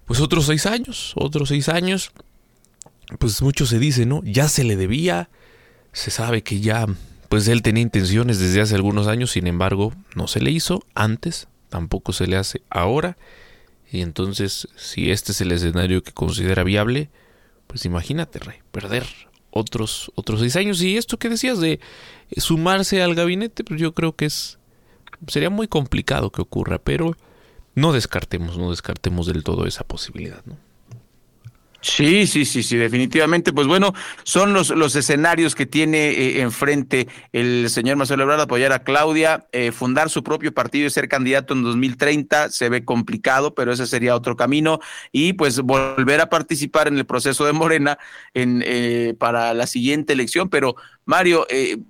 pues 0.05 0.19
otros 0.19 0.45
seis 0.47 0.65
años, 0.65 1.13
otros 1.15 1.49
seis 1.49 1.69
años. 1.69 2.11
Pues 3.19 3.41
mucho 3.41 3.65
se 3.65 3.79
dice, 3.79 4.05
¿no? 4.05 4.21
Ya 4.23 4.47
se 4.47 4.63
le 4.63 4.75
debía, 4.75 5.29
se 5.93 6.11
sabe 6.11 6.43
que 6.43 6.59
ya, 6.59 6.87
pues 7.29 7.47
él 7.47 7.61
tenía 7.61 7.83
intenciones 7.83 8.39
desde 8.39 8.61
hace 8.61 8.75
algunos 8.75 9.07
años, 9.07 9.31
sin 9.31 9.47
embargo, 9.47 9.93
no 10.15 10.27
se 10.27 10.41
le 10.41 10.51
hizo 10.51 10.83
antes, 10.95 11.47
tampoco 11.69 12.13
se 12.13 12.27
le 12.27 12.37
hace 12.37 12.61
ahora. 12.69 13.17
Y 13.91 14.01
entonces, 14.01 14.69
si 14.77 15.11
este 15.11 15.33
es 15.33 15.41
el 15.41 15.51
escenario 15.51 16.03
que 16.03 16.13
considera 16.13 16.63
viable, 16.63 17.09
pues 17.67 17.83
imagínate, 17.85 18.39
Rey, 18.39 18.59
perder 18.71 19.05
otros, 19.51 20.11
otros 20.15 20.39
seis 20.39 20.55
años. 20.55 20.81
Y 20.81 20.97
esto 20.97 21.17
que 21.17 21.29
decías 21.29 21.59
de 21.59 21.79
sumarse 22.37 23.01
al 23.03 23.15
gabinete, 23.15 23.63
pues 23.63 23.79
yo 23.79 23.93
creo 23.93 24.15
que 24.15 24.25
es 24.25 24.57
sería 25.27 25.49
muy 25.49 25.67
complicado 25.67 26.31
que 26.31 26.41
ocurra, 26.41 26.79
pero 26.79 27.15
no 27.75 27.93
descartemos, 27.93 28.57
no 28.57 28.71
descartemos 28.71 29.27
del 29.27 29.43
todo 29.43 29.65
esa 29.65 29.83
posibilidad, 29.83 30.43
¿no? 30.45 30.57
Sí, 31.83 32.27
sí, 32.27 32.45
sí, 32.45 32.61
sí, 32.61 32.77
definitivamente. 32.77 33.53
Pues 33.53 33.65
bueno, 33.65 33.93
son 34.23 34.53
los, 34.53 34.69
los 34.69 34.95
escenarios 34.95 35.55
que 35.55 35.65
tiene 35.65 36.11
eh, 36.11 36.41
enfrente 36.41 37.07
el 37.33 37.71
señor 37.71 37.97
Marcelo 37.97 38.21
Ebrard, 38.21 38.41
apoyar 38.41 38.71
a 38.71 38.83
Claudia, 38.83 39.47
eh, 39.51 39.71
fundar 39.71 40.11
su 40.11 40.23
propio 40.23 40.53
partido 40.53 40.85
y 40.85 40.91
ser 40.91 41.09
candidato 41.09 41.55
en 41.55 41.63
2030. 41.63 42.49
Se 42.49 42.69
ve 42.69 42.85
complicado, 42.85 43.55
pero 43.55 43.71
ese 43.73 43.87
sería 43.87 44.15
otro 44.15 44.35
camino. 44.35 44.79
Y 45.11 45.33
pues 45.33 45.59
volver 45.59 46.21
a 46.21 46.29
participar 46.29 46.87
en 46.87 46.99
el 46.99 47.05
proceso 47.05 47.45
de 47.45 47.53
Morena 47.53 47.97
en, 48.35 48.61
eh, 48.63 49.15
para 49.17 49.55
la 49.55 49.65
siguiente 49.65 50.13
elección. 50.13 50.49
Pero 50.49 50.75
Mario, 51.05 51.47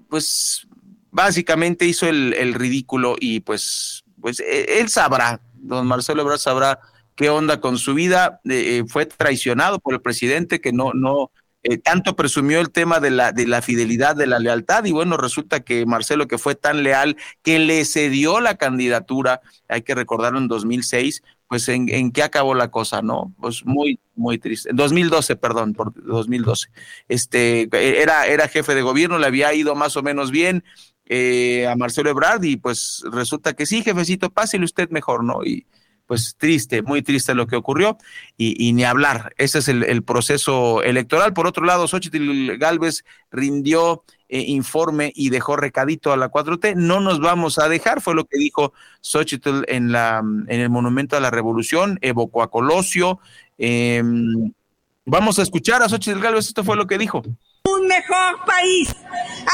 pues 0.08 0.68
básicamente 1.12 1.86
hizo 1.86 2.08
el, 2.08 2.34
el 2.34 2.54
ridículo 2.54 3.18
y 3.20 3.42
pues, 3.42 4.06
pues 4.22 4.40
él 4.40 4.88
sabrá, 4.88 5.42
don 5.56 5.86
Marcelo 5.86 6.22
Ebrard 6.22 6.40
sabrá 6.40 6.80
qué 7.16 7.30
onda 7.30 7.60
con 7.60 7.78
su 7.78 7.94
vida, 7.94 8.42
eh, 8.46 8.80
eh, 8.80 8.84
fue 8.88 9.06
traicionado 9.06 9.80
por 9.80 9.94
el 9.94 10.02
presidente 10.02 10.62
que 10.62 10.74
no, 10.74 10.92
no, 10.94 11.32
eh, 11.64 11.78
tanto 11.78 12.16
presumió 12.16 12.60
el 12.60 12.72
tema 12.72 13.00
de 13.00 13.12
la, 13.12 13.32
de 13.32 13.48
la 13.48 13.62
fidelidad, 13.62 14.16
de 14.16 14.28
la 14.28 14.40
lealtad, 14.40 14.86
y 14.86 14.92
bueno, 14.92 15.18
resulta 15.18 15.62
que 15.62 15.86
Marcelo, 15.86 16.28
que 16.28 16.38
fue 16.38 16.56
tan 16.56 16.84
leal, 16.84 17.18
que 17.44 17.60
le 17.60 17.86
cedió 17.86 18.40
la 18.40 18.56
candidatura, 18.56 19.42
hay 19.68 19.84
que 19.84 19.96
recordarlo 19.96 20.40
en 20.40 20.48
2006, 20.48 21.22
pues 21.48 21.68
en, 21.68 21.90
en 21.90 22.12
qué 22.12 22.24
acabó 22.24 22.56
la 22.56 22.72
cosa, 22.72 23.02
¿no? 23.02 23.34
Pues 23.40 23.66
muy, 23.66 24.00
muy 24.16 24.40
triste. 24.40 24.70
En 24.70 24.78
2012, 24.78 25.36
perdón, 25.36 25.74
por 25.74 25.94
2012. 25.94 26.70
Este, 27.10 27.70
era, 28.02 28.26
era 28.26 28.48
jefe 28.48 28.74
de 28.74 28.82
gobierno, 28.82 29.20
le 29.20 29.28
había 29.28 29.54
ido 29.54 29.76
más 29.76 29.98
o 29.98 30.04
menos 30.04 30.32
bien 30.32 30.64
a 31.68 31.76
Marcelo 31.76 32.10
Ebrard, 32.10 32.42
y 32.46 32.56
pues 32.56 33.04
resulta 33.12 33.52
que 33.52 33.66
sí, 33.66 33.84
jefecito, 33.84 34.30
pásele 34.30 34.64
usted 34.64 34.90
mejor, 34.90 35.26
¿no? 35.26 35.44
Y, 35.44 35.68
pues 36.12 36.36
triste, 36.38 36.82
muy 36.82 37.02
triste 37.02 37.34
lo 37.34 37.48
que 37.48 37.56
ocurrió 37.56 37.98
y, 38.36 38.74
ni 38.74 38.84
hablar. 38.84 39.34
Ese 39.38 39.60
es 39.60 39.70
el, 39.70 40.04
proceso 40.04 40.84
electoral. 40.84 41.32
Por 41.32 41.48
otro 41.48 41.64
lado, 41.64 41.88
Xochitl 41.88 42.58
Galvez 42.58 43.06
rindió 43.32 44.04
eh, 44.28 44.44
informe 44.48 45.14
y 45.16 45.30
dejó 45.30 45.56
recadito 45.56 46.12
a 46.12 46.18
la 46.18 46.30
4T. 46.30 46.76
No 46.76 47.00
nos 47.00 47.22
vamos 47.22 47.60
a 47.60 47.70
dejar, 47.70 48.02
fue 48.02 48.14
lo 48.14 48.26
que 48.26 48.38
dijo 48.38 48.74
Xochitl 49.00 49.62
en, 49.70 49.94
la, 49.94 50.18
en 50.20 50.60
el 50.60 50.70
Monumento 50.70 51.16
a 51.16 51.22
la 51.22 51.32
Revolución, 51.32 51.98
evocó 52.02 52.44
a 52.44 52.52
Colosio. 52.52 53.22
Em, 53.58 54.52
vamos 55.06 55.40
a 55.40 55.44
escuchar 55.44 55.82
a 55.82 55.88
Xochitl 55.88 56.20
Galvez, 56.20 56.48
esto 56.48 56.66
fue 56.66 56.76
lo 56.76 56.88
que 56.88 56.98
dijo. 56.98 57.22
Un 57.64 57.88
mejor 57.88 58.44
país, 58.46 58.94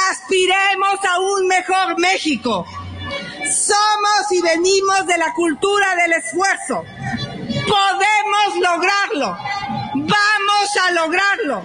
aspiremos 0.10 1.06
a 1.06 1.20
un 1.20 1.48
mejor 1.48 2.00
México 2.00 2.66
somos 3.46 4.32
y 4.32 4.42
venimos 4.42 5.06
de 5.06 5.18
la 5.18 5.34
cultura 5.34 5.96
del 5.96 6.14
esfuerzo. 6.14 6.84
Podemos 7.68 8.56
lograrlo. 8.62 9.38
Vamos 9.96 10.78
a 10.84 10.92
lograrlo. 10.92 11.64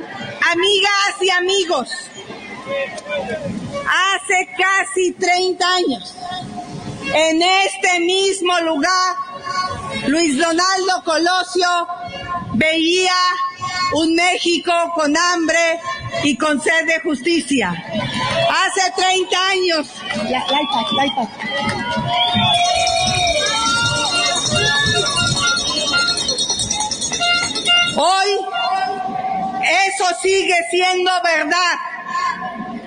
Amigas 0.50 1.14
y 1.20 1.30
amigos, 1.30 1.88
hace 3.86 4.48
casi 4.58 5.12
30 5.12 5.74
años, 5.74 6.14
en 7.14 7.42
este 7.42 8.00
mismo 8.00 8.58
lugar, 8.60 9.16
Luis 10.08 10.36
Donaldo 10.36 11.02
Colosio 11.04 11.88
veía 12.54 13.14
un 13.94 14.14
México 14.14 14.72
con 14.94 15.16
hambre 15.16 15.80
y 16.22 16.36
con 16.36 16.60
sed 16.60 16.86
de 16.86 17.00
justicia. 17.00 17.70
Hace 17.70 18.92
30 18.96 19.48
años. 19.48 19.88
Hoy 27.96 28.28
eso 29.86 30.04
sigue 30.22 30.56
siendo 30.70 31.10
verdad. 31.22 31.74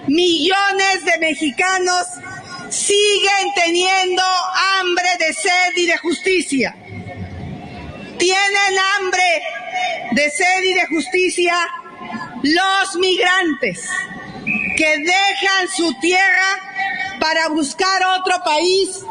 Millones 0.08 1.06
de 1.06 1.18
mexicanos 1.20 2.08
siguen 2.70 3.54
teniendo 3.56 4.24
hambre 4.80 5.10
de 5.20 5.34
sed 5.34 5.78
y 5.78 5.86
de 5.86 5.98
justicia. 5.98 6.76
Tienen 8.18 8.80
hambre 8.96 9.44
de 10.12 10.30
sed 10.30 10.64
y 10.64 10.74
de 10.74 10.88
justicia 10.88 11.56
los 12.44 12.96
migrantes 12.98 13.90
que 14.78 14.98
dejan 15.00 15.68
su 15.76 15.94
tierra 16.00 17.18
para 17.20 17.50
buscar 17.50 18.04
otro 18.20 18.44
país 18.44 19.02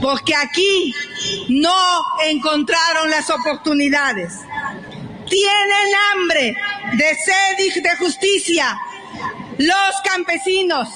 porque 0.00 0.34
aquí 0.34 0.94
no 1.48 1.76
encontraron 2.26 3.10
las 3.10 3.30
oportunidades. 3.30 4.34
Tienen 5.28 5.94
hambre 6.12 6.56
de 6.92 7.14
sed 7.14 7.58
y 7.58 7.80
de 7.80 7.96
justicia 7.96 8.78
los 9.58 9.94
campesinos 10.04 10.88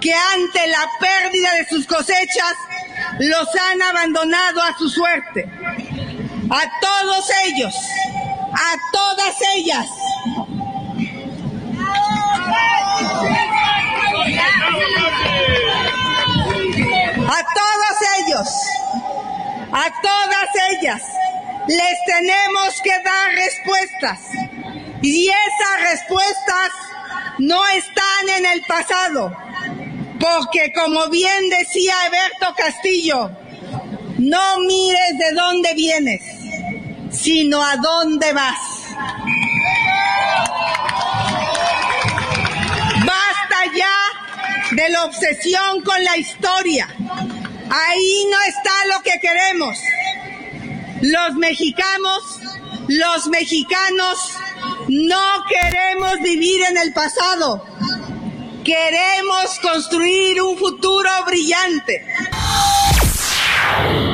que 0.00 0.12
ante 0.12 0.66
la 0.68 0.86
pérdida 1.00 1.54
de 1.54 1.66
sus 1.68 1.86
cosechas 1.86 2.54
los 3.18 3.48
han 3.70 3.82
abandonado 3.82 4.62
a 4.62 4.76
su 4.76 4.88
suerte. 4.88 5.48
A 6.50 6.62
todos 6.80 7.30
ellos, 7.46 7.74
a 8.52 8.76
todas 8.92 9.34
ellas. 9.56 9.86
A 17.30 17.42
todos 17.54 17.96
ellos, 18.18 18.48
a 19.72 19.90
todas 20.02 20.48
ellas, 20.70 21.02
les 21.66 22.04
tenemos 22.06 22.80
que 22.82 22.90
dar 23.04 23.30
respuestas. 23.34 24.20
Y 25.02 25.28
esas 25.28 25.90
respuestas 25.90 26.70
no 27.38 27.66
están 27.68 28.28
en 28.36 28.46
el 28.46 28.62
pasado, 28.62 29.36
porque 30.18 30.72
como 30.72 31.08
bien 31.08 31.48
decía 31.48 31.94
Eberto 32.06 32.54
Castillo, 32.56 33.30
no 34.18 34.58
mires 34.60 35.18
de 35.18 35.32
dónde 35.32 35.74
vienes, 35.74 36.22
sino 37.12 37.62
a 37.62 37.76
dónde 37.76 38.32
vas. 38.32 38.58
Basta 43.06 43.76
ya 43.76 44.76
de 44.76 44.88
la 44.90 45.04
obsesión 45.04 45.82
con 45.82 46.02
la 46.04 46.16
historia. 46.16 46.88
Ahí 47.70 48.26
no 48.30 48.40
está 48.48 48.96
lo 48.96 49.02
que 49.02 49.18
queremos. 49.20 49.78
Los 51.02 51.34
mexicanos, 51.34 52.40
los 52.88 53.26
mexicanos 53.28 54.18
no 54.88 55.44
queremos 55.48 56.20
vivir 56.22 56.60
en 56.70 56.78
el 56.78 56.92
pasado. 56.92 57.64
Queremos 58.68 59.58
construir 59.62 60.42
un 60.42 60.58
futuro 60.58 61.08
brillante. 61.26 62.04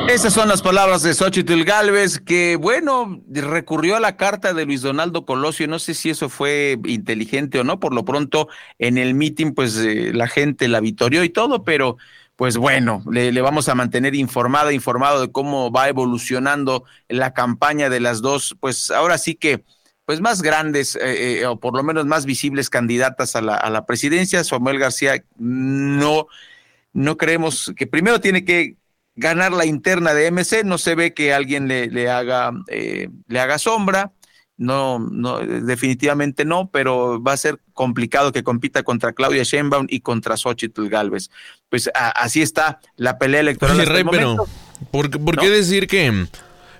Esas 0.07 0.31
son 0.31 0.47
las 0.47 0.61
palabras 0.61 1.03
de 1.03 1.13
Xochitl 1.13 1.65
Galvez, 1.65 2.21
que 2.21 2.55
bueno, 2.55 3.21
recurrió 3.29 3.97
a 3.97 3.99
la 3.99 4.15
carta 4.15 4.53
de 4.53 4.65
Luis 4.65 4.81
Donaldo 4.81 5.25
Colosio. 5.25 5.67
No 5.67 5.77
sé 5.77 5.93
si 5.93 6.09
eso 6.09 6.29
fue 6.29 6.79
inteligente 6.85 7.59
o 7.59 7.65
no. 7.65 7.81
Por 7.81 7.93
lo 7.93 8.05
pronto, 8.05 8.47
en 8.79 8.97
el 8.97 9.13
meeting, 9.13 9.51
pues 9.51 9.75
eh, 9.75 10.13
la 10.13 10.29
gente 10.29 10.69
la 10.69 10.79
vitorió 10.79 11.25
y 11.25 11.29
todo, 11.29 11.65
pero 11.65 11.97
pues 12.37 12.55
bueno, 12.55 13.03
le, 13.11 13.33
le, 13.33 13.41
vamos 13.41 13.67
a 13.67 13.75
mantener 13.75 14.15
informada, 14.15 14.71
informado 14.71 15.19
de 15.19 15.33
cómo 15.33 15.69
va 15.69 15.89
evolucionando 15.89 16.85
la 17.09 17.33
campaña 17.33 17.89
de 17.89 17.99
las 17.99 18.21
dos, 18.21 18.55
pues 18.61 18.89
ahora 18.89 19.17
sí 19.17 19.35
que 19.35 19.65
pues 20.05 20.21
más 20.21 20.41
grandes 20.41 20.95
eh, 20.95 21.39
eh, 21.39 21.45
o 21.47 21.59
por 21.59 21.75
lo 21.75 21.83
menos 21.83 22.05
más 22.05 22.25
visibles 22.25 22.69
candidatas 22.69 23.35
a 23.35 23.41
la, 23.41 23.55
a 23.55 23.69
la 23.69 23.85
presidencia. 23.85 24.43
Samuel 24.43 24.79
García 24.79 25.23
no, 25.37 26.27
no 26.93 27.17
creemos 27.17 27.73
que 27.75 27.87
primero 27.87 28.21
tiene 28.21 28.45
que 28.45 28.77
ganar 29.15 29.51
la 29.51 29.65
interna 29.65 30.13
de 30.13 30.29
MC, 30.31 30.63
no 30.63 30.77
se 30.77 30.95
ve 30.95 31.13
que 31.13 31.33
alguien 31.33 31.67
le, 31.67 31.87
le 31.87 32.09
haga, 32.09 32.51
eh, 32.67 33.09
le 33.27 33.39
haga 33.39 33.57
sombra. 33.57 34.11
No, 34.57 34.99
no, 34.99 35.39
definitivamente 35.39 36.45
no, 36.45 36.69
pero 36.71 37.21
va 37.21 37.33
a 37.33 37.37
ser 37.37 37.59
complicado 37.73 38.31
que 38.31 38.41
compita 38.41 38.83
contra 38.83 39.11
Claudia 39.11 39.43
Sheinbaum 39.43 39.87
y 39.89 39.99
contra 39.99 40.37
Xochitl 40.37 40.87
Galvez. 40.87 41.29
Pues 41.67 41.89
a, 41.93 42.11
así 42.11 42.41
está 42.41 42.79
la 42.95 43.17
pelea 43.17 43.41
electoral. 43.41 43.75
Oye, 43.75 43.85
Rey, 43.85 44.05
pero 44.09 44.47
¿por, 44.91 45.11
por 45.11 45.35
¿no? 45.35 45.41
qué 45.41 45.49
decir 45.49 45.87
que 45.87 46.27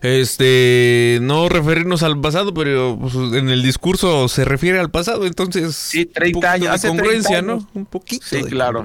este 0.01 1.19
no 1.21 1.49
referirnos 1.49 2.03
al 2.03 2.19
pasado, 2.19 2.53
pero 2.53 2.97
pues, 2.99 3.15
en 3.15 3.49
el 3.49 3.63
discurso 3.63 4.27
se 4.27 4.45
refiere 4.45 4.79
al 4.79 4.91
pasado, 4.91 5.25
entonces 5.25 5.75
sí, 5.75 6.05
30 6.05 6.51
años, 6.51 6.69
hace 6.69 6.87
congruencia, 6.87 7.41
¿no? 7.41 7.67
Un 7.73 7.85
poquito 7.85 8.25
sí, 8.25 8.43
claro. 8.43 8.83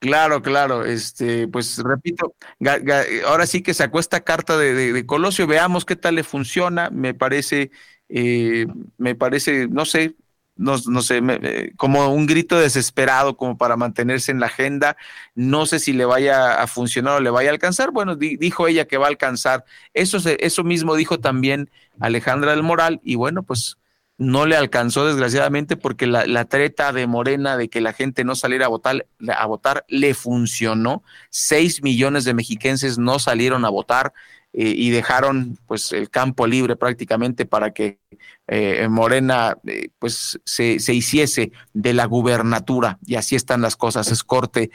Claro, 0.00 0.42
claro, 0.42 0.84
este, 0.84 1.48
pues 1.48 1.78
repito, 1.78 2.32
ga, 2.60 2.78
ga, 2.78 3.02
ahora 3.26 3.46
sí 3.46 3.62
que 3.62 3.74
sacó 3.74 3.98
esta 3.98 4.20
carta 4.20 4.56
de, 4.56 4.72
de, 4.72 4.92
de, 4.92 5.06
Colosio, 5.06 5.48
veamos 5.48 5.84
qué 5.84 5.96
tal 5.96 6.14
le 6.14 6.22
funciona, 6.22 6.88
me 6.90 7.14
parece, 7.14 7.72
eh, 8.08 8.66
me 8.96 9.16
parece, 9.16 9.66
no 9.66 9.84
sé, 9.84 10.14
no, 10.58 10.76
no 10.86 11.02
sé, 11.02 11.20
me, 11.22 11.72
como 11.76 12.12
un 12.12 12.26
grito 12.26 12.58
desesperado 12.58 13.36
como 13.36 13.56
para 13.56 13.76
mantenerse 13.76 14.32
en 14.32 14.40
la 14.40 14.46
agenda. 14.46 14.96
No 15.34 15.66
sé 15.66 15.78
si 15.78 15.92
le 15.92 16.04
vaya 16.04 16.60
a 16.60 16.66
funcionar 16.66 17.14
o 17.16 17.20
le 17.20 17.30
vaya 17.30 17.50
a 17.50 17.52
alcanzar. 17.52 17.92
Bueno, 17.92 18.16
di, 18.16 18.36
dijo 18.36 18.66
ella 18.68 18.86
que 18.86 18.98
va 18.98 19.06
a 19.06 19.10
alcanzar. 19.10 19.64
Eso, 19.94 20.18
eso 20.38 20.64
mismo 20.64 20.96
dijo 20.96 21.20
también 21.20 21.70
Alejandra 22.00 22.50
del 22.50 22.62
Moral 22.64 23.00
y 23.04 23.14
bueno, 23.14 23.44
pues 23.44 23.78
no 24.18 24.46
le 24.46 24.56
alcanzó 24.56 25.06
desgraciadamente 25.06 25.76
porque 25.76 26.08
la, 26.08 26.26
la, 26.26 26.44
treta 26.44 26.92
de 26.92 27.06
Morena 27.06 27.56
de 27.56 27.68
que 27.68 27.80
la 27.80 27.92
gente 27.92 28.24
no 28.24 28.34
saliera 28.34 28.66
a 28.66 28.68
votar, 28.68 29.06
a 29.32 29.46
votar 29.46 29.84
le 29.88 30.12
funcionó. 30.14 31.04
Seis 31.30 31.84
millones 31.84 32.24
de 32.24 32.34
mexiquenses 32.34 32.98
no 32.98 33.20
salieron 33.20 33.64
a 33.64 33.68
votar 33.68 34.12
eh, 34.54 34.72
y 34.74 34.90
dejaron 34.90 35.58
pues 35.66 35.92
el 35.92 36.08
campo 36.08 36.46
libre 36.46 36.74
prácticamente 36.74 37.44
para 37.44 37.72
que 37.72 37.98
eh, 38.46 38.88
Morena 38.88 39.58
eh, 39.66 39.90
pues 39.98 40.40
se, 40.42 40.78
se, 40.80 40.94
hiciese 40.94 41.52
de 41.74 41.92
la 41.92 42.06
gubernatura 42.06 42.98
y 43.04 43.16
así 43.16 43.36
están 43.36 43.60
las 43.60 43.76
cosas, 43.76 44.10
es 44.10 44.24
corte, 44.24 44.70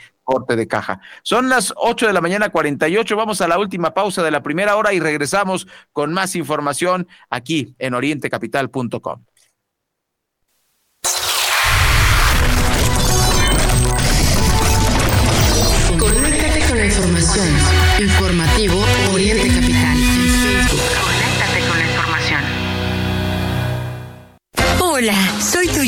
de 0.56 0.68
caja. 0.68 1.00
Son 1.24 1.48
las 1.48 1.74
8 1.76 2.06
de 2.06 2.12
la 2.12 2.20
mañana 2.20 2.50
48, 2.50 3.16
vamos 3.16 3.40
a 3.40 3.48
la 3.48 3.58
última 3.58 3.92
pausa 3.92 4.22
de 4.22 4.30
la 4.30 4.44
primera 4.44 4.76
hora 4.76 4.92
y 4.92 5.00
regresamos 5.00 5.66
con 5.92 6.12
más 6.12 6.36
información 6.36 7.08
aquí 7.28 7.74
en 7.80 7.94
orientecapital.com. 7.94 9.24
Información. 18.00 18.43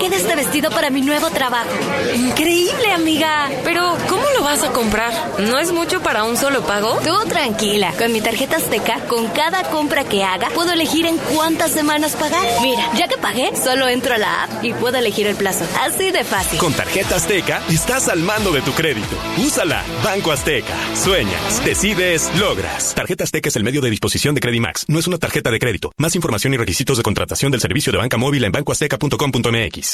¿Cómo 0.00 0.08
me 0.08 0.16
queda 0.16 0.22
este 0.22 0.36
vestido 0.36 0.70
para 0.70 0.88
mi 0.88 1.02
nuevo 1.02 1.28
trabajo? 1.28 1.68
Increíble, 2.14 2.90
amiga. 2.90 3.50
Pero, 3.64 3.98
¿cómo 4.08 4.22
lo 4.34 4.42
vas 4.42 4.62
a 4.62 4.72
comprar? 4.72 5.12
¿No 5.40 5.58
es 5.58 5.72
mucho 5.72 6.00
para 6.00 6.24
un 6.24 6.38
solo 6.38 6.62
pago? 6.62 6.98
Tú 7.04 7.28
tranquila. 7.28 7.92
Con 7.98 8.10
mi 8.10 8.22
tarjeta 8.22 8.56
Azteca, 8.56 9.00
con 9.08 9.26
cada 9.28 9.64
compra 9.64 10.04
que 10.04 10.24
haga, 10.24 10.48
puedo 10.54 10.72
elegir 10.72 11.04
en 11.04 11.18
cuántas 11.18 11.72
semanas 11.72 12.16
pagar. 12.16 12.42
Mira, 12.62 12.90
ya 12.96 13.08
que 13.08 13.18
pagué, 13.18 13.54
solo 13.62 13.88
entro 13.88 14.14
a 14.14 14.18
la 14.18 14.44
app 14.44 14.64
y 14.64 14.72
puedo 14.72 14.96
elegir 14.96 15.26
el 15.26 15.36
plazo. 15.36 15.66
Así 15.82 16.10
de 16.10 16.24
fácil. 16.24 16.58
Con 16.58 16.72
tarjeta 16.72 17.16
Azteca, 17.16 17.62
estás 17.68 18.08
al 18.08 18.20
mando 18.20 18.52
de 18.52 18.62
tu 18.62 18.72
crédito. 18.72 19.16
Úsala. 19.36 19.84
Banco 20.02 20.32
Azteca. 20.32 20.74
Sueñas, 20.94 21.62
decides, 21.62 22.30
logras. 22.38 22.94
Tarjeta 22.94 23.24
Azteca 23.24 23.50
es 23.50 23.56
el 23.56 23.64
medio 23.64 23.82
de 23.82 23.90
disposición 23.90 24.34
de 24.34 24.40
Credimax. 24.40 24.86
No 24.88 24.98
es 24.98 25.06
una 25.06 25.18
tarjeta 25.18 25.50
de 25.50 25.58
crédito. 25.58 25.92
Más 25.98 26.14
información 26.14 26.54
y 26.54 26.56
requisitos 26.56 26.96
de 26.96 27.02
contratación 27.02 27.52
del 27.52 27.60
servicio 27.60 27.92
de 27.92 27.98
banca 27.98 28.16
móvil 28.16 28.44
en 28.44 28.52
bancoazteca.com.mx. 28.52 29.89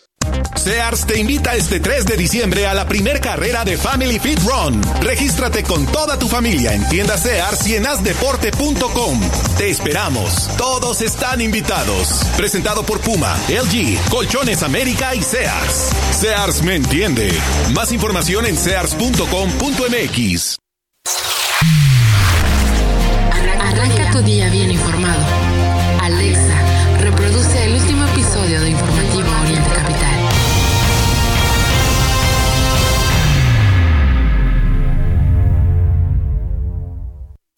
Sears 0.56 1.06
te 1.06 1.18
invita 1.18 1.56
este 1.56 1.80
3 1.80 2.06
de 2.06 2.16
diciembre 2.16 2.66
a 2.66 2.74
la 2.74 2.86
primer 2.86 3.20
carrera 3.20 3.64
de 3.64 3.76
Family 3.76 4.20
Fit 4.20 4.38
Run. 4.40 4.80
Regístrate 5.00 5.64
con 5.64 5.86
toda 5.86 6.18
tu 6.18 6.28
familia 6.28 6.74
en 6.74 6.88
tiendas 6.88 7.22
Sears 7.22 7.66
y 7.66 7.74
en 7.74 7.86
asdeporte.com. 7.86 9.20
Te 9.58 9.70
esperamos. 9.70 10.48
Todos 10.56 11.00
están 11.00 11.40
invitados. 11.40 12.24
Presentado 12.36 12.84
por 12.84 13.00
Puma, 13.00 13.36
LG, 13.48 13.98
Colchones 14.08 14.62
América 14.62 15.14
y 15.14 15.22
Sears. 15.22 15.90
Sears 16.20 16.62
me 16.62 16.76
entiende. 16.76 17.32
Más 17.74 17.90
información 17.90 18.46
en 18.46 18.56
sears.com.mx. 18.56 20.58
Arranca 23.60 24.10
tu 24.12 24.22
día 24.22 24.48
bien 24.50 24.61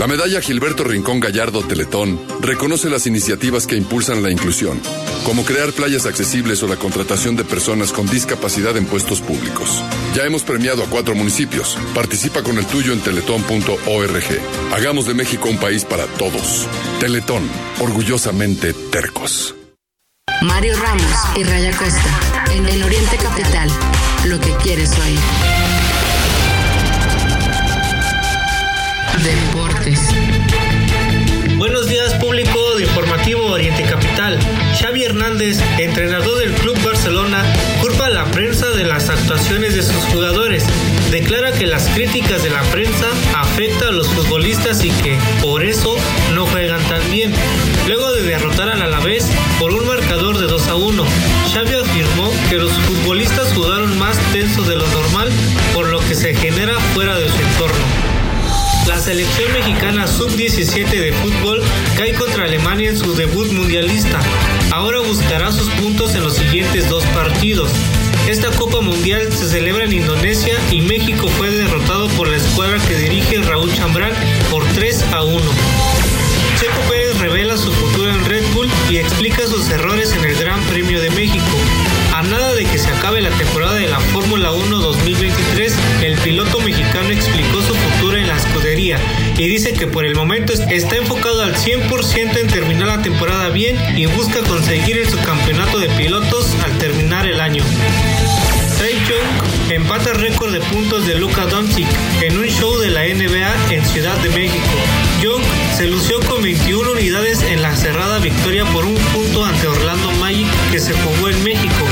La 0.00 0.06
medalla 0.06 0.40
Gilberto 0.40 0.82
Rincón 0.82 1.20
Gallardo 1.20 1.62
Teletón 1.62 2.18
reconoce 2.40 2.88
las 2.88 3.06
iniciativas 3.06 3.66
que 3.66 3.76
impulsan 3.76 4.22
la 4.22 4.30
inclusión, 4.30 4.80
como 5.24 5.44
crear 5.44 5.74
playas 5.74 6.06
accesibles 6.06 6.62
o 6.62 6.66
la 6.66 6.76
contratación 6.76 7.36
de 7.36 7.44
personas 7.44 7.92
con 7.92 8.06
discapacidad 8.06 8.78
en 8.78 8.86
puestos 8.86 9.20
públicos. 9.20 9.84
Ya 10.14 10.24
hemos 10.24 10.42
premiado 10.42 10.82
a 10.82 10.86
cuatro 10.86 11.14
municipios. 11.14 11.76
Participa 11.94 12.42
con 12.42 12.56
el 12.56 12.64
tuyo 12.64 12.94
en 12.94 13.00
teletón.org. 13.00 14.24
Hagamos 14.72 15.04
de 15.04 15.12
México 15.12 15.50
un 15.50 15.58
país 15.58 15.84
para 15.84 16.06
todos. 16.06 16.66
Teletón, 16.98 17.46
orgullosamente 17.78 18.72
tercos. 18.72 19.54
Mario 20.40 20.78
Ramos 20.78 21.12
y 21.36 21.44
Raya 21.44 21.76
Costa, 21.76 22.46
en 22.54 22.66
el 22.66 22.82
Oriente 22.84 23.18
Capital, 23.18 23.68
lo 24.24 24.40
que 24.40 24.50
quieres 24.62 24.98
oír. 24.98 25.59
Deportes. 29.22 30.00
Buenos 31.58 31.88
días 31.88 32.14
público 32.14 32.76
de 32.76 32.84
Informativo 32.84 33.44
Oriente 33.46 33.82
Capital. 33.82 34.38
Xavi 34.80 35.04
Hernández, 35.04 35.60
entrenador 35.78 36.38
del 36.38 36.52
Club 36.52 36.78
Barcelona, 36.82 37.44
culpa 37.82 38.06
a 38.06 38.10
la 38.10 38.24
prensa 38.30 38.70
de 38.70 38.84
las 38.84 39.10
actuaciones 39.10 39.74
de 39.74 39.82
sus 39.82 40.02
jugadores. 40.06 40.64
Declara 41.10 41.52
que 41.52 41.66
las 41.66 41.86
críticas 41.88 42.42
de 42.42 42.48
la 42.48 42.62
prensa 42.70 43.08
afectan 43.36 43.88
a 43.88 43.92
los 43.92 44.08
futbolistas 44.08 44.82
y 44.84 44.90
que 44.90 45.18
por 45.42 45.64
eso 45.64 45.96
no 46.34 46.46
juegan 46.46 46.82
tan 46.88 47.10
bien. 47.10 47.34
Luego 47.86 48.12
de 48.12 48.22
derrotar 48.22 48.70
al 48.70 48.80
Alavés 48.80 49.30
por 49.58 49.72
un 49.74 49.86
marcador 49.86 50.38
de 50.38 50.46
2 50.46 50.68
a 50.68 50.76
1, 50.76 51.04
Xavi 51.52 51.74
afirmó 51.74 52.32
que 52.48 52.56
los 52.56 52.72
futbolistas 52.72 53.52
jugaron 53.52 53.98
más 53.98 54.16
tenso 54.32 54.62
de 54.62 54.76
lo 54.76 54.86
normal 54.86 55.28
por 55.74 55.88
lo 55.88 56.00
que 56.00 56.14
se 56.14 56.34
genera 56.34 56.78
fuera 56.94 57.18
de 57.18 57.28
su 57.28 57.36
entorno. 57.36 57.99
La 58.86 58.98
selección 58.98 59.52
mexicana 59.52 60.06
sub-17 60.06 60.88
de 60.88 61.12
fútbol 61.12 61.62
cae 61.96 62.12
contra 62.14 62.44
Alemania 62.44 62.90
en 62.90 62.98
su 62.98 63.14
debut 63.14 63.50
mundialista. 63.52 64.20
Ahora 64.72 65.00
buscará 65.00 65.52
sus 65.52 65.68
puntos 65.70 66.14
en 66.14 66.22
los 66.24 66.34
siguientes 66.34 66.88
dos 66.88 67.04
partidos. 67.06 67.70
Esta 68.28 68.50
Copa 68.50 68.80
Mundial 68.80 69.32
se 69.32 69.48
celebra 69.48 69.84
en 69.84 69.92
Indonesia 69.92 70.58
y 70.70 70.80
México 70.80 71.28
fue 71.28 71.50
derrotado 71.50 72.08
por 72.10 72.28
la 72.28 72.36
escuadra 72.36 72.78
que 72.86 72.96
dirige 72.96 73.40
Raúl 73.42 73.72
Chambrán 73.74 74.12
por 74.50 74.64
3 74.74 75.04
a 75.12 75.24
1. 75.24 75.79
Está 90.50 90.96
enfocado 90.96 91.42
al 91.42 91.54
100% 91.54 92.36
en 92.36 92.48
terminar 92.48 92.88
la 92.88 93.02
temporada 93.02 93.50
bien 93.50 93.76
y 93.96 94.06
busca 94.06 94.40
conseguir 94.40 94.98
el 94.98 95.08
subcampeonato 95.08 95.78
de 95.78 95.88
pilotos 95.90 96.56
al 96.64 96.76
terminar 96.78 97.24
el 97.26 97.40
año. 97.40 97.62
Trey 98.76 98.94
Young 99.08 99.72
empata 99.72 100.12
récord 100.12 100.52
de 100.52 100.60
puntos 100.60 101.06
de 101.06 101.14
Luka 101.14 101.46
Doncic 101.46 101.86
en 102.22 102.36
un 102.36 102.46
show 102.46 102.76
de 102.78 102.90
la 102.90 103.02
NBA 103.02 103.74
en 103.74 103.86
Ciudad 103.86 104.16
de 104.18 104.30
México. 104.30 104.66
Young 105.22 105.42
se 105.76 105.86
lució 105.86 106.18
con 106.20 106.42
21 106.42 106.90
unidades 106.90 107.42
en 107.42 107.62
la 107.62 107.76
cerrada 107.76 108.18
victoria 108.18 108.64
por 108.72 108.84
un 108.84 108.96
punto 108.96 109.44
ante 109.44 109.68
Orlando 109.68 110.10
Magic 110.12 110.48
que 110.72 110.80
se 110.80 110.94
jugó 110.94 111.28
en 111.28 111.44
México. 111.44 111.86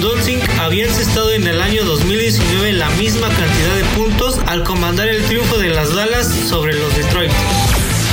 Doncic 0.00 0.48
había 0.60 0.84
encestado 0.84 1.32
en 1.32 1.44
el 1.44 1.60
año 1.60 1.84
2019 1.84 2.72
la 2.74 2.90
misma 2.90 3.28
cantidad 3.28 3.74
de 3.74 3.84
puntos 3.96 4.38
al 4.46 4.62
comandar 4.62 5.08
el 5.08 5.24
triunfo 5.24 5.58
de 5.58 5.70
las 5.70 5.92
Dallas 5.92 6.28
sobre 6.28 6.74
los 6.74 6.94
Detroit. 6.94 7.32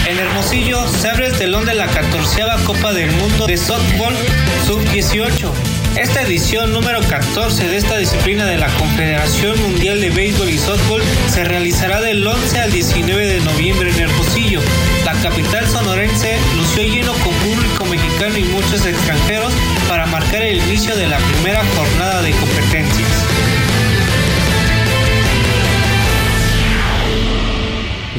En 0.06 0.20
Hermosillo 0.20 0.86
se 0.88 1.10
abre 1.10 1.28
el 1.28 1.38
telón 1.38 1.66
de 1.66 1.74
la 1.76 1.88
14 1.88 2.41
Copa 2.66 2.91
del 2.91 3.10
Mundo 3.14 3.47
de 3.47 3.56
Softball 3.56 4.14
Sub-18. 4.68 5.49
Esta 5.97 6.22
edición 6.24 6.74
número 6.74 6.99
14 7.01 7.68
de 7.68 7.78
esta 7.78 7.97
disciplina 7.97 8.45
de 8.45 8.58
la 8.58 8.68
Confederación 8.76 9.62
Mundial 9.62 10.01
de 10.01 10.10
Béisbol 10.10 10.49
y 10.49 10.58
Softball 10.58 11.01
se 11.30 11.45
realizará 11.45 12.01
del 12.01 12.26
11 12.26 12.60
al 12.60 12.72
19 12.72 13.26
de 13.28 13.39
noviembre 13.41 13.91
en 13.91 13.99
Hermosillo. 13.99 14.60
La 15.06 15.14
capital 15.14 15.68
sonorense 15.68 16.38
lució 16.58 16.84
lleno 16.84 17.14
con 17.14 17.34
público 17.36 17.86
mexicano 17.86 18.38
y 18.38 18.43
muchos 18.43 18.86
extranjeros 18.86 19.54
para 19.88 20.06
marcar 20.08 20.41
el 20.43 20.58
inicio 20.58 20.95
de 20.97 21.08
la 21.08 21.18
primera 21.18 21.64
jornada 21.76 22.22
de 22.22 22.32
competencias. 22.32 23.33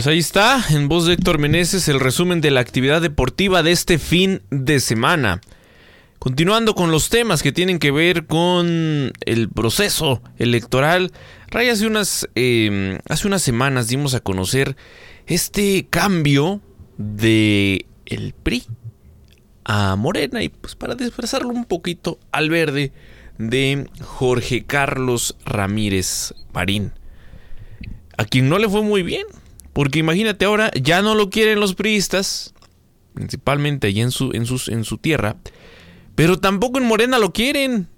Pues 0.05 0.13
ahí 0.13 0.19
está, 0.19 0.63
en 0.69 0.87
voz 0.87 1.07
de 1.07 1.15
Héctor 1.15 1.39
Meneses, 1.39 1.89
el 1.89 1.99
resumen 1.99 2.43
de 2.43 2.51
la 2.51 2.61
actividad 2.61 3.01
deportiva 3.01 3.63
de 3.63 3.73
este 3.73 3.99
fin 3.99 4.43
de 4.51 4.79
semana. 4.81 5.41
Continuando 6.19 6.75
con 6.75 6.91
los 6.91 7.09
temas 7.09 7.43
que 7.43 7.53
tienen 7.53 7.79
que 7.79 7.91
ver 7.91 8.27
con 8.27 9.15
el 9.25 9.49
proceso 9.49 10.23
electoral, 10.37 11.11
Ray, 11.47 11.71
hace 11.71 11.87
unas, 11.87 12.29
eh, 12.35 12.99
hace 13.09 13.27
unas 13.27 13.41
semanas 13.41 13.89
dimos 13.89 14.13
a 14.13 14.21
conocer 14.21 14.77
este 15.27 15.87
cambio 15.89 16.61
de 16.99 17.87
el 18.05 18.35
PRI 18.35 18.65
a 19.65 19.97
Morena 19.97 20.43
y 20.43 20.51
pues 20.51 20.75
para 20.75 20.97
desplazarlo 20.97 21.49
un 21.49 21.65
poquito 21.65 22.19
al 22.31 22.51
verde 22.51 22.93
de 23.39 23.89
Jorge 24.03 24.67
Carlos 24.67 25.35
Ramírez 25.47 26.35
Marín, 26.53 26.93
a 28.19 28.27
quien 28.27 28.51
no 28.51 28.59
le 28.59 28.69
fue 28.69 28.83
muy 28.83 29.03
bien, 29.03 29.25
porque 29.75 29.99
imagínate 29.99 30.47
ahora 30.47 30.71
ya 30.81 31.03
no 31.03 31.15
lo 31.15 31.29
quieren 31.29 31.61
los 31.61 31.75
priistas, 31.75 32.55
principalmente 33.13 33.89
allí 33.89 34.01
en 34.01 34.13
su, 34.13 34.31
en 34.33 34.47
sus, 34.47 34.69
en 34.69 34.85
su 34.85 34.99
tierra, 34.99 35.37
pero 36.15 36.39
tampoco 36.39 36.79
en 36.79 36.87
Morena 36.87 37.19
lo 37.19 37.33
quieren. 37.33 37.89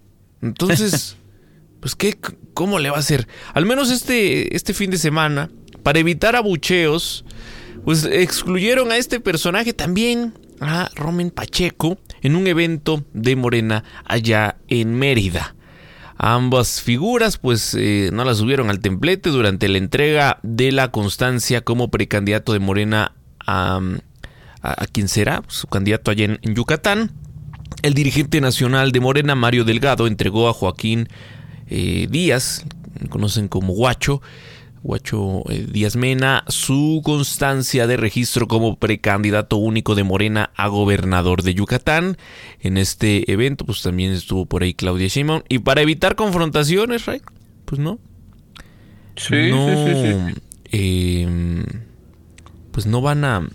Entonces, 0.43 1.16
pues, 1.81 1.95
¿qué, 1.95 2.18
¿cómo 2.55 2.79
le 2.79 2.91
va 2.91 2.97
a 2.97 3.01
hacer? 3.01 3.29
Al 3.53 3.66
menos 3.66 3.91
este, 3.91 4.57
este 4.57 4.74
fin 4.74 4.91
de 4.91 4.99
semana, 4.99 5.51
para 5.83 5.99
evitar 5.99 6.35
abucheos, 6.35 7.24
pues 7.85 8.05
excluyeron 8.05 8.91
a 8.91 8.97
este 8.97 9.20
personaje 9.20 9.72
también, 9.74 10.33
a 10.61 10.91
Romen 10.95 11.31
Pacheco, 11.31 11.99
en 12.22 12.37
un 12.37 12.47
evento 12.47 13.05
de 13.12 13.37
Morena 13.37 13.85
allá 14.07 14.57
en 14.68 14.95
Mérida. 14.95 15.56
Ambas 16.19 16.81
figuras 16.81 17.37
pues 17.37 17.75
eh, 17.75 18.11
no 18.12 18.25
las 18.25 18.39
subieron 18.39 18.71
al 18.71 18.81
templete 18.81 19.31
durante 19.31 19.69
la 19.69 19.79
entrega 19.79 20.39
de 20.43 20.73
la 20.73 20.91
constancia 20.91 21.61
como 21.61 21.91
precandidato 21.91 22.55
de 22.55 22.59
Morena 22.59 23.12
a, 23.47 23.81
a, 24.62 24.87
quien 24.87 25.09
será 25.09 25.43
su 25.49 25.67
candidato 25.67 26.11
allá 26.11 26.25
en, 26.25 26.55
Yucatán. 26.55 27.12
El 27.83 27.93
dirigente 27.93 28.41
nacional 28.41 28.93
de 28.93 29.01
Morena, 29.01 29.35
Mario 29.35 29.64
Delgado, 29.64 30.07
entregó 30.07 30.49
a 30.49 30.55
Joaquín 30.55 31.09
eh, 31.69 32.09
Díaz, 32.11 32.64
conocen 33.11 33.49
como 33.49 33.75
Guacho, 33.75 34.23
Guacho 34.87 35.43
eh, 35.51 35.66
Díaz 35.68 35.97
Mena 35.97 36.45
su 36.47 37.03
constancia 37.05 37.89
de 37.89 37.97
registro 37.97 38.47
como 38.47 38.76
precandidato 38.76 39.57
único 39.57 39.97
de 39.97 40.05
Morena 40.05 40.51
a 40.55 40.68
gobernador 40.68 41.43
de 41.43 41.55
Yucatán. 41.55 42.16
En 42.61 42.78
este 42.78 43.30
evento, 43.30 43.66
pues 43.66 43.82
también 43.82 44.12
estuvo 44.12 44.47
por 44.47 44.62
ahí 44.62 44.74
Claudia 44.74 45.09
Sheinbaum. 45.09 45.43
Y 45.49 45.59
para 45.59 45.82
evitar 45.82 46.14
confrontaciones, 46.14 47.05
Ray, 47.07 47.20
pues 47.64 47.80
no. 47.80 47.99
Sí, 49.16 49.51
no, 49.51 49.68
sí, 49.68 49.93
sí, 49.93 50.41
em, 50.70 51.64
pues 52.70 52.87
no 52.87 53.01
van 53.01 53.24
a. 53.24 53.49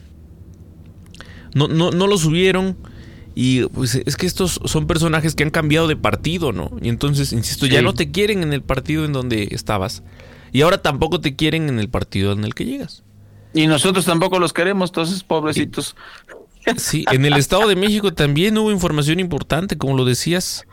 No, 1.53 1.67
no, 1.67 1.91
no 1.91 2.07
lo 2.07 2.17
subieron. 2.17 2.75
Y 3.35 3.63
pues 3.67 3.95
es 3.95 4.17
que 4.17 4.25
estos 4.25 4.59
son 4.65 4.87
personajes 4.87 5.35
que 5.35 5.43
han 5.43 5.51
cambiado 5.51 5.87
de 5.87 5.95
partido, 5.95 6.51
¿no? 6.51 6.71
Y 6.81 6.89
entonces, 6.89 7.31
insisto, 7.31 7.65
ya 7.65 7.81
no 7.81 7.93
te 7.93 8.11
quieren 8.11 8.43
en 8.43 8.51
el 8.51 8.61
partido 8.61 9.05
en 9.05 9.13
donde 9.13 9.47
estabas. 9.51 10.03
Y 10.51 10.61
ahora 10.61 10.81
tampoco 10.81 11.21
te 11.21 11.35
quieren 11.35 11.69
en 11.69 11.79
el 11.79 11.89
partido 11.89 12.33
en 12.33 12.43
el 12.43 12.53
que 12.53 12.65
llegas. 12.65 13.03
Y 13.53 13.67
nosotros 13.67 14.05
tampoco 14.05 14.39
los 14.39 14.53
queremos, 14.53 14.89
entonces, 14.89 15.23
pobrecitos. 15.23 15.95
Sí, 16.77 17.05
en 17.11 17.25
el 17.25 17.33
Estado 17.33 17.67
de 17.67 17.75
México 17.75 18.13
también 18.13 18.57
hubo 18.57 18.71
información 18.71 19.19
importante, 19.19 19.77
como 19.77 19.97
lo 19.97 20.05
decías. 20.05 20.65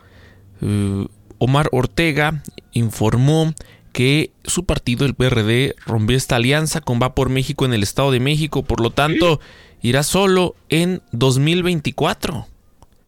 Eh, 0.61 1.07
Omar 1.39 1.69
Ortega 1.71 2.43
informó 2.73 3.53
que 3.91 4.31
su 4.43 4.65
partido, 4.65 5.05
el 5.05 5.15
PRD, 5.15 5.75
rompió 5.85 6.15
esta 6.15 6.35
alianza 6.35 6.81
con 6.81 6.99
Va 7.01 7.15
por 7.15 7.29
México 7.29 7.65
en 7.65 7.73
el 7.73 7.83
Estado 7.83 8.11
de 8.11 8.19
México, 8.19 8.63
por 8.63 8.81
lo 8.81 8.91
tanto, 8.91 9.39
irá 9.81 10.03
solo 10.03 10.55
en 10.69 11.01
2024. 11.11 12.47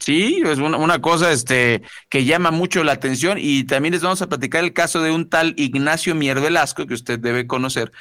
Sí, 0.01 0.41
es 0.43 0.57
una, 0.57 0.99
cosa 0.99 1.31
este, 1.31 1.83
que 2.09 2.25
llama 2.25 2.49
mucho 2.49 2.83
la 2.83 2.91
atención 2.91 3.37
y 3.39 3.65
también 3.65 3.93
les 3.93 4.01
vamos 4.01 4.19
a 4.23 4.27
platicar 4.27 4.63
el 4.63 4.73
caso 4.73 4.99
de 5.03 5.11
un 5.11 5.29
tal 5.29 5.53
Ignacio 5.57 6.15
Mier 6.15 6.41
Velasco, 6.41 6.87
que 6.87 6.95
usted 6.95 7.19
debe 7.19 7.45
conocer, 7.45 7.91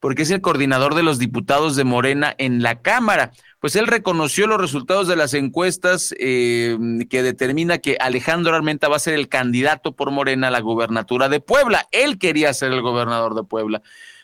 porque 0.00 0.22
es 0.22 0.32
el 0.32 0.40
coordinador 0.40 0.96
de 0.96 1.04
los 1.04 1.20
diputados 1.20 1.76
de 1.76 1.84
Morena 1.84 2.34
en 2.38 2.64
la 2.64 2.82
Cámara. 2.82 3.30
Pues 3.60 3.76
él 3.76 3.86
reconoció 3.86 4.48
los 4.48 4.60
resultados 4.60 5.06
de 5.06 5.14
las 5.14 5.32
encuestas 5.32 6.12
eh, 6.18 6.76
que 7.08 7.22
determina 7.22 7.78
que 7.78 7.98
Alejandro 8.00 8.56
Armenta 8.56 8.88
va 8.88 8.96
a 8.96 8.98
ser 8.98 9.14
el 9.14 9.28
candidato 9.28 9.94
por 9.94 10.10
Morena 10.10 10.48
a 10.48 10.50
la 10.50 10.60
gubernatura 10.60 11.28
de 11.28 11.38
Puebla. 11.38 11.86
Él 11.92 12.18
quería 12.18 12.52
ser 12.52 12.72
el 12.72 12.82
gobernador 12.82 13.36
de 13.36 13.44
Puebla. 13.44 13.80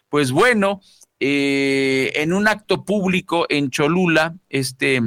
Pues 0.08 0.32
bueno, 0.32 0.80
eh, 1.20 2.10
en 2.16 2.32
un 2.32 2.48
acto 2.48 2.84
público 2.84 3.46
en 3.48 3.70
Cholula, 3.70 4.34
este 4.48 5.00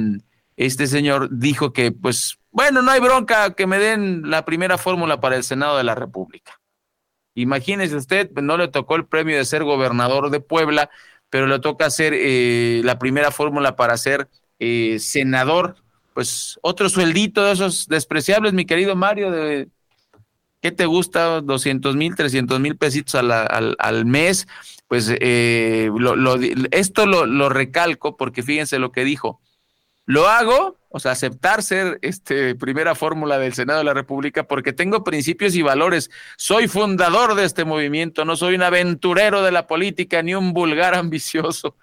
este 0.56 0.86
señor 0.86 1.28
dijo 1.30 1.72
que, 1.72 1.92
pues, 1.92 2.38
bueno, 2.50 2.82
no 2.82 2.90
hay 2.90 3.00
bronca, 3.00 3.54
que 3.54 3.66
me 3.66 3.78
den 3.78 4.30
la 4.30 4.44
primera 4.44 4.78
fórmula 4.78 5.20
para 5.20 5.36
el 5.36 5.44
Senado 5.44 5.76
de 5.76 5.84
la 5.84 5.94
República. 5.94 6.60
Imagínese 7.34 7.96
usted, 7.96 8.30
pues, 8.32 8.44
no 8.44 8.56
le 8.56 8.68
tocó 8.68 8.96
el 8.96 9.06
premio 9.06 9.36
de 9.36 9.44
ser 9.44 9.64
gobernador 9.64 10.30
de 10.30 10.40
Puebla, 10.40 10.90
pero 11.30 11.48
le 11.48 11.58
toca 11.58 11.86
hacer 11.86 12.12
eh, 12.16 12.80
la 12.84 12.98
primera 12.98 13.32
fórmula 13.32 13.74
para 13.74 13.96
ser 13.96 14.28
eh, 14.60 14.98
senador. 15.00 15.76
Pues 16.12 16.60
otro 16.62 16.88
sueldito 16.88 17.44
de 17.44 17.52
esos 17.52 17.88
despreciables, 17.88 18.52
mi 18.52 18.66
querido 18.66 18.94
Mario, 18.94 19.32
de 19.32 19.68
¿qué 20.62 20.70
te 20.70 20.86
gusta? 20.86 21.40
200 21.40 21.96
mil, 21.96 22.14
300 22.14 22.60
mil 22.60 22.76
pesitos 22.76 23.16
al, 23.16 23.74
al, 23.76 24.04
mes. 24.06 24.46
Pues 24.86 25.12
eh, 25.20 25.90
esto 26.70 27.06
lo, 27.06 27.26
lo 27.26 27.48
recalco 27.48 28.16
porque 28.16 28.44
fíjense 28.44 28.78
lo 28.78 28.92
que 28.92 29.02
dijo 29.02 29.40
lo 30.06 30.28
hago, 30.28 30.76
o 30.88 31.00
sea, 31.00 31.12
aceptar 31.12 31.62
ser 31.62 31.98
este 32.02 32.54
primera 32.54 32.94
fórmula 32.94 33.38
del 33.38 33.54
Senado 33.54 33.78
de 33.78 33.84
la 33.84 33.94
República 33.94 34.44
porque 34.44 34.72
tengo 34.72 35.02
principios 35.02 35.54
y 35.54 35.62
valores. 35.62 36.10
Soy 36.36 36.68
fundador 36.68 37.34
de 37.34 37.44
este 37.44 37.64
movimiento, 37.64 38.24
no 38.24 38.36
soy 38.36 38.54
un 38.54 38.62
aventurero 38.62 39.42
de 39.42 39.52
la 39.52 39.66
política 39.66 40.22
ni 40.22 40.34
un 40.34 40.52
vulgar 40.52 40.94
ambicioso. 40.94 41.76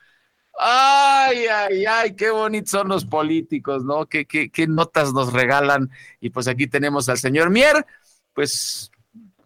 Ay, 0.60 1.46
ay, 1.48 1.86
ay, 1.86 2.16
qué 2.16 2.30
bonitos 2.30 2.72
son 2.72 2.90
los 2.90 3.06
políticos, 3.06 3.84
¿no? 3.84 4.06
Qué, 4.06 4.26
qué, 4.26 4.52
qué 4.52 4.68
notas 4.68 5.14
nos 5.14 5.34
regalan. 5.34 5.90
Y 6.20 6.30
pues 6.30 6.48
aquí 6.48 6.68
tenemos 6.68 7.10
al 7.10 7.18
señor 7.18 7.50
Mier, 7.50 7.86
pues 8.34 8.92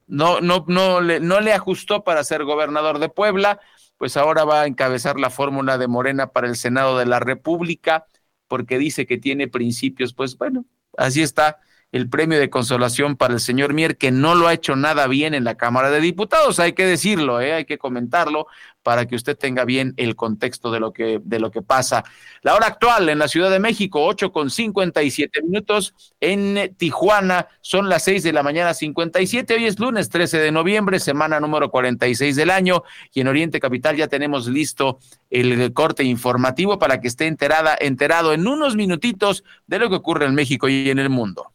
no, 0.07 0.41
no, 0.41 0.65
no, 0.67 1.01
le, 1.01 1.19
no 1.19 1.39
le 1.39 1.53
ajustó 1.53 2.03
para 2.03 2.23
ser 2.23 2.43
gobernador 2.43 2.99
de 2.99 3.09
Puebla, 3.09 3.59
pues 3.97 4.17
ahora 4.17 4.43
va 4.43 4.61
a 4.61 4.67
encabezar 4.67 5.19
la 5.19 5.29
fórmula 5.29 5.77
de 5.77 5.87
Morena 5.87 6.27
para 6.27 6.47
el 6.47 6.57
Senado 6.57 6.97
de 6.97 7.05
la 7.05 7.19
República 7.19 8.05
porque 8.47 8.77
dice 8.77 9.05
que 9.05 9.17
tiene 9.17 9.47
principios, 9.47 10.13
pues 10.13 10.37
bueno, 10.37 10.65
así 10.97 11.21
está 11.21 11.59
el 11.95 12.09
premio 12.09 12.37
de 12.37 12.49
consolación 12.49 13.15
para 13.15 13.35
el 13.35 13.39
señor 13.39 13.73
Mier, 13.73 13.95
que 13.95 14.11
no 14.11 14.35
lo 14.35 14.49
ha 14.49 14.53
hecho 14.53 14.75
nada 14.75 15.07
bien 15.07 15.33
en 15.33 15.45
la 15.45 15.55
Cámara 15.55 15.89
de 15.89 16.01
Diputados, 16.01 16.59
hay 16.59 16.73
que 16.73 16.85
decirlo, 16.85 17.39
¿eh? 17.39 17.53
hay 17.53 17.63
que 17.63 17.77
comentarlo 17.77 18.47
para 18.83 19.05
que 19.05 19.15
usted 19.15 19.37
tenga 19.37 19.63
bien 19.63 19.93
el 19.95 20.17
contexto 20.17 20.71
de 20.71 20.81
lo 20.81 20.91
que, 20.91 21.21
de 21.23 21.39
lo 21.39 21.51
que 21.51 21.61
pasa. 21.61 22.03
La 22.41 22.53
hora 22.53 22.67
actual 22.67 23.07
en 23.07 23.17
la 23.17 23.29
Ciudad 23.29 23.49
de 23.49 23.61
México, 23.61 24.03
8 24.03 24.33
con 24.33 24.49
57 24.49 25.41
minutos, 25.43 25.95
en 26.19 26.75
Tijuana 26.75 27.47
son 27.61 27.87
las 27.87 28.03
6 28.03 28.23
de 28.23 28.33
la 28.33 28.43
mañana 28.43 28.73
57, 28.73 29.53
hoy 29.53 29.65
es 29.65 29.79
lunes 29.79 30.09
13 30.09 30.39
de 30.39 30.51
noviembre, 30.51 30.99
semana 30.99 31.39
número 31.39 31.71
46 31.71 32.35
del 32.35 32.49
año, 32.49 32.83
y 33.13 33.21
en 33.21 33.29
Oriente 33.29 33.61
Capital 33.61 33.95
ya 33.95 34.09
tenemos 34.09 34.47
listo 34.47 34.99
el 35.29 35.71
corte 35.71 36.03
informativo 36.03 36.77
para 36.77 36.99
que 36.99 37.07
esté 37.07 37.27
enterada, 37.27 37.77
enterado 37.79 38.33
en 38.33 38.45
unos 38.45 38.75
minutitos 38.75 39.45
de 39.65 39.79
lo 39.79 39.89
que 39.89 39.95
ocurre 39.95 40.25
en 40.25 40.35
México 40.35 40.67
y 40.67 40.89
en 40.89 40.99
el 40.99 41.09
mundo. 41.09 41.54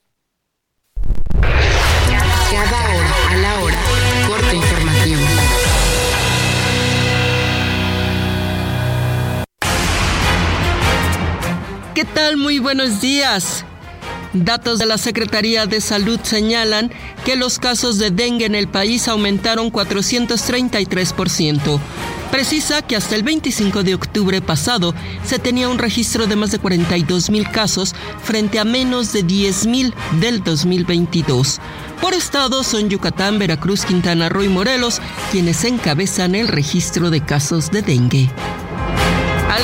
Cada 2.62 2.94
hora 2.94 3.14
a 3.30 3.36
la 3.36 3.60
hora, 3.60 3.78
corte 4.28 4.56
informativo. 4.56 5.20
¿Qué 11.94 12.04
tal? 12.04 12.36
Muy 12.36 12.58
buenos 12.58 13.00
días. 13.00 13.64
Datos 14.32 14.78
de 14.78 14.86
la 14.86 14.96
Secretaría 14.96 15.66
de 15.66 15.80
Salud 15.80 16.20
señalan 16.22 16.92
que 17.24 17.34
los 17.34 17.58
casos 17.58 17.98
de 17.98 18.12
dengue 18.12 18.46
en 18.46 18.54
el 18.54 18.68
país 18.68 19.08
aumentaron 19.08 19.72
433%. 19.72 21.80
Precisa 22.30 22.80
que 22.82 22.94
hasta 22.94 23.16
el 23.16 23.24
25 23.24 23.82
de 23.82 23.96
octubre 23.96 24.40
pasado 24.40 24.94
se 25.24 25.40
tenía 25.40 25.68
un 25.68 25.78
registro 25.78 26.28
de 26.28 26.36
más 26.36 26.52
de 26.52 26.60
42 26.60 27.28
mil 27.28 27.50
casos 27.50 27.96
frente 28.22 28.60
a 28.60 28.64
menos 28.64 29.12
de 29.12 29.24
10 29.24 29.66
mil 29.66 29.92
del 30.20 30.44
2022. 30.44 31.58
Por 32.00 32.14
estado 32.14 32.62
son 32.62 32.88
Yucatán, 32.88 33.40
Veracruz, 33.40 33.84
Quintana 33.84 34.28
Roo 34.28 34.44
y 34.44 34.48
Morelos 34.48 35.00
quienes 35.32 35.64
encabezan 35.64 36.36
el 36.36 36.46
registro 36.46 37.10
de 37.10 37.20
casos 37.20 37.72
de 37.72 37.82
dengue. 37.82 38.30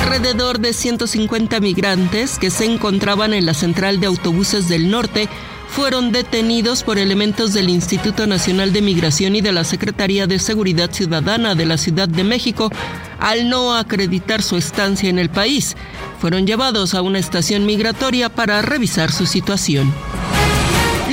Alrededor 0.02 0.60
de 0.60 0.72
150 0.72 1.58
migrantes 1.60 2.38
que 2.38 2.50
se 2.50 2.64
encontraban 2.64 3.32
en 3.32 3.46
la 3.46 3.54
central 3.54 3.98
de 3.98 4.06
autobuses 4.06 4.68
del 4.68 4.90
norte 4.90 5.28
fueron 5.68 6.12
detenidos 6.12 6.82
por 6.84 6.98
elementos 6.98 7.52
del 7.54 7.70
Instituto 7.70 8.26
Nacional 8.26 8.72
de 8.72 8.82
Migración 8.82 9.36
y 9.36 9.40
de 9.40 9.52
la 9.52 9.64
Secretaría 9.64 10.26
de 10.26 10.38
Seguridad 10.38 10.92
Ciudadana 10.92 11.54
de 11.54 11.66
la 11.66 11.78
Ciudad 11.78 12.08
de 12.08 12.24
México 12.24 12.70
al 13.18 13.48
no 13.48 13.74
acreditar 13.74 14.42
su 14.42 14.56
estancia 14.56 15.08
en 15.08 15.18
el 15.18 15.30
país. 15.30 15.76
Fueron 16.20 16.46
llevados 16.46 16.94
a 16.94 17.02
una 17.02 17.18
estación 17.18 17.64
migratoria 17.64 18.28
para 18.28 18.62
revisar 18.62 19.10
su 19.10 19.26
situación. 19.26 19.92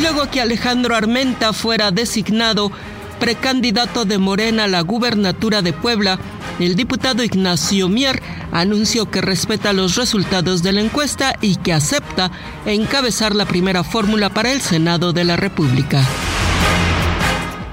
Luego 0.01 0.29
que 0.29 0.41
Alejandro 0.41 0.95
Armenta 0.95 1.53
fuera 1.53 1.91
designado 1.91 2.71
precandidato 3.23 4.03
de 4.03 4.17
Morena 4.17 4.65
a 4.65 4.67
la 4.67 4.81
gubernatura 4.81 5.61
de 5.61 5.71
Puebla, 5.71 6.19
el 6.59 6.75
diputado 6.75 7.23
Ignacio 7.23 7.87
Mier 7.87 8.21
anunció 8.51 9.09
que 9.09 9.21
respeta 9.21 9.71
los 9.71 9.95
resultados 9.95 10.61
de 10.61 10.73
la 10.73 10.81
encuesta 10.81 11.33
y 11.39 11.55
que 11.55 11.71
acepta 11.71 12.31
encabezar 12.65 13.33
la 13.33 13.45
primera 13.45 13.85
fórmula 13.85 14.29
para 14.29 14.51
el 14.51 14.59
Senado 14.59 15.13
de 15.13 15.23
la 15.23 15.37
República. 15.37 16.05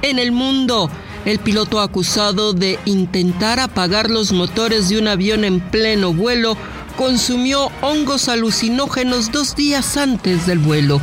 En 0.03 0.21
el 0.21 0.31
mundo, 0.31 0.89
el 1.25 1.41
piloto 1.41 1.81
acusado 1.81 2.53
de 2.53 2.79
intentar 2.85 3.59
apagar 3.59 4.09
los 4.09 4.31
motores 4.31 4.89
de 4.89 5.01
un 5.01 5.09
avión 5.09 5.45
en 5.45 5.59
pleno 5.59 6.13
vuelo 6.13 6.57
consumió 6.97 7.73
hongos 7.83 8.29
alucinógenos 8.29 9.33
dos 9.33 9.57
días 9.57 9.97
antes 9.97 10.47
del 10.47 10.61
vuelo. 10.61 11.01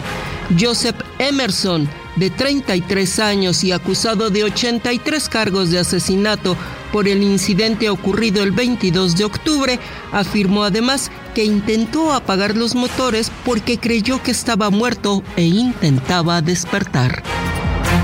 Joseph 0.57 0.95
Emerson 1.19 1.89
de 2.18 2.30
33 2.30 3.20
años 3.20 3.63
y 3.63 3.72
acusado 3.72 4.30
de 4.30 4.43
83 4.43 5.30
cargos 5.30 5.72
de 5.72 5.80
asesinato 5.80 6.57
por 6.91 7.07
el 7.07 7.24
incidente 7.24 7.89
ocurrido 7.89 8.43
el 8.43 8.51
22 8.51 9.15
de 9.18 9.26
octubre, 9.26 9.80
afirmó 10.11 10.63
además 10.63 11.11
que 11.34 11.43
intentó 11.43 12.13
apagar 12.13 12.55
los 12.55 12.76
motores 12.76 13.32
porque 13.45 13.78
creyó 13.78 14.22
que 14.22 14.32
estaba 14.32 14.70
muerto 14.70 15.24
e 15.36 15.43
intentaba 15.43 16.41
despertar. 16.41 17.24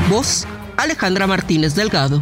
Voz 0.10 0.46
Alejandra 0.78 1.28
Martínez 1.28 1.76
Delgado. 1.76 2.22